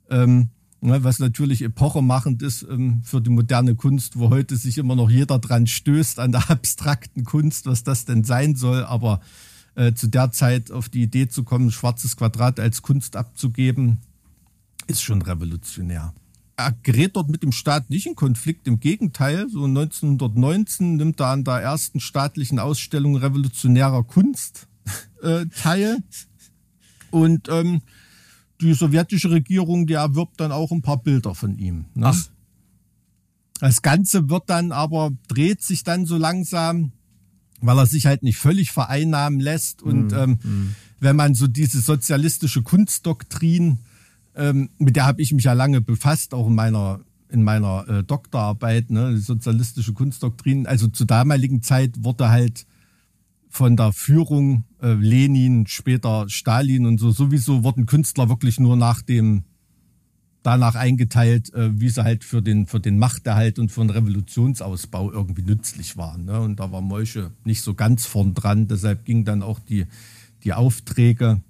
[0.10, 0.50] Ähm,
[0.86, 5.10] Ne, was natürlich epochemachend ist ähm, für die moderne Kunst, wo heute sich immer noch
[5.10, 8.84] jeder dran stößt an der abstrakten Kunst, was das denn sein soll.
[8.84, 9.20] Aber
[9.76, 14.00] äh, zu der Zeit auf die Idee zu kommen, schwarzes Quadrat als Kunst abzugeben,
[14.88, 16.14] ist schon revolutionär.
[16.58, 19.50] Er gerät dort mit dem Staat nicht in Konflikt, im Gegenteil.
[19.50, 24.68] So 1919 nimmt er an der ersten staatlichen Ausstellung revolutionärer Kunst
[25.22, 25.98] äh, teil.
[27.12, 27.82] Und ähm,
[28.62, 31.86] die sowjetische Regierung, die erwirbt dann auch ein paar Bilder von ihm.
[31.94, 32.08] Ne?
[32.08, 32.30] Ach.
[33.60, 36.92] Das Ganze wird dann aber, dreht sich dann so langsam,
[37.62, 39.82] weil er sich halt nicht völlig vereinnahmen lässt.
[39.82, 40.18] Und mhm.
[40.18, 40.76] ähm, mhm.
[41.00, 43.80] wenn man so diese sozialistische Kunstdoktrin,
[44.36, 47.00] ähm, mit der habe ich mich ja lange befasst, auch in meiner
[47.30, 50.68] in meiner äh, Doktorarbeit, ne, die sozialistische Kunstdoktrin.
[50.68, 52.66] Also zur damaligen Zeit wurde halt
[53.50, 59.02] von der Führung äh, Lenin, später Stalin und so sowieso wurden Künstler wirklich nur nach
[59.02, 59.44] dem
[60.46, 65.12] danach eingeteilt, äh, wie sie halt für den für den Machterhalt und für den Revolutionsausbau
[65.12, 66.26] irgendwie nützlich waren.
[66.26, 66.40] Ne?
[66.40, 69.86] Und da war Moische nicht so ganz vorn dran, deshalb gingen dann auch die
[70.44, 71.42] die Aufträge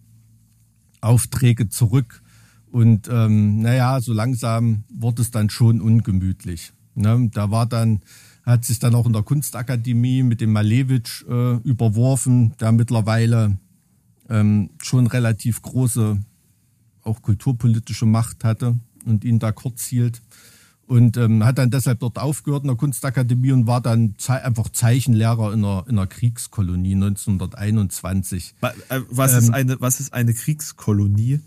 [1.01, 2.23] Aufträge zurück
[2.71, 6.71] und ähm, naja, so langsam wurde es dann schon ungemütlich.
[6.95, 7.29] Ne?
[7.33, 7.99] Da war dann
[8.43, 13.57] hat sich dann auch in der Kunstakademie mit dem Malevich äh, überworfen, der mittlerweile
[14.29, 16.19] ähm, schon relativ große,
[17.01, 20.21] auch kulturpolitische Macht hatte und ihn da kurz hielt.
[20.87, 24.69] Und ähm, hat dann deshalb dort aufgehört in der Kunstakademie und war dann ze einfach
[24.69, 28.53] Zeichenlehrer in einer, in einer Kriegskolonie 1921.
[28.61, 31.39] Äh, was, ähm, ist eine, was ist eine Kriegskolonie?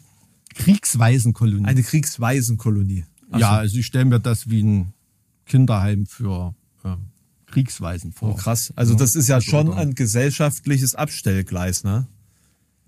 [0.55, 1.67] Kriegswaisenkolonie.
[1.67, 3.05] Eine Kriegswaisenkolonie.
[3.37, 4.93] Ja, also ich stelle mir das wie ein
[5.47, 6.55] Kinderheim für
[7.51, 8.31] Kriegsweisen vor.
[8.31, 8.73] Oh, krass.
[8.77, 12.07] Also das ist ja also, schon ein gesellschaftliches Abstellgleis, ne?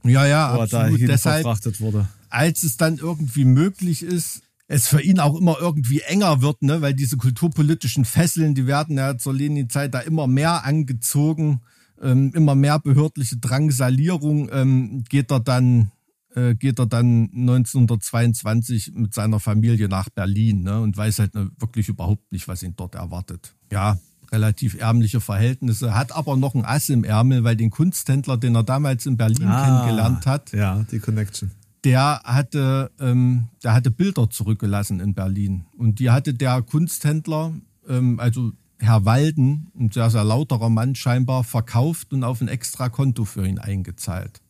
[0.02, 1.00] Ja, ja, Wo absolut.
[1.00, 2.08] Deshalb, verfrachtet wurde.
[2.30, 6.80] als es dann irgendwie möglich ist, es für ihn auch immer irgendwie enger wird, ne,
[6.80, 11.60] weil diese kulturpolitischen Fesseln, die werden ja zur Lenin-Zeit da immer mehr angezogen,
[12.00, 15.90] ähm, immer mehr behördliche Drangsalierung, ähm, geht er dann
[16.36, 21.50] äh, geht er dann 1922 mit seiner Familie nach Berlin ne, und weiß halt ne,
[21.58, 23.56] wirklich überhaupt nicht, was ihn dort erwartet.
[23.72, 23.98] Ja,
[24.30, 28.62] relativ ärmliche Verhältnisse, hat aber noch ein Ass im Ärmel, weil den Kunsthändler, den er
[28.62, 31.50] damals in Berlin ah, kennengelernt hat, ja, die Connection.
[31.84, 35.64] Der hatte, ähm, der hatte Bilder zurückgelassen in Berlin.
[35.76, 37.54] Und die hatte der Kunsthändler,
[37.88, 42.88] ähm, also Herr Walden, ein sehr, sehr lauterer Mann scheinbar, verkauft und auf ein extra
[42.88, 44.40] Konto für ihn eingezahlt.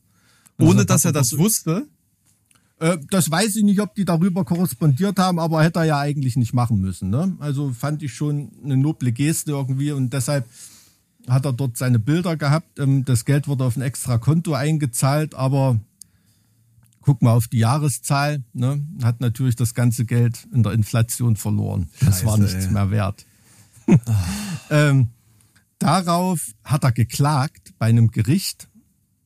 [0.59, 1.87] Ohne dass er das wusste?
[2.81, 6.37] Äh, das weiß ich nicht, ob die darüber korrespondiert haben, aber hätte er ja eigentlich
[6.37, 7.11] nicht machen müssen.
[7.11, 7.37] Ne?
[7.39, 10.47] Also fand ich schon eine noble Geste irgendwie und deshalb
[11.29, 12.79] hat er dort seine Bilder gehabt.
[12.79, 15.79] Ähm, das Geld wurde auf ein extra Konto eingezahlt, aber
[17.11, 18.87] guck mal auf die Jahreszahl, ne?
[19.03, 21.89] hat natürlich das ganze Geld in der Inflation verloren.
[21.99, 22.71] Das Scheiße, war nichts ey.
[22.71, 23.27] mehr wert.
[24.71, 25.09] ähm,
[25.81, 28.69] darauf hat er geklagt bei einem Gericht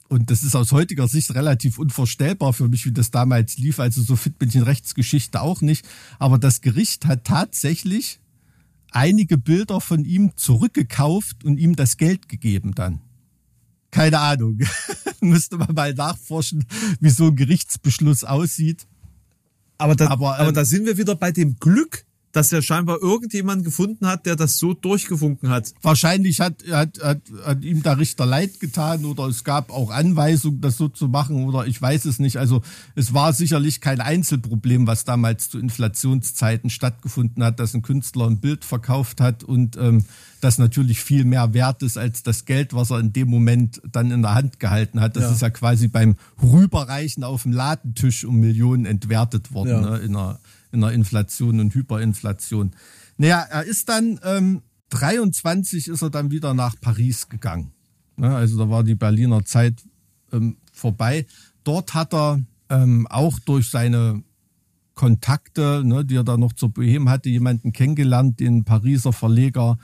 [0.08, 3.78] und das ist aus heutiger Sicht relativ unvorstellbar für mich, wie das damals lief.
[3.80, 5.86] Also so fit bin ich in Rechtsgeschichte auch nicht.
[6.18, 8.18] Aber das Gericht hat tatsächlich
[8.92, 13.02] einige Bilder von ihm zurückgekauft und ihm das Geld gegeben dann.
[13.94, 14.58] Keine Ahnung.
[15.20, 16.64] Müsste man mal nachforschen,
[16.98, 18.88] wie so ein Gerichtsbeschluss aussieht.
[19.78, 22.04] Aber da, aber, ähm, aber da sind wir wieder bei dem Glück,
[22.34, 25.72] dass er scheinbar irgendjemand gefunden hat, der das so durchgewunken hat.
[25.82, 30.60] Wahrscheinlich hat, hat, hat, hat ihm der Richter leid getan oder es gab auch Anweisungen,
[30.60, 32.38] das so zu machen oder ich weiß es nicht.
[32.38, 32.62] Also
[32.96, 38.40] es war sicherlich kein Einzelproblem, was damals zu Inflationszeiten stattgefunden hat, dass ein Künstler ein
[38.40, 40.04] Bild verkauft hat und ähm,
[40.40, 44.10] das natürlich viel mehr wert ist als das Geld, was er in dem Moment dann
[44.10, 45.14] in der Hand gehalten hat.
[45.14, 45.30] Das ja.
[45.30, 49.80] ist ja quasi beim Rüberreichen auf dem Ladentisch um Millionen entwertet worden ja.
[49.80, 50.40] ne, in einer
[50.74, 52.72] in der Inflation und Hyperinflation.
[53.16, 57.72] Naja, er ist dann ähm, 23 ist er dann wieder nach Paris gegangen.
[58.16, 59.82] Ne, also da war die Berliner Zeit
[60.32, 61.26] ähm, vorbei.
[61.64, 64.22] Dort hat er ähm, auch durch seine
[64.94, 69.78] Kontakte, ne, die er da noch zur Bohème hatte, jemanden kennengelernt, den Pariser Verleger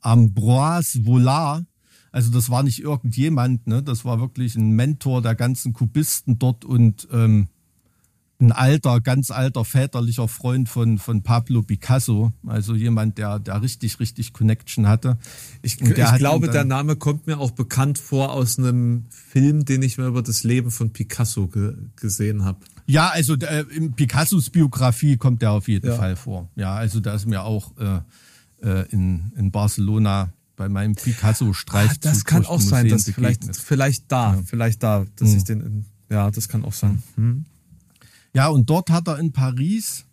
[0.00, 1.64] Ambroise Vollard.
[2.10, 6.64] Also das war nicht irgendjemand, ne, das war wirklich ein Mentor der ganzen Kubisten dort
[6.64, 7.48] und ähm,
[8.38, 13.98] ein alter, ganz alter väterlicher Freund von, von Pablo Picasso, also jemand, der, der richtig,
[13.98, 15.16] richtig Connection hatte.
[15.62, 19.96] Ich, ich glaube, der Name kommt mir auch bekannt vor aus einem Film, den ich
[19.96, 22.58] mir über das Leben von Picasso ge gesehen habe.
[22.86, 25.96] Ja, also äh, in Picassos Biografie kommt der auf jeden ja.
[25.96, 26.48] Fall vor.
[26.56, 28.00] Ja, also da ist mir auch äh,
[28.62, 31.90] äh, in, in Barcelona bei meinem Picasso-Streif.
[31.90, 34.42] Ah, das kann auch sein, dass vielleicht, vielleicht da, ja.
[34.44, 35.36] vielleicht da, dass hm.
[35.36, 37.02] ich den, ja, das kann auch sein.
[37.16, 37.44] Hm.
[38.36, 40.04] Ja, und dort hat er in Paris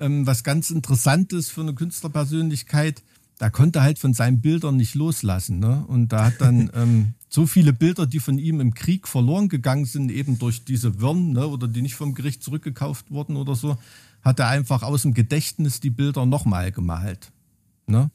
[0.00, 3.04] ähm, was ganz Interessantes für eine Künstlerpersönlichkeit.
[3.38, 5.60] Da konnte er halt von seinen Bildern nicht loslassen.
[5.60, 5.84] Ne?
[5.86, 9.84] Und da hat dann ähm, so viele Bilder, die von ihm im Krieg verloren gegangen
[9.84, 13.78] sind, eben durch diese Wirren ne, oder die nicht vom Gericht zurückgekauft wurden oder so,
[14.22, 17.30] hat er einfach aus dem Gedächtnis die Bilder nochmal gemalt.
[17.86, 18.10] Ne?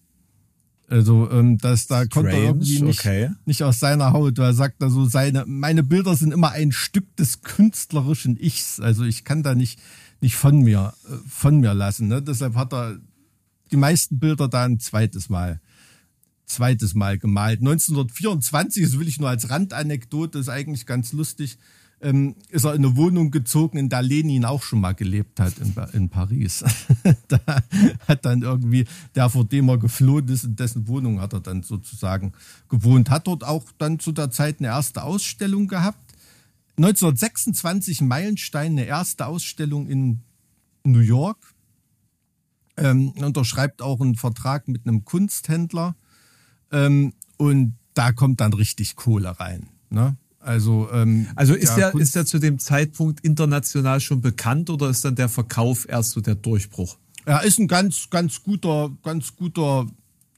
[0.90, 3.30] Also ähm, das, da Strange, konnte er irgendwie nicht, okay.
[3.46, 4.40] nicht aus seiner Haut.
[4.40, 8.80] Er sagt also, seine, meine Bilder sind immer ein Stück des künstlerischen Ichs.
[8.80, 9.80] Also ich kann da nicht,
[10.22, 12.08] nicht von mir, äh, von mir lassen.
[12.08, 12.22] Ne?
[12.22, 12.98] Deshalb hat er
[13.72, 15.60] die meisten Bilder da ein zweites Mal,
[16.46, 17.60] zweites Mal gemalt.
[17.60, 21.58] 1924, das will ich nur als Randanekdote, ist eigentlich ganz lustig
[22.02, 25.58] ähm, ist er in eine Wohnung gezogen, in der Lenin auch schon mal gelebt hat
[25.58, 26.64] in, in Paris.
[27.28, 27.40] da
[28.08, 31.64] hat dann irgendwie der, vor dem er geflohen ist, in dessen Wohnung hat er dann
[31.64, 32.34] sozusagen
[32.70, 33.10] gewohnt.
[33.10, 36.14] Hat dort auch dann zu der Zeit eine erste Ausstellung gehabt.
[36.78, 40.22] 1926 Meilenstein, eine erste Ausstellung in
[40.84, 41.56] New York.
[42.78, 45.96] Ähm, unterschreibt auch einen Vertrag mit einem Kunsthändler.
[46.72, 49.70] Ähm, und da kommt dann richtig Kohle rein.
[49.90, 50.16] Ne?
[50.48, 55.04] Also, ähm, also ist der, ist der zu dem Zeitpunkt international schon bekannt oder ist
[55.04, 56.98] dann der Verkauf erst so der Durchbruch?
[57.26, 59.88] Er ist ein ganz, ganz guter, ganz guter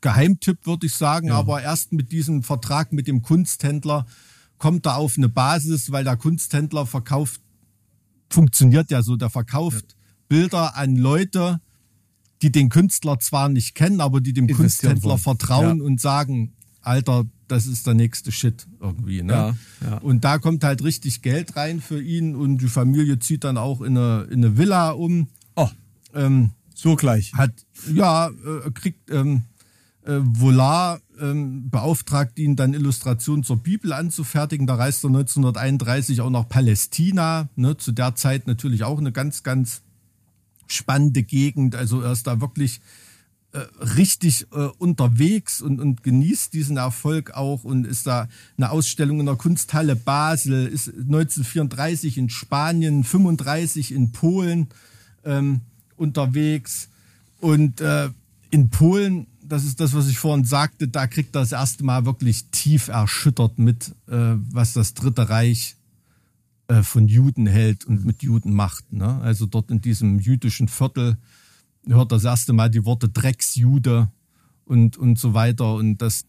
[0.01, 1.27] Geheimtipp, würde ich sagen.
[1.27, 1.35] Ja.
[1.35, 4.07] Aber erst mit diesem Vertrag mit dem Kunsthändler
[4.57, 7.41] kommt er auf eine Basis, weil der Kunsthändler verkauft,
[8.31, 9.95] funktioniert ja so, der verkauft ja.
[10.27, 11.61] Bilder an Leute,
[12.41, 15.83] die den Künstler zwar nicht kennen, aber die dem Kunsthändler vertrauen ja.
[15.83, 19.21] und sagen, Alter, das ist der nächste Shit irgendwie.
[19.23, 19.33] Ne?
[19.33, 19.97] Ja, ja.
[19.97, 23.81] Und da kommt halt richtig Geld rein für ihn und die Familie zieht dann auch
[23.81, 25.27] in eine, in eine Villa um.
[25.55, 25.69] Oh,
[26.13, 27.33] ähm, so gleich.
[27.33, 27.51] Hat,
[27.93, 29.43] ja, äh, kriegt ähm,
[30.05, 34.65] äh, Volar ähm, beauftragt ihn dann Illustrationen zur Bibel anzufertigen.
[34.65, 37.49] Da reist er 1931 auch nach Palästina.
[37.55, 37.77] Ne?
[37.77, 39.81] Zu der Zeit natürlich auch eine ganz, ganz
[40.67, 41.75] spannende Gegend.
[41.75, 42.79] Also er ist da wirklich
[43.51, 48.27] äh, richtig äh, unterwegs und, und genießt diesen Erfolg auch und ist da
[48.57, 54.67] eine Ausstellung in der Kunsthalle Basel, ist 1934 in Spanien, 35 in Polen
[55.25, 55.61] ähm,
[55.97, 56.89] unterwegs
[57.39, 58.09] und äh,
[58.51, 62.05] in Polen das ist das, was ich vorhin sagte, da kriegt er das erste Mal
[62.05, 65.75] wirklich tief erschüttert mit, äh, was das Dritte Reich
[66.67, 68.93] äh, von Juden hält und mit Juden macht.
[68.93, 69.19] Ne?
[69.21, 71.17] Also dort in diesem jüdischen Viertel
[71.95, 74.09] hört das erste Mal die Worte Drecksjude
[74.65, 75.73] und, und so weiter.
[75.75, 76.25] Und das,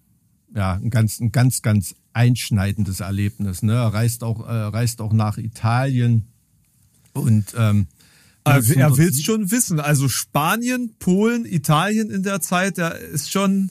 [0.54, 3.62] ja, ein ganz, ein ganz, ganz einschneidendes Erlebnis.
[3.62, 3.74] Ne?
[3.74, 6.26] Er reist auch, äh, reist auch nach Italien
[7.12, 7.86] und ähm,
[8.44, 9.80] also er will es schon wissen.
[9.80, 13.70] Also Spanien, Polen, Italien in der Zeit, der ist schon.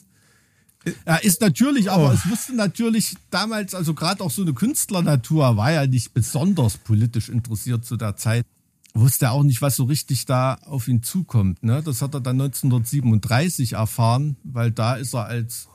[1.04, 2.12] Er ist natürlich, aber oh.
[2.12, 7.28] es wusste natürlich damals, also gerade auch so eine Künstlernatur war ja nicht besonders politisch
[7.28, 8.46] interessiert zu der Zeit.
[8.94, 11.62] Wusste auch nicht, was so richtig da auf ihn zukommt.
[11.62, 11.82] Ne?
[11.82, 15.68] Das hat er dann 1937 erfahren, weil da ist er als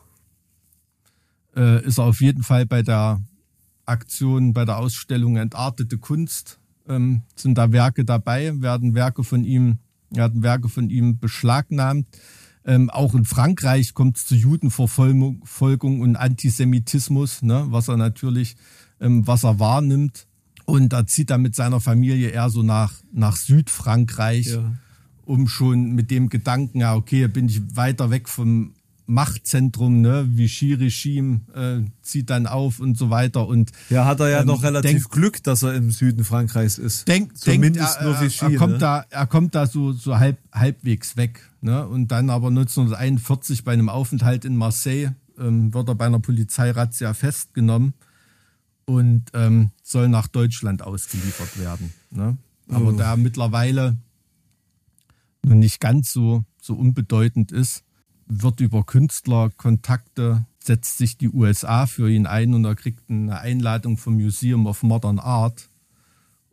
[1.56, 3.22] äh, ist er auf jeden Fall bei der
[3.86, 9.80] Aktion, bei der Ausstellung Entartete Kunst ähm, sind da Werke dabei, werden Werke von ihm,
[10.10, 12.08] werden Werke von ihm beschlagnahmt.
[12.66, 18.56] Ähm, auch in Frankreich kommt es zu Judenverfolgung und Antisemitismus, ne, was er natürlich,
[19.00, 20.28] ähm, was er wahrnimmt.
[20.66, 24.74] Und da zieht er mit seiner Familie eher so nach, nach Südfrankreich, ja.
[25.24, 28.74] um schon mit dem Gedanken, ja, okay, bin ich weiter weg vom
[29.08, 33.48] Machtzentrum, ne, Vichy-Regime äh, zieht dann auf und so weiter.
[33.48, 36.78] Und ja, hat er ja ähm, noch relativ denk, Glück, dass er im Süden Frankreichs
[36.78, 37.08] ist.
[37.08, 38.54] Denk, Zumindest denkt, nur Vichy.
[38.54, 38.78] Er kommt ne?
[38.80, 41.88] da, er kommt da so so halb halbwegs weg, ne?
[41.88, 47.14] Und dann aber 1941 bei einem Aufenthalt in Marseille ähm, wird er bei einer Polizeirazzia
[47.14, 47.94] festgenommen
[48.86, 51.94] und ähm, soll nach Deutschland ausgeliefert werden.
[52.12, 52.38] Ne?
[52.68, 52.98] Aber oh.
[52.98, 53.98] da mittlerweile
[55.44, 57.86] nun nicht ganz so so unbedeutend ist
[58.28, 63.98] wird über Künstlerkontakte, setzt sich die USA für ihn ein und er kriegt eine Einladung
[63.98, 65.70] vom Museum of Modern Art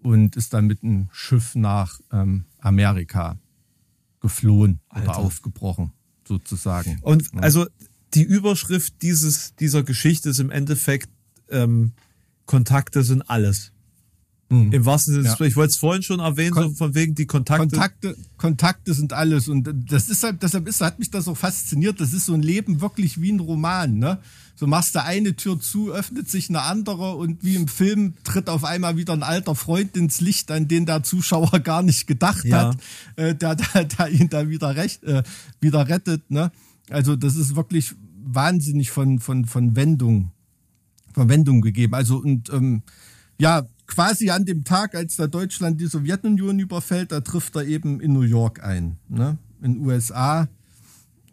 [0.03, 3.39] und ist dann mit einem Schiff nach ähm, Amerika
[4.21, 5.11] geflohen Alter.
[5.11, 5.93] oder aufgebrochen,
[6.27, 6.99] sozusagen.
[7.01, 7.67] Und also
[8.15, 11.09] die Überschrift dieses, dieser Geschichte ist im Endeffekt,
[11.49, 11.93] ähm,
[12.47, 13.73] Kontakte sind alles.
[14.53, 14.71] Mhm.
[14.71, 15.47] Im wahrsten Sinne, ja.
[15.47, 17.69] ich wollte es vorhin schon erwähnen, Kon so von wegen die Kontakte.
[17.69, 18.17] Kontakte.
[18.37, 22.01] Kontakte sind alles und das ist halt, deshalb ist, hat mich das so fasziniert.
[22.01, 24.19] Das ist so ein Leben wirklich wie ein Roman, ne?
[24.55, 28.51] So machst du eine Tür zu, öffnet sich eine andere und wie im Film tritt
[28.51, 32.45] auf einmal wieder ein alter Freund ins Licht, an den der Zuschauer gar nicht gedacht
[32.45, 32.69] ja.
[32.69, 32.79] hat,
[33.17, 35.23] äh, der, der, der ihn da wieder recht, äh,
[35.61, 36.53] wieder rettet, ne?
[36.91, 40.31] Also das ist wirklich wahnsinnig von, von, von Wendung,
[41.13, 41.95] von Wendung gegeben.
[41.95, 42.83] Also und ähm,
[43.39, 48.01] ja, quasi an dem Tag, als da Deutschland die Sowjetunion überfällt, da trifft er eben
[48.01, 48.97] in New York ein.
[49.09, 49.39] Ne?
[49.61, 50.49] In USA.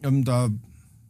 [0.01, 0.49] Ähm, da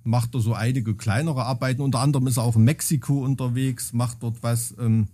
[0.04, 1.82] macht er so einige kleinere Arbeiten.
[1.82, 5.08] Unter anderem ist er auch in Mexiko unterwegs, macht dort was ähm,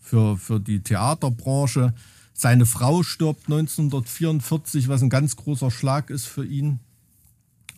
[0.00, 1.94] für, für die Theaterbranche.
[2.32, 6.80] Seine Frau stirbt 1944, was ein ganz großer Schlag ist für ihn.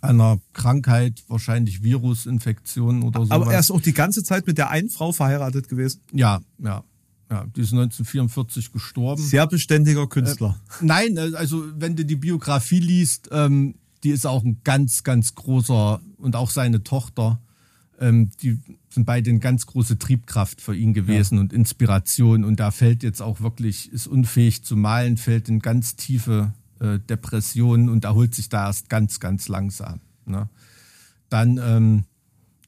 [0.03, 3.33] Einer Krankheit, wahrscheinlich Virusinfektion oder so.
[3.33, 6.01] Aber er ist auch die ganze Zeit mit der einen Frau verheiratet gewesen?
[6.13, 6.85] Ja, ja.
[7.31, 9.23] Ja, die ist 1944 gestorben.
[9.23, 10.61] Sehr beständiger Künstler.
[10.83, 15.03] Äh, nein, äh, also wenn du die Biografie liest, ähm, die ist auch ein ganz,
[15.03, 17.41] ganz großer und auch seine Tochter,
[17.99, 18.59] ähm, die
[18.91, 21.41] sind beide eine ganz große Triebkraft für ihn gewesen ja.
[21.41, 22.45] und Inspiration.
[22.45, 26.53] Und da fällt jetzt auch wirklich, ist unfähig zu malen, fällt in ganz tiefe
[26.83, 30.01] äh, Depressionen und erholt sich da erst ganz, ganz langsam.
[30.27, 30.49] Ne?
[31.29, 32.05] Dann ähm,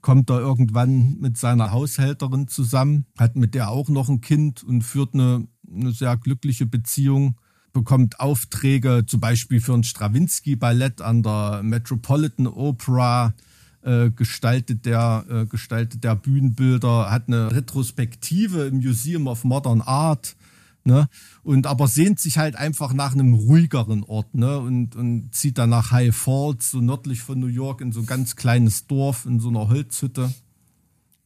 [0.01, 4.83] kommt er irgendwann mit seiner Haushälterin zusammen, hat mit der auch noch ein Kind und
[4.83, 7.37] führt eine, eine sehr glückliche Beziehung,
[7.73, 13.35] bekommt Aufträge zum Beispiel für ein Stravinsky-Ballett an der Metropolitan Opera,
[13.83, 20.37] äh, gestaltet, der, äh, gestaltet der Bühnenbilder, hat eine Retrospektive im Museum of Modern Art
[20.85, 21.09] ne?
[21.43, 24.59] Und aber sehnt sich halt einfach nach einem ruhigeren Ort, ne?
[24.59, 28.07] Und, und zieht dann nach High Falls, so nördlich von New York, in so ein
[28.07, 30.33] ganz kleines Dorf, in so einer Holzhütte.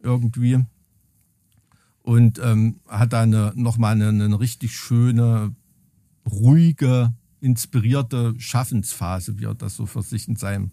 [0.01, 0.64] Irgendwie.
[2.02, 5.55] Und ähm, hat da nochmal eine, eine richtig schöne,
[6.24, 10.70] ruhige, inspirierte Schaffensphase, wie er das so für sich in seinem,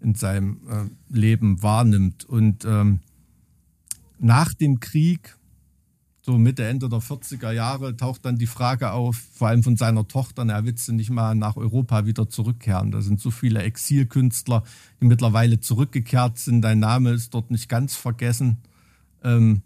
[0.00, 2.24] in seinem äh, Leben wahrnimmt.
[2.26, 3.00] Und ähm,
[4.18, 5.37] nach dem Krieg
[6.28, 10.06] so Mitte, Ende der 40er Jahre taucht dann die Frage auf, vor allem von seiner
[10.06, 12.90] Tochter, er willst du nicht mal nach Europa wieder zurückkehren.
[12.90, 14.62] Da sind so viele Exilkünstler,
[15.00, 16.60] die mittlerweile zurückgekehrt sind.
[16.60, 18.58] Dein Name ist dort nicht ganz vergessen.
[19.24, 19.62] Ähm,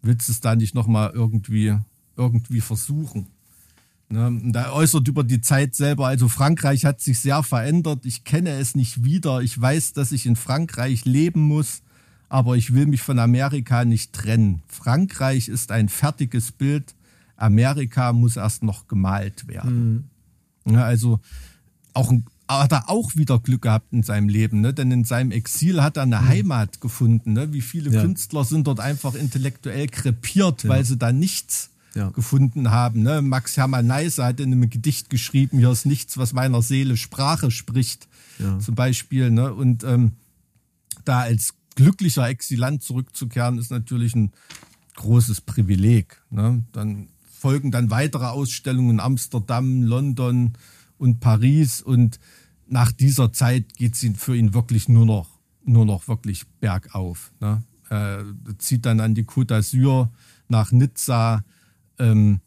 [0.00, 1.76] willst du es da nicht nochmal irgendwie,
[2.16, 3.26] irgendwie versuchen?
[4.08, 4.28] Ne?
[4.28, 8.06] Und da äußert über die Zeit selber, also Frankreich hat sich sehr verändert.
[8.06, 9.42] Ich kenne es nicht wieder.
[9.42, 11.82] Ich weiß, dass ich in Frankreich leben muss
[12.28, 14.62] aber ich will mich von Amerika nicht trennen.
[14.68, 16.94] Frankreich ist ein fertiges Bild,
[17.36, 20.10] Amerika muss erst noch gemalt werden.
[20.64, 20.74] Mhm.
[20.74, 21.20] Ja, also
[21.94, 24.74] auch ein, hat er auch wieder Glück gehabt in seinem Leben, ne?
[24.74, 26.28] denn in seinem Exil hat er eine mhm.
[26.28, 27.32] Heimat gefunden.
[27.32, 27.52] Ne?
[27.52, 28.02] Wie viele ja.
[28.02, 30.70] Künstler sind dort einfach intellektuell krepiert, ja.
[30.70, 32.10] weil sie da nichts ja.
[32.10, 33.02] gefunden haben.
[33.02, 33.22] Ne?
[33.22, 37.50] Max Hermann Neisse hat in einem Gedicht geschrieben, hier ist nichts, was meiner Seele Sprache
[37.50, 38.08] spricht,
[38.60, 39.32] zum Beispiel.
[39.32, 39.52] Ne?
[39.52, 40.12] Und ähm,
[41.04, 44.32] da als glücklicher Exilant zurückzukehren, ist natürlich ein
[44.96, 46.20] großes Privileg.
[46.28, 46.64] Ne?
[46.72, 50.54] Dann folgen dann weitere Ausstellungen in Amsterdam, London
[50.98, 52.18] und Paris und
[52.66, 55.28] nach dieser Zeit geht es für ihn wirklich nur noch,
[55.64, 57.32] nur noch wirklich bergauf.
[57.38, 57.62] Ne?
[57.88, 58.24] Er
[58.58, 60.08] zieht dann an die Côte d'Azur
[60.48, 61.44] nach Nizza,
[62.00, 62.40] ähm,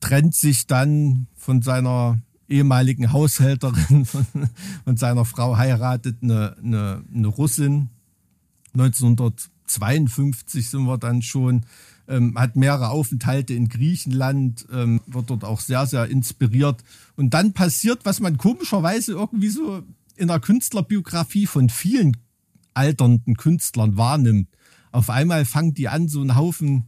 [0.00, 2.18] trennt sich dann von seiner
[2.48, 4.04] ehemaligen Haushälterin,
[4.84, 7.90] von seiner Frau, heiratet eine, eine, eine Russin.
[8.78, 11.64] 1952 sind wir dann schon
[12.08, 16.82] ähm, hat mehrere Aufenthalte in Griechenland, ähm, wird dort auch sehr, sehr inspiriert.
[17.16, 19.82] Und dann passiert, was man komischerweise irgendwie so
[20.16, 22.16] in der Künstlerbiografie von vielen
[22.74, 24.48] alternden Künstlern wahrnimmt.
[24.92, 26.84] Auf einmal fangen die an, so einen Haufen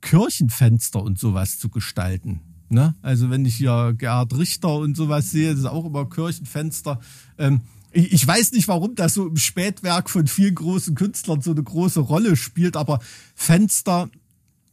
[0.00, 2.40] Kirchenfenster und sowas zu gestalten.
[2.68, 2.94] Ne?
[3.02, 7.00] Also wenn ich hier Gerhard Richter und sowas sehe, das ist auch immer Kirchenfenster.
[7.36, 7.62] Ähm,
[8.04, 12.00] ich weiß nicht, warum das so im Spätwerk von vielen großen Künstlern so eine große
[12.00, 13.00] Rolle spielt, aber
[13.34, 14.08] Fenster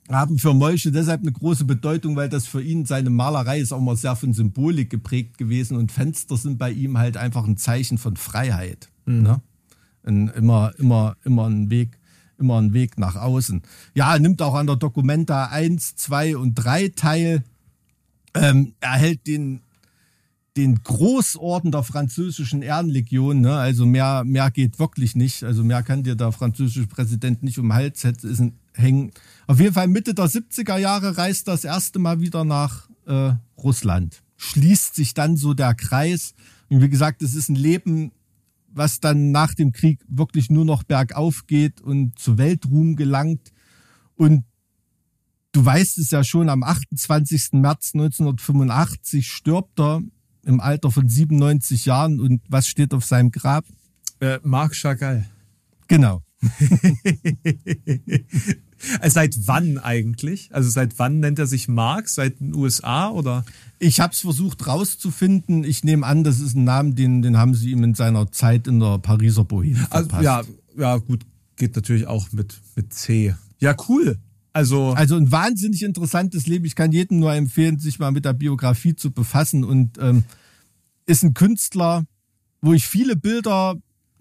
[0.09, 3.79] haben für Molche deshalb eine große Bedeutung, weil das für ihn seine Malerei ist auch
[3.79, 7.97] mal sehr von Symbolik geprägt gewesen und Fenster sind bei ihm halt einfach ein Zeichen
[7.97, 8.89] von Freiheit.
[9.05, 9.23] Mhm.
[9.23, 9.41] Ne?
[10.03, 11.97] Ein, immer, immer, immer ein Weg,
[12.37, 13.63] immer ein Weg nach außen.
[13.95, 17.43] Ja, nimmt auch an der Documenta 1, 2 und 3 teil.
[18.35, 19.61] Ähm, er hält den
[20.57, 23.55] den Großorden der französischen Ehrenlegion, ne?
[23.55, 27.67] also mehr, mehr geht wirklich nicht, also mehr kann dir der französische Präsident nicht um
[27.67, 28.07] den Hals
[28.73, 29.11] hängen.
[29.47, 34.23] Auf jeden Fall Mitte der 70er Jahre reist das erste Mal wieder nach äh, Russland.
[34.37, 36.33] Schließt sich dann so der Kreis.
[36.69, 38.11] Und wie gesagt, es ist ein Leben,
[38.69, 43.51] was dann nach dem Krieg wirklich nur noch bergauf geht und zu Weltruhm gelangt.
[44.15, 44.45] Und
[45.51, 47.53] du weißt es ja schon, am 28.
[47.53, 50.01] März 1985 stirbt er
[50.45, 52.19] im Alter von 97 Jahren.
[52.19, 53.65] Und was steht auf seinem Grab?
[54.19, 55.25] Äh, Marc Chagall.
[55.87, 56.21] Genau.
[59.01, 60.49] Äh, seit wann eigentlich?
[60.53, 62.15] Also seit wann nennt er sich Marx?
[62.15, 63.45] Seit den USA oder?
[63.79, 65.63] Ich habe es versucht rauszufinden.
[65.63, 68.67] Ich nehme an, das ist ein Name, den, den haben sie ihm in seiner Zeit
[68.67, 70.43] in der Pariser Bohème also, ja,
[70.77, 73.33] ja, gut, geht natürlich auch mit, mit C.
[73.59, 74.17] Ja, cool.
[74.55, 76.63] Also, also ein wahnsinnig interessantes Leben.
[76.63, 80.23] Ich kann jedem nur empfehlen, sich mal mit der Biografie zu befassen und ähm,
[81.05, 82.05] ist ein Künstler,
[82.61, 83.75] wo ich viele Bilder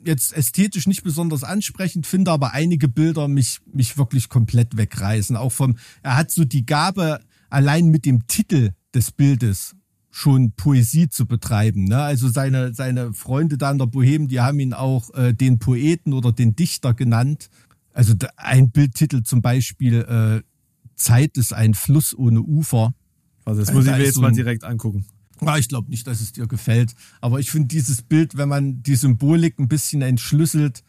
[0.04, 5.36] jetzt ästhetisch nicht besonders ansprechend finde, aber einige Bilder mich, mich wirklich komplett wegreißen.
[5.36, 9.76] Auch vom, er hat so die Gabe, allein mit dem Titel des Bildes
[10.10, 11.84] schon Poesie zu betreiben.
[11.84, 11.98] Ne?
[12.02, 16.12] Also seine, seine Freunde da in der Bohème, die haben ihn auch äh, den Poeten
[16.12, 17.50] oder den Dichter genannt.
[17.94, 20.42] Also ein Bildtitel zum Beispiel, äh,
[20.96, 22.92] Zeit ist ein Fluss ohne Ufer.
[23.44, 25.06] Also das muss ich mir jetzt so mal direkt angucken.
[25.40, 26.94] Ja, ich glaube nicht, dass es dir gefällt.
[27.20, 30.82] Aber ich finde dieses Bild, wenn man die Symbolik ein bisschen entschlüsselt,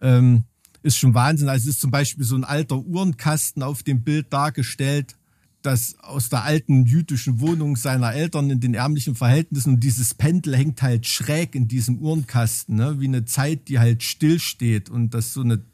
[0.00, 0.44] ähm,
[0.82, 1.48] ist schon Wahnsinn.
[1.48, 5.16] Also es ist zum Beispiel so ein alter Uhrenkasten auf dem Bild dargestellt,
[5.62, 10.54] das aus der alten jüdischen Wohnung seiner Eltern in den ärmlichen Verhältnissen und dieses Pendel
[10.54, 13.00] hängt halt schräg in diesem Uhrenkasten, ne?
[13.00, 15.64] wie eine Zeit, die halt stillsteht und dass so eine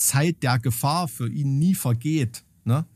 [0.00, 2.42] Zeit der Gefahr für ihn nie vergeht.
[2.64, 2.86] Ne?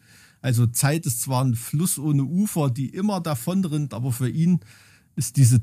[0.41, 4.61] Also Zeit ist zwar ein Fluss ohne Ufer, die immer davonrinnt, aber für ihn
[5.15, 5.63] ist diese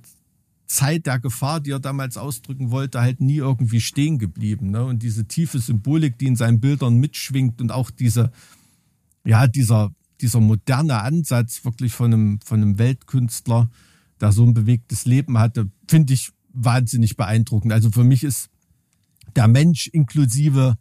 [0.68, 4.72] Zeit der Gefahr, die er damals ausdrücken wollte, halt nie irgendwie stehen geblieben.
[4.72, 4.86] Ne?
[4.86, 8.32] Und diese tiefe Symbolik, die in seinen Bildern mitschwingt und auch diese,
[9.26, 13.70] ja, dieser, dieser moderne Ansatz wirklich von einem, von einem Weltkünstler,
[14.22, 17.74] der so ein bewegtes Leben hatte, finde ich wahnsinnig beeindruckend.
[17.74, 18.50] Also für mich ist
[19.36, 20.78] der Mensch inklusive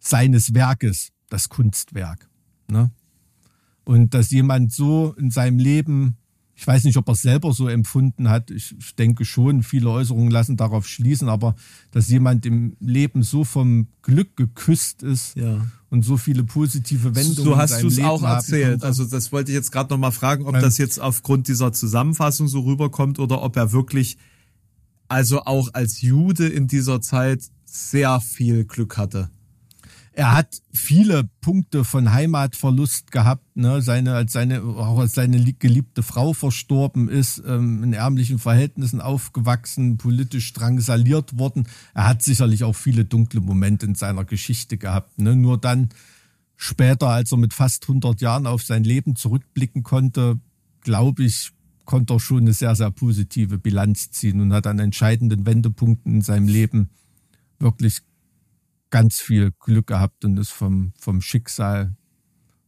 [0.00, 2.28] seines Werkes das Kunstwerk.
[2.68, 2.90] Ne?
[3.84, 6.16] Und dass jemand so in seinem Leben,
[6.54, 9.90] ich weiß nicht, ob er es selber so empfunden hat, ich, ich denke schon, viele
[9.90, 11.54] Äußerungen lassen darauf schließen, aber
[11.90, 15.66] dass jemand im Leben so vom Glück geküsst ist ja.
[15.88, 17.44] und so viele positive Wendungen.
[17.44, 18.84] So hast du es auch erzählt.
[18.84, 22.60] Also das wollte ich jetzt gerade nochmal fragen, ob das jetzt aufgrund dieser Zusammenfassung so
[22.60, 24.18] rüberkommt oder ob er wirklich,
[25.08, 29.30] also auch als Jude in dieser Zeit sehr viel Glück hatte.
[30.12, 33.80] Er hat viele Punkte von Heimatverlust gehabt, ne?
[33.80, 39.98] seine, als seine, auch als seine geliebte Frau verstorben ist, ähm, in ärmlichen Verhältnissen aufgewachsen,
[39.98, 41.68] politisch drangsaliert worden.
[41.94, 45.18] Er hat sicherlich auch viele dunkle Momente in seiner Geschichte gehabt.
[45.20, 45.36] Ne?
[45.36, 45.90] Nur dann
[46.56, 50.40] später, als er mit fast 100 Jahren auf sein Leben zurückblicken konnte,
[50.80, 51.52] glaube ich,
[51.84, 56.22] konnte er schon eine sehr, sehr positive Bilanz ziehen und hat an entscheidenden Wendepunkten in
[56.22, 56.90] seinem Leben
[57.58, 58.02] wirklich
[58.90, 61.94] ganz viel Glück gehabt und ist vom, vom Schicksal,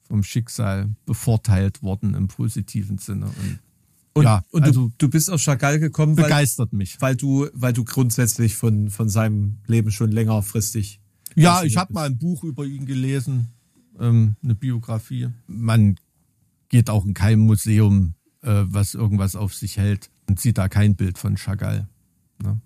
[0.02, 3.26] vom Schicksal bevorteilt worden im positiven Sinne.
[3.26, 3.58] Und,
[4.14, 7.48] und, ja, und also du, du bist aus Chagall gekommen, begeistert weil, mich, weil du,
[7.54, 11.00] weil du grundsätzlich von, von seinem Leben schon längerfristig.
[11.34, 13.48] Ja, ich habe mal ein Buch über ihn gelesen,
[13.98, 15.28] ähm, eine Biografie.
[15.46, 15.96] Man
[16.68, 20.94] geht auch in kein Museum, äh, was irgendwas auf sich hält und sieht da kein
[20.94, 21.88] Bild von Chagall.
[22.42, 22.60] Ne?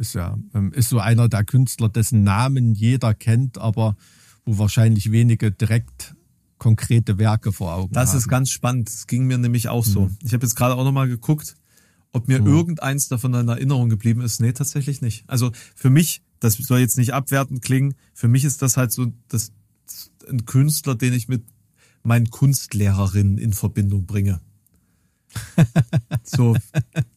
[0.00, 3.96] Ist ja, ähm, ist so einer der Künstler, dessen Namen jeder kennt, aber
[4.46, 6.14] wo wahrscheinlich wenige direkt
[6.56, 8.18] konkrete Werke vor Augen Das haben.
[8.18, 8.88] ist ganz spannend.
[8.88, 10.06] Das ging mir nämlich auch so.
[10.06, 10.16] Mhm.
[10.22, 11.54] Ich habe jetzt gerade auch nochmal geguckt,
[12.12, 12.46] ob mir mhm.
[12.46, 14.40] irgendeins davon in Erinnerung geblieben ist.
[14.40, 15.28] Nee, tatsächlich nicht.
[15.28, 19.12] Also für mich, das soll jetzt nicht abwertend klingen, für mich ist das halt so
[19.28, 19.52] das,
[20.30, 21.44] ein Künstler, den ich mit
[22.02, 24.40] meinen Kunstlehrerinnen in Verbindung bringe.
[26.22, 26.56] So,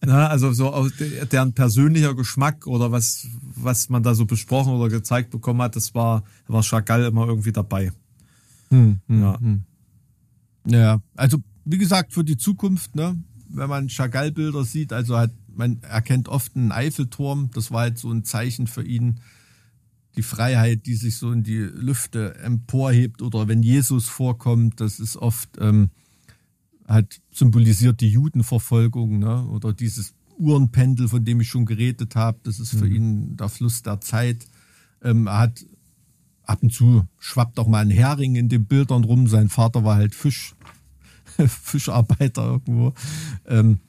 [0.05, 0.91] na, also so aus
[1.31, 5.95] deren persönlicher Geschmack oder was, was man da so besprochen oder gezeigt bekommen hat, das
[5.95, 7.91] war, war Chagall immer irgendwie dabei.
[8.69, 9.39] Hm, hm, ja.
[9.39, 9.63] Hm.
[10.67, 13.17] ja, also wie gesagt, für die Zukunft, ne,
[13.49, 18.11] wenn man Chagall-Bilder sieht, also hat, man erkennt oft einen Eiffelturm, das war halt so
[18.11, 19.19] ein Zeichen für ihn,
[20.15, 25.17] die Freiheit, die sich so in die Lüfte emporhebt oder wenn Jesus vorkommt, das ist
[25.17, 25.89] oft ähm,
[26.87, 29.45] hat symbolisiert die Judenverfolgung ne?
[29.47, 32.95] oder dieses Uhrenpendel, von dem ich schon geredet habe, das ist für mhm.
[32.95, 34.45] ihn der Fluss der Zeit.
[35.01, 35.65] Ähm, er hat
[36.43, 39.27] ab und zu schwappt auch mal ein Hering in den Bildern rum.
[39.27, 40.55] Sein Vater war halt Fisch,
[41.47, 42.93] Fischarbeiter irgendwo.
[43.45, 43.79] Ähm,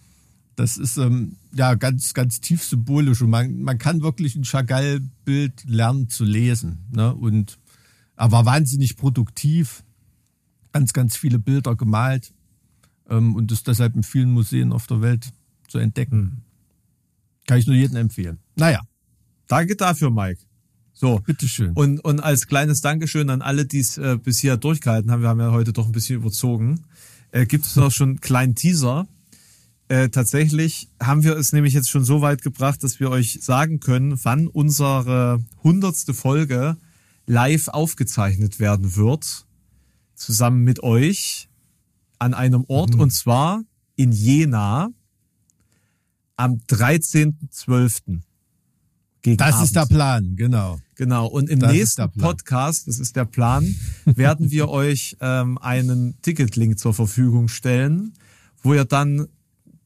[0.57, 5.65] das ist ähm, ja ganz, ganz tief symbolisch und man, man kann wirklich ein Chagall-Bild
[5.65, 6.85] lernen zu lesen.
[6.93, 7.13] Ne?
[7.13, 7.59] Und
[8.17, 9.83] er war wahnsinnig produktiv,
[10.71, 12.33] ganz, ganz viele Bilder gemalt
[13.09, 15.33] ähm, und ist deshalb in vielen Museen auf der Welt
[15.69, 16.17] zu entdecken.
[16.17, 16.43] Hm.
[17.47, 18.39] Kann ich nur jedem empfehlen.
[18.57, 18.81] Naja.
[19.47, 20.41] Danke dafür, Mike.
[20.95, 21.19] So.
[21.19, 21.73] Bitteschön.
[21.73, 25.41] Und, und als kleines Dankeschön an alle, die es äh, bisher durchgehalten haben, wir haben
[25.41, 26.85] ja heute doch ein bisschen überzogen,
[27.33, 29.07] äh, gibt es noch schon einen kleinen Teaser
[29.89, 33.81] äh, tatsächlich haben wir es nämlich jetzt schon so weit gebracht, dass wir euch sagen
[33.81, 36.77] können, wann unsere hundertste Folge
[37.27, 39.47] live aufgezeichnet werden wird,
[40.15, 41.49] zusammen mit euch
[42.25, 43.01] an einem Ort mhm.
[43.01, 43.63] und zwar
[43.97, 44.89] in Jena
[46.37, 48.21] am 13.12.
[49.21, 49.65] Gegen das Abend.
[49.67, 50.81] ist der Plan, genau.
[50.95, 51.27] Genau.
[51.27, 53.75] Und im das nächsten Podcast, das ist der Plan,
[54.07, 58.15] werden wir euch ähm, einen Ticketlink zur Verfügung stellen,
[58.63, 59.27] wo ihr dann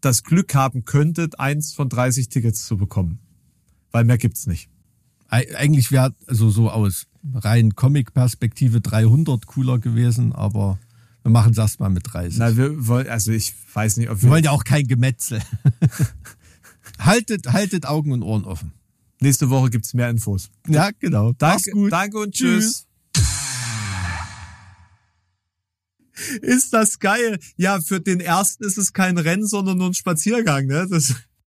[0.01, 3.19] das Glück haben könntet, eins von 30 Tickets zu bekommen.
[3.91, 4.69] Weil mehr gibt's nicht.
[5.29, 10.79] Eigentlich wäre also so aus rein Comic-Perspektive 300 cooler gewesen, aber
[11.23, 12.39] wir machen es erstmal mit 30.
[12.39, 14.23] Na, wir wollen, also ich weiß nicht, ob wir.
[14.25, 15.43] Wir wollen ja auch kein Gemetzel.
[16.99, 18.73] haltet, haltet Augen und Ohren offen.
[19.21, 20.51] Nächste Woche gibt's mehr Infos.
[20.69, 21.33] Ja, genau.
[21.33, 22.87] Danke, danke und tschüss.
[22.87, 22.89] tschüss.
[26.43, 27.39] ist das geil.
[27.57, 30.87] Ja, für den ersten ist es kein Rennen, sondern nur ein Spaziergang, ne?
[30.89, 31.15] Das